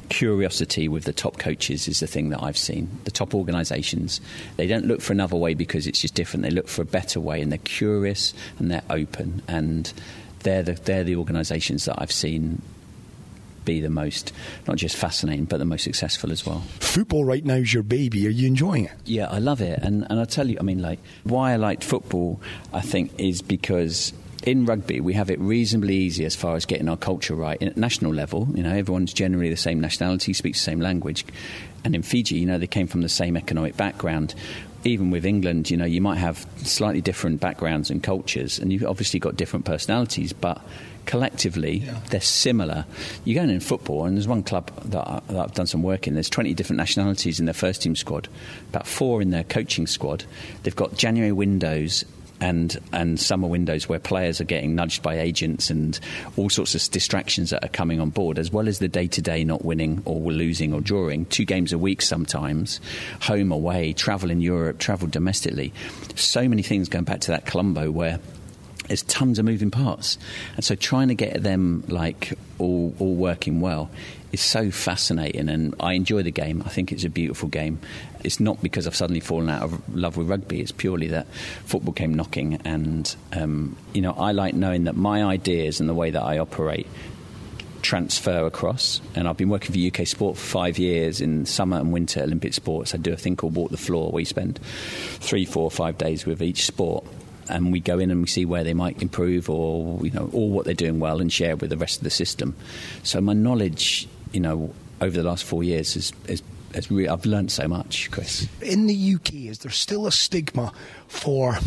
curiosity 0.08 0.88
with 0.88 1.04
the 1.04 1.12
top 1.12 1.38
coaches 1.38 1.88
is 1.88 2.00
the 2.00 2.06
thing 2.06 2.30
that 2.30 2.42
I've 2.42 2.58
seen. 2.58 2.88
The 3.04 3.10
top 3.10 3.34
organisations, 3.34 4.20
they 4.56 4.66
don't 4.66 4.86
look 4.86 5.00
for 5.00 5.12
another 5.12 5.36
way 5.36 5.54
because 5.54 5.86
it's 5.86 6.00
just 6.00 6.14
different. 6.14 6.42
They 6.42 6.50
look 6.50 6.68
for 6.68 6.82
a 6.82 6.86
better 6.86 7.20
way, 7.20 7.40
and 7.40 7.50
they're 7.50 7.58
curious 7.58 8.34
and 8.58 8.70
they're 8.70 8.84
open, 8.90 9.42
and 9.48 9.92
they're 10.40 10.62
the 10.62 10.74
they're 10.74 11.04
the 11.04 11.16
organisations 11.16 11.84
that 11.86 12.00
I've 12.00 12.12
seen 12.12 12.62
be 13.64 13.80
the 13.80 13.90
most 13.90 14.32
not 14.68 14.76
just 14.76 14.94
fascinating 14.94 15.44
but 15.44 15.58
the 15.58 15.64
most 15.64 15.82
successful 15.82 16.30
as 16.30 16.46
well. 16.46 16.60
Football 16.78 17.24
right 17.24 17.44
now 17.44 17.56
is 17.56 17.74
your 17.74 17.82
baby. 17.82 18.26
Are 18.26 18.30
you 18.30 18.46
enjoying 18.46 18.84
it? 18.84 18.92
Yeah, 19.04 19.26
I 19.28 19.38
love 19.38 19.60
it, 19.60 19.80
and 19.82 20.06
and 20.08 20.20
I 20.20 20.24
tell 20.24 20.48
you, 20.48 20.56
I 20.58 20.62
mean, 20.62 20.80
like 20.80 21.00
why 21.24 21.52
I 21.52 21.56
liked 21.56 21.84
football, 21.84 22.40
I 22.72 22.80
think, 22.80 23.12
is 23.18 23.42
because 23.42 24.12
in 24.42 24.66
rugby, 24.66 25.00
we 25.00 25.14
have 25.14 25.30
it 25.30 25.40
reasonably 25.40 25.96
easy 25.96 26.24
as 26.24 26.36
far 26.36 26.56
as 26.56 26.64
getting 26.66 26.88
our 26.88 26.96
culture 26.96 27.34
right. 27.34 27.60
At 27.62 27.76
national 27.76 28.14
level, 28.14 28.48
you 28.54 28.62
know, 28.62 28.72
everyone's 28.72 29.12
generally 29.12 29.50
the 29.50 29.56
same 29.56 29.80
nationality, 29.80 30.32
speaks 30.32 30.58
the 30.58 30.64
same 30.64 30.80
language. 30.80 31.24
And 31.84 31.94
in 31.94 32.02
Fiji, 32.02 32.36
you 32.36 32.46
know, 32.46 32.58
they 32.58 32.66
came 32.66 32.86
from 32.86 33.02
the 33.02 33.08
same 33.08 33.36
economic 33.36 33.76
background. 33.76 34.34
Even 34.84 35.10
with 35.10 35.24
England, 35.24 35.70
you 35.70 35.76
know, 35.76 35.84
you 35.84 36.00
might 36.00 36.18
have 36.18 36.46
slightly 36.58 37.00
different 37.00 37.40
backgrounds 37.40 37.90
and 37.90 38.02
cultures, 38.02 38.58
and 38.58 38.72
you've 38.72 38.84
obviously 38.84 39.18
got 39.18 39.36
different 39.36 39.64
personalities, 39.64 40.32
but 40.32 40.60
collectively 41.06 41.78
yeah. 41.78 41.98
they're 42.10 42.20
similar. 42.20 42.84
You 43.24 43.34
go 43.34 43.42
in 43.42 43.60
football, 43.60 44.04
and 44.04 44.16
there's 44.16 44.28
one 44.28 44.42
club 44.42 44.70
that, 44.90 45.08
I, 45.08 45.20
that 45.28 45.40
I've 45.40 45.54
done 45.54 45.66
some 45.66 45.82
work 45.82 46.06
in. 46.06 46.14
There's 46.14 46.30
20 46.30 46.54
different 46.54 46.78
nationalities 46.78 47.40
in 47.40 47.46
their 47.46 47.54
first 47.54 47.82
team 47.82 47.96
squad, 47.96 48.28
about 48.68 48.86
four 48.86 49.22
in 49.22 49.30
their 49.30 49.44
coaching 49.44 49.86
squad. 49.86 50.24
They've 50.62 50.76
got 50.76 50.96
January 50.96 51.32
windows 51.32 52.04
and 52.40 52.78
and 52.92 53.18
summer 53.18 53.48
windows 53.48 53.88
where 53.88 53.98
players 53.98 54.40
are 54.40 54.44
getting 54.44 54.74
nudged 54.74 55.02
by 55.02 55.18
agents 55.18 55.70
and 55.70 55.98
all 56.36 56.50
sorts 56.50 56.74
of 56.74 56.90
distractions 56.90 57.50
that 57.50 57.64
are 57.64 57.68
coming 57.68 58.00
on 58.00 58.10
board, 58.10 58.38
as 58.38 58.52
well 58.52 58.68
as 58.68 58.78
the 58.78 58.88
day 58.88 59.06
to 59.06 59.22
day 59.22 59.44
not 59.44 59.64
winning 59.64 60.02
or 60.04 60.32
losing 60.32 60.72
or 60.72 60.80
drawing. 60.80 61.24
Two 61.26 61.44
games 61.44 61.72
a 61.72 61.78
week 61.78 62.02
sometimes, 62.02 62.80
home 63.22 63.52
away, 63.52 63.92
travel 63.92 64.30
in 64.30 64.40
Europe, 64.40 64.78
travel 64.78 65.08
domestically. 65.08 65.72
So 66.14 66.48
many 66.48 66.62
things 66.62 66.88
going 66.88 67.04
back 67.04 67.20
to 67.20 67.30
that 67.32 67.46
Colombo 67.46 67.90
where 67.90 68.18
there's 68.88 69.02
tons 69.02 69.38
of 69.38 69.44
moving 69.44 69.70
parts, 69.70 70.16
and 70.54 70.64
so 70.64 70.74
trying 70.74 71.08
to 71.08 71.14
get 71.14 71.42
them 71.42 71.84
like 71.88 72.34
all 72.58 72.94
all 72.98 73.14
working 73.14 73.60
well 73.60 73.90
is 74.36 74.42
so 74.42 74.70
fascinating. 74.70 75.48
And 75.48 75.74
I 75.80 75.94
enjoy 75.94 76.22
the 76.22 76.30
game. 76.30 76.62
I 76.66 76.68
think 76.68 76.92
it's 76.92 77.04
a 77.04 77.08
beautiful 77.08 77.48
game. 77.48 77.80
It's 78.22 78.38
not 78.38 78.62
because 78.62 78.86
I've 78.86 78.94
suddenly 78.94 79.20
fallen 79.20 79.48
out 79.48 79.62
of 79.62 79.94
love 79.94 80.18
with 80.18 80.28
rugby. 80.28 80.60
It's 80.60 80.72
purely 80.72 81.08
that 81.08 81.26
football 81.64 81.94
came 81.94 82.12
knocking, 82.12 82.60
and 82.64 83.14
um, 83.32 83.76
you 83.94 84.02
know 84.02 84.12
I 84.12 84.32
like 84.32 84.54
knowing 84.54 84.84
that 84.84 84.96
my 84.96 85.24
ideas 85.24 85.80
and 85.80 85.88
the 85.88 85.94
way 85.94 86.10
that 86.10 86.22
I 86.22 86.38
operate 86.38 86.86
transfer 87.80 88.44
across. 88.46 89.00
And 89.14 89.26
I've 89.28 89.36
been 89.36 89.48
working 89.48 89.72
for 89.72 90.00
UK 90.00 90.06
Sport 90.06 90.36
for 90.36 90.44
five 90.44 90.78
years 90.78 91.20
in 91.20 91.46
summer 91.46 91.78
and 91.78 91.92
winter 91.92 92.20
Olympic 92.20 92.52
sports. 92.52 92.94
I 92.94 92.98
do 92.98 93.12
a 93.12 93.16
thing 93.16 93.36
called 93.36 93.54
Walk 93.54 93.70
the 93.70 93.76
Floor, 93.76 94.10
where 94.10 94.20
you 94.20 94.26
spend 94.26 94.58
three, 94.58 95.44
four, 95.44 95.70
five 95.70 95.96
days 95.96 96.26
with 96.26 96.42
each 96.42 96.66
sport 96.66 97.06
and 97.48 97.72
we 97.72 97.80
go 97.80 97.98
in 97.98 98.10
and 98.10 98.22
we 98.22 98.26
see 98.26 98.44
where 98.44 98.64
they 98.64 98.74
might 98.74 99.00
improve 99.02 99.48
or 99.48 100.04
you 100.04 100.10
know 100.10 100.28
or 100.32 100.50
what 100.50 100.64
they're 100.64 100.74
doing 100.74 100.98
well 100.98 101.20
and 101.20 101.32
share 101.32 101.56
with 101.56 101.70
the 101.70 101.76
rest 101.76 101.98
of 101.98 102.04
the 102.04 102.10
system. 102.10 102.54
So 103.02 103.20
my 103.20 103.32
knowledge, 103.32 104.08
you 104.32 104.40
know, 104.40 104.74
over 105.00 105.16
the 105.16 105.22
last 105.22 105.44
four 105.44 105.62
years 105.62 106.12
Re- 106.90 107.08
I've 107.08 107.24
learned 107.24 107.50
so 107.50 107.66
much, 107.68 108.10
Chris. 108.10 108.48
In 108.60 108.86
the 108.86 109.14
UK, 109.14 109.34
is 109.34 109.60
there 109.60 109.70
still 109.70 110.06
a 110.06 110.12
stigma 110.12 110.72
for 111.08 111.58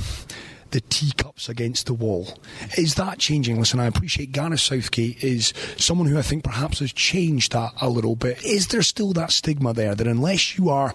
the 0.71 0.81
teacups 0.81 1.49
against 1.49 1.87
the 1.87 1.93
wall. 1.93 2.37
Is 2.77 2.95
that 2.95 3.17
changing? 3.17 3.59
Listen, 3.59 3.79
I 3.79 3.85
appreciate 3.85 4.31
Gareth 4.31 4.59
Southgate 4.59 5.23
is 5.23 5.53
someone 5.77 6.07
who 6.07 6.17
I 6.17 6.21
think 6.21 6.43
perhaps 6.43 6.79
has 6.79 6.93
changed 6.93 7.53
that 7.53 7.73
a 7.81 7.89
little 7.89 8.15
bit. 8.15 8.43
Is 8.43 8.67
there 8.67 8.81
still 8.81 9.13
that 9.13 9.31
stigma 9.31 9.73
there 9.73 9.95
that 9.95 10.07
unless 10.07 10.57
you 10.57 10.69
are 10.69 10.93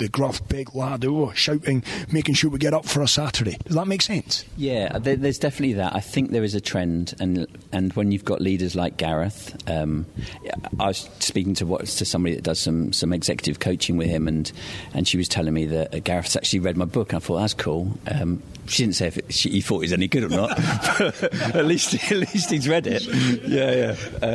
the 0.00 0.08
gruff 0.08 0.46
big 0.48 0.74
lad 0.74 1.04
oh, 1.04 1.30
shouting, 1.34 1.84
making 2.10 2.34
sure 2.34 2.50
we 2.50 2.58
get 2.58 2.72
up 2.74 2.86
for 2.86 3.02
a 3.02 3.08
Saturday. 3.08 3.56
Does 3.64 3.76
that 3.76 3.86
make 3.86 4.02
sense? 4.02 4.44
Yeah, 4.56 4.98
there's 4.98 5.38
definitely 5.38 5.74
that. 5.74 5.94
I 5.94 6.00
think 6.00 6.30
there 6.30 6.42
is 6.42 6.54
a 6.54 6.60
trend, 6.60 7.14
and 7.20 7.46
and 7.70 7.92
when 7.92 8.10
you've 8.10 8.24
got 8.24 8.40
leaders 8.40 8.74
like 8.74 8.96
Gareth, 8.96 9.56
um, 9.68 10.06
I 10.80 10.88
was 10.88 11.08
speaking 11.20 11.54
to 11.54 11.66
what 11.66 11.86
to 11.86 12.04
somebody 12.04 12.34
that 12.34 12.42
does 12.42 12.58
some 12.58 12.92
some 12.92 13.12
executive 13.12 13.60
coaching 13.60 13.98
with 13.98 14.08
him, 14.08 14.26
and 14.26 14.50
and 14.94 15.06
she 15.06 15.18
was 15.18 15.28
telling 15.28 15.52
me 15.52 15.66
that 15.66 15.94
uh, 15.94 15.98
Gareth's 16.00 16.34
actually 16.34 16.60
read 16.60 16.76
my 16.76 16.86
book. 16.86 17.12
I 17.12 17.18
thought 17.18 17.40
that's 17.40 17.54
cool. 17.54 17.92
Um, 18.10 18.42
she 18.70 18.84
didn't 18.84 18.94
say 18.94 19.08
if 19.08 19.18
she, 19.30 19.50
he 19.50 19.60
thought 19.60 19.80
he 19.80 19.84
was 19.84 19.92
any 19.92 20.08
good 20.08 20.24
or 20.24 20.28
not. 20.28 20.58
at 21.54 21.66
least, 21.66 21.94
at 21.94 22.18
least 22.18 22.50
he's 22.50 22.68
read 22.68 22.86
it. 22.86 23.04
Yeah, 23.44 23.94
yeah. 24.22 24.26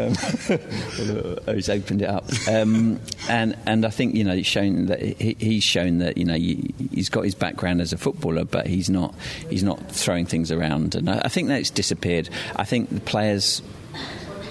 Um, 1.47 1.55
he's 1.55 1.69
opened 1.69 2.01
it 2.01 2.09
up, 2.09 2.25
um, 2.47 2.99
and 3.29 3.57
and 3.65 3.85
I 3.85 3.89
think 3.89 4.15
you 4.15 4.23
know 4.23 4.33
it's 4.33 4.47
shown 4.47 4.87
that 4.87 5.01
he, 5.01 5.54
he's 5.55 5.63
shown 5.63 5.99
that 5.99 6.17
you 6.17 6.25
know 6.25 6.35
he's 6.35 7.09
got 7.09 7.23
his 7.23 7.35
background 7.35 7.81
as 7.81 7.93
a 7.93 7.97
footballer, 7.97 8.43
but 8.43 8.67
he's 8.67 8.89
not 8.89 9.15
he's 9.49 9.63
not 9.63 9.91
throwing 9.91 10.25
things 10.25 10.51
around, 10.51 10.95
and 10.95 11.09
I, 11.09 11.29
think 11.29 11.47
that's 11.47 11.69
disappeared. 11.69 12.29
I 12.55 12.65
think 12.65 12.89
the 12.89 12.99
players 12.99 13.61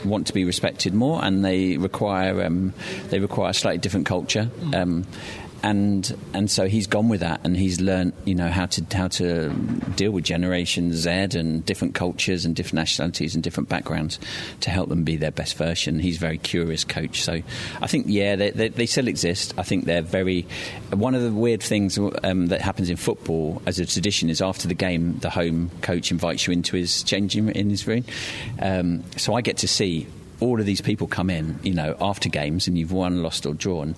want 0.05 0.27
to 0.29 0.33
be 0.33 0.45
respected 0.45 0.95
more, 0.95 1.23
and 1.23 1.45
they 1.45 1.77
require 1.77 2.43
um, 2.45 2.73
they 3.11 3.21
require 3.21 3.51
a 3.51 3.55
slightly 3.55 3.79
different 3.79 4.07
culture. 4.07 4.51
Um, 4.73 5.07
and 5.64 6.14
and 6.35 6.50
so 6.50 6.68
he's 6.68 6.87
gone 6.87 7.09
with 7.09 7.20
that, 7.20 7.40
and 7.42 7.57
he's 7.57 7.81
learned 7.81 8.12
you 8.27 8.35
know 8.35 8.50
how 8.50 8.66
to 8.66 8.85
how 8.94 9.09
to 9.09 9.48
deal 9.96 10.11
with 10.11 10.22
Generation 10.22 10.92
Z 10.92 11.11
and 11.11 11.64
different 11.64 11.94
cultures 11.94 12.44
and 12.44 12.55
different 12.55 12.74
nationalities 12.74 13.35
and 13.35 13.42
different 13.42 13.70
backgrounds 13.70 14.20
to 14.61 14.68
help 14.68 14.90
them 14.90 15.05
be 15.05 15.16
their 15.16 15.31
best 15.31 15.57
version. 15.57 15.98
He's 15.98 16.18
a 16.18 16.20
very 16.20 16.37
curious 16.37 16.85
coach, 16.85 17.22
so 17.22 17.40
I 17.81 17.87
think 17.87 18.05
yeah 18.09 18.37
they, 18.37 18.50
they, 18.50 18.68
they 18.68 18.85
still 18.85 19.09
exist. 19.09 19.55
I 19.57 19.62
think 19.62 19.87
they're 19.87 20.03
very 20.03 20.46
one 20.90 21.14
of 21.14 21.22
the 21.22 21.33
weird 21.33 21.62
things 21.62 21.98
um, 22.22 22.48
that 22.48 22.61
happens 22.61 22.90
in 22.90 22.96
football 22.96 23.62
as 23.64 23.79
a 23.79 23.87
tradition 23.87 24.29
is 24.29 24.42
after 24.42 24.68
the 24.68 24.74
game 24.74 25.18
the 25.20 25.31
home 25.31 25.70
coach 25.81 26.11
invites 26.11 26.46
you 26.46 26.53
into 26.53 26.77
his 26.77 27.03
changing 27.03 27.48
in 27.48 27.70
his 27.70 27.87
room, 27.87 28.05
um, 28.61 29.03
so 29.16 29.33
I 29.35 29.40
get 29.40 29.57
to 29.59 29.68
see 29.68 30.07
all 30.40 30.61
of 30.61 30.66
these 30.66 30.81
people 30.81 31.07
come 31.07 31.31
in, 31.31 31.59
you 31.62 31.72
know, 31.72 31.96
after 32.00 32.29
games 32.29 32.66
and 32.66 32.77
you've 32.77 32.92
won, 32.92 33.22
lost, 33.22 33.46
or 33.46 33.55
drawn, 33.55 33.94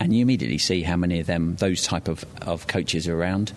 and 0.00 0.14
you 0.14 0.22
immediately 0.22 0.58
see 0.58 0.82
how 0.82 0.96
many 0.96 1.20
of 1.20 1.26
them, 1.26 1.56
those 1.56 1.82
type 1.82 2.08
of, 2.08 2.24
of 2.42 2.66
coaches 2.66 3.08
are 3.08 3.18
around. 3.18 3.52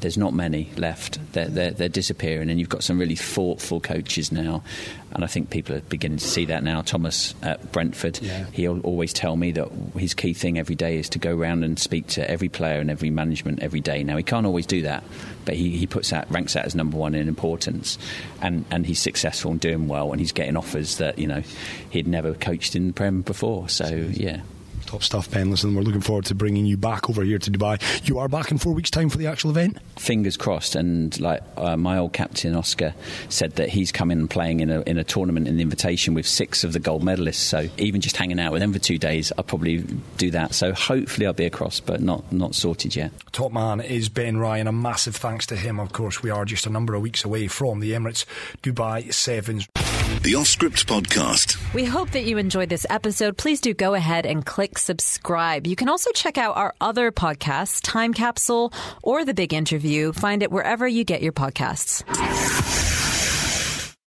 There's 0.00 0.16
not 0.16 0.32
many 0.32 0.70
left. 0.76 1.18
They're, 1.32 1.48
they're, 1.48 1.70
they're, 1.72 1.88
disappearing, 1.88 2.50
and 2.50 2.60
you've 2.60 2.68
got 2.68 2.84
some 2.84 3.00
really 3.00 3.16
thoughtful 3.16 3.80
coaches 3.80 4.30
now. 4.30 4.62
And 5.10 5.24
I 5.24 5.26
think 5.26 5.50
people 5.50 5.74
are 5.74 5.80
beginning 5.80 6.18
to 6.18 6.26
see 6.26 6.44
that 6.44 6.62
now. 6.62 6.82
Thomas 6.82 7.34
at 7.42 7.72
Brentford, 7.72 8.20
yeah. 8.22 8.46
he'll 8.52 8.78
always 8.82 9.12
tell 9.12 9.36
me 9.36 9.50
that 9.52 9.68
his 9.96 10.14
key 10.14 10.34
thing 10.34 10.56
every 10.56 10.76
day 10.76 10.98
is 10.98 11.08
to 11.10 11.18
go 11.18 11.36
around 11.36 11.64
and 11.64 11.80
speak 11.80 12.06
to 12.08 12.30
every 12.30 12.48
player 12.48 12.78
and 12.78 12.90
every 12.90 13.10
management 13.10 13.60
every 13.60 13.80
day. 13.80 14.04
Now, 14.04 14.16
he 14.16 14.22
can't 14.22 14.46
always 14.46 14.66
do 14.66 14.82
that, 14.82 15.02
but 15.44 15.54
he, 15.54 15.76
he 15.76 15.88
puts 15.88 16.10
that, 16.10 16.30
ranks 16.30 16.54
that 16.54 16.64
as 16.64 16.76
number 16.76 16.96
one 16.96 17.16
in 17.16 17.26
importance. 17.26 17.98
And, 18.40 18.66
and 18.70 18.86
he's 18.86 19.00
successful 19.00 19.50
and 19.50 19.58
doing 19.58 19.88
well, 19.88 20.12
and 20.12 20.20
he's 20.20 20.32
getting 20.32 20.56
offers 20.56 20.98
that, 20.98 21.18
you 21.18 21.26
know, 21.26 21.42
he'd 21.90 22.06
never 22.06 22.34
coached 22.34 22.76
in 22.76 22.86
the 22.86 22.92
Prem 22.92 23.22
before. 23.22 23.68
So, 23.68 23.88
yeah. 23.88 24.42
Top 24.88 25.02
stuff, 25.02 25.30
Ben. 25.30 25.50
Listen, 25.50 25.74
we're 25.74 25.82
looking 25.82 26.00
forward 26.00 26.24
to 26.24 26.34
bringing 26.34 26.64
you 26.64 26.78
back 26.78 27.10
over 27.10 27.22
here 27.22 27.38
to 27.38 27.50
Dubai. 27.50 27.78
You 28.08 28.20
are 28.20 28.26
back 28.26 28.50
in 28.50 28.56
four 28.56 28.72
weeks' 28.72 28.90
time 28.90 29.10
for 29.10 29.18
the 29.18 29.26
actual 29.26 29.50
event. 29.50 29.76
Fingers 29.98 30.38
crossed. 30.38 30.74
And 30.74 31.20
like 31.20 31.42
uh, 31.58 31.76
my 31.76 31.98
old 31.98 32.14
captain 32.14 32.54
Oscar 32.54 32.94
said 33.28 33.56
that 33.56 33.68
he's 33.68 33.92
coming 33.92 34.18
and 34.18 34.30
playing 34.30 34.60
in 34.60 34.70
a 34.70 34.80
in 34.86 34.96
a 34.96 35.04
tournament 35.04 35.46
in 35.46 35.56
the 35.56 35.62
invitation 35.62 36.14
with 36.14 36.26
six 36.26 36.64
of 36.64 36.72
the 36.72 36.78
gold 36.78 37.02
medalists. 37.02 37.34
So 37.34 37.68
even 37.76 38.00
just 38.00 38.16
hanging 38.16 38.40
out 38.40 38.50
with 38.50 38.62
them 38.62 38.72
for 38.72 38.78
two 38.78 38.96
days, 38.96 39.30
I'll 39.36 39.44
probably 39.44 39.80
do 40.16 40.30
that. 40.30 40.54
So 40.54 40.72
hopefully 40.72 41.26
I'll 41.26 41.34
be 41.34 41.44
across, 41.44 41.80
but 41.80 42.00
not 42.00 42.32
not 42.32 42.54
sorted 42.54 42.96
yet. 42.96 43.12
Top 43.30 43.52
man 43.52 43.82
is 43.82 44.08
Ben 44.08 44.38
Ryan. 44.38 44.68
A 44.68 44.72
massive 44.72 45.16
thanks 45.16 45.44
to 45.48 45.56
him. 45.56 45.78
Of 45.78 45.92
course, 45.92 46.22
we 46.22 46.30
are 46.30 46.46
just 46.46 46.64
a 46.64 46.70
number 46.70 46.94
of 46.94 47.02
weeks 47.02 47.26
away 47.26 47.46
from 47.46 47.80
the 47.80 47.92
Emirates 47.92 48.24
Dubai 48.62 49.12
Sevens. 49.12 49.68
The 50.22 50.34
Off 50.34 50.48
Script 50.48 50.86
Podcast. 50.88 51.56
We 51.74 51.84
hope 51.84 52.10
that 52.10 52.24
you 52.24 52.38
enjoyed 52.38 52.68
this 52.68 52.84
episode. 52.90 53.36
Please 53.36 53.60
do 53.60 53.72
go 53.72 53.94
ahead 53.94 54.26
and 54.26 54.44
click 54.44 54.76
subscribe. 54.76 55.66
You 55.66 55.76
can 55.76 55.88
also 55.88 56.10
check 56.10 56.36
out 56.36 56.56
our 56.56 56.74
other 56.80 57.12
podcasts, 57.12 57.80
Time 57.82 58.12
Capsule 58.12 58.72
or 59.02 59.24
The 59.24 59.34
Big 59.34 59.54
Interview. 59.54 60.12
Find 60.12 60.42
it 60.42 60.50
wherever 60.50 60.88
you 60.88 61.04
get 61.04 61.22
your 61.22 61.32
podcasts. 61.32 62.02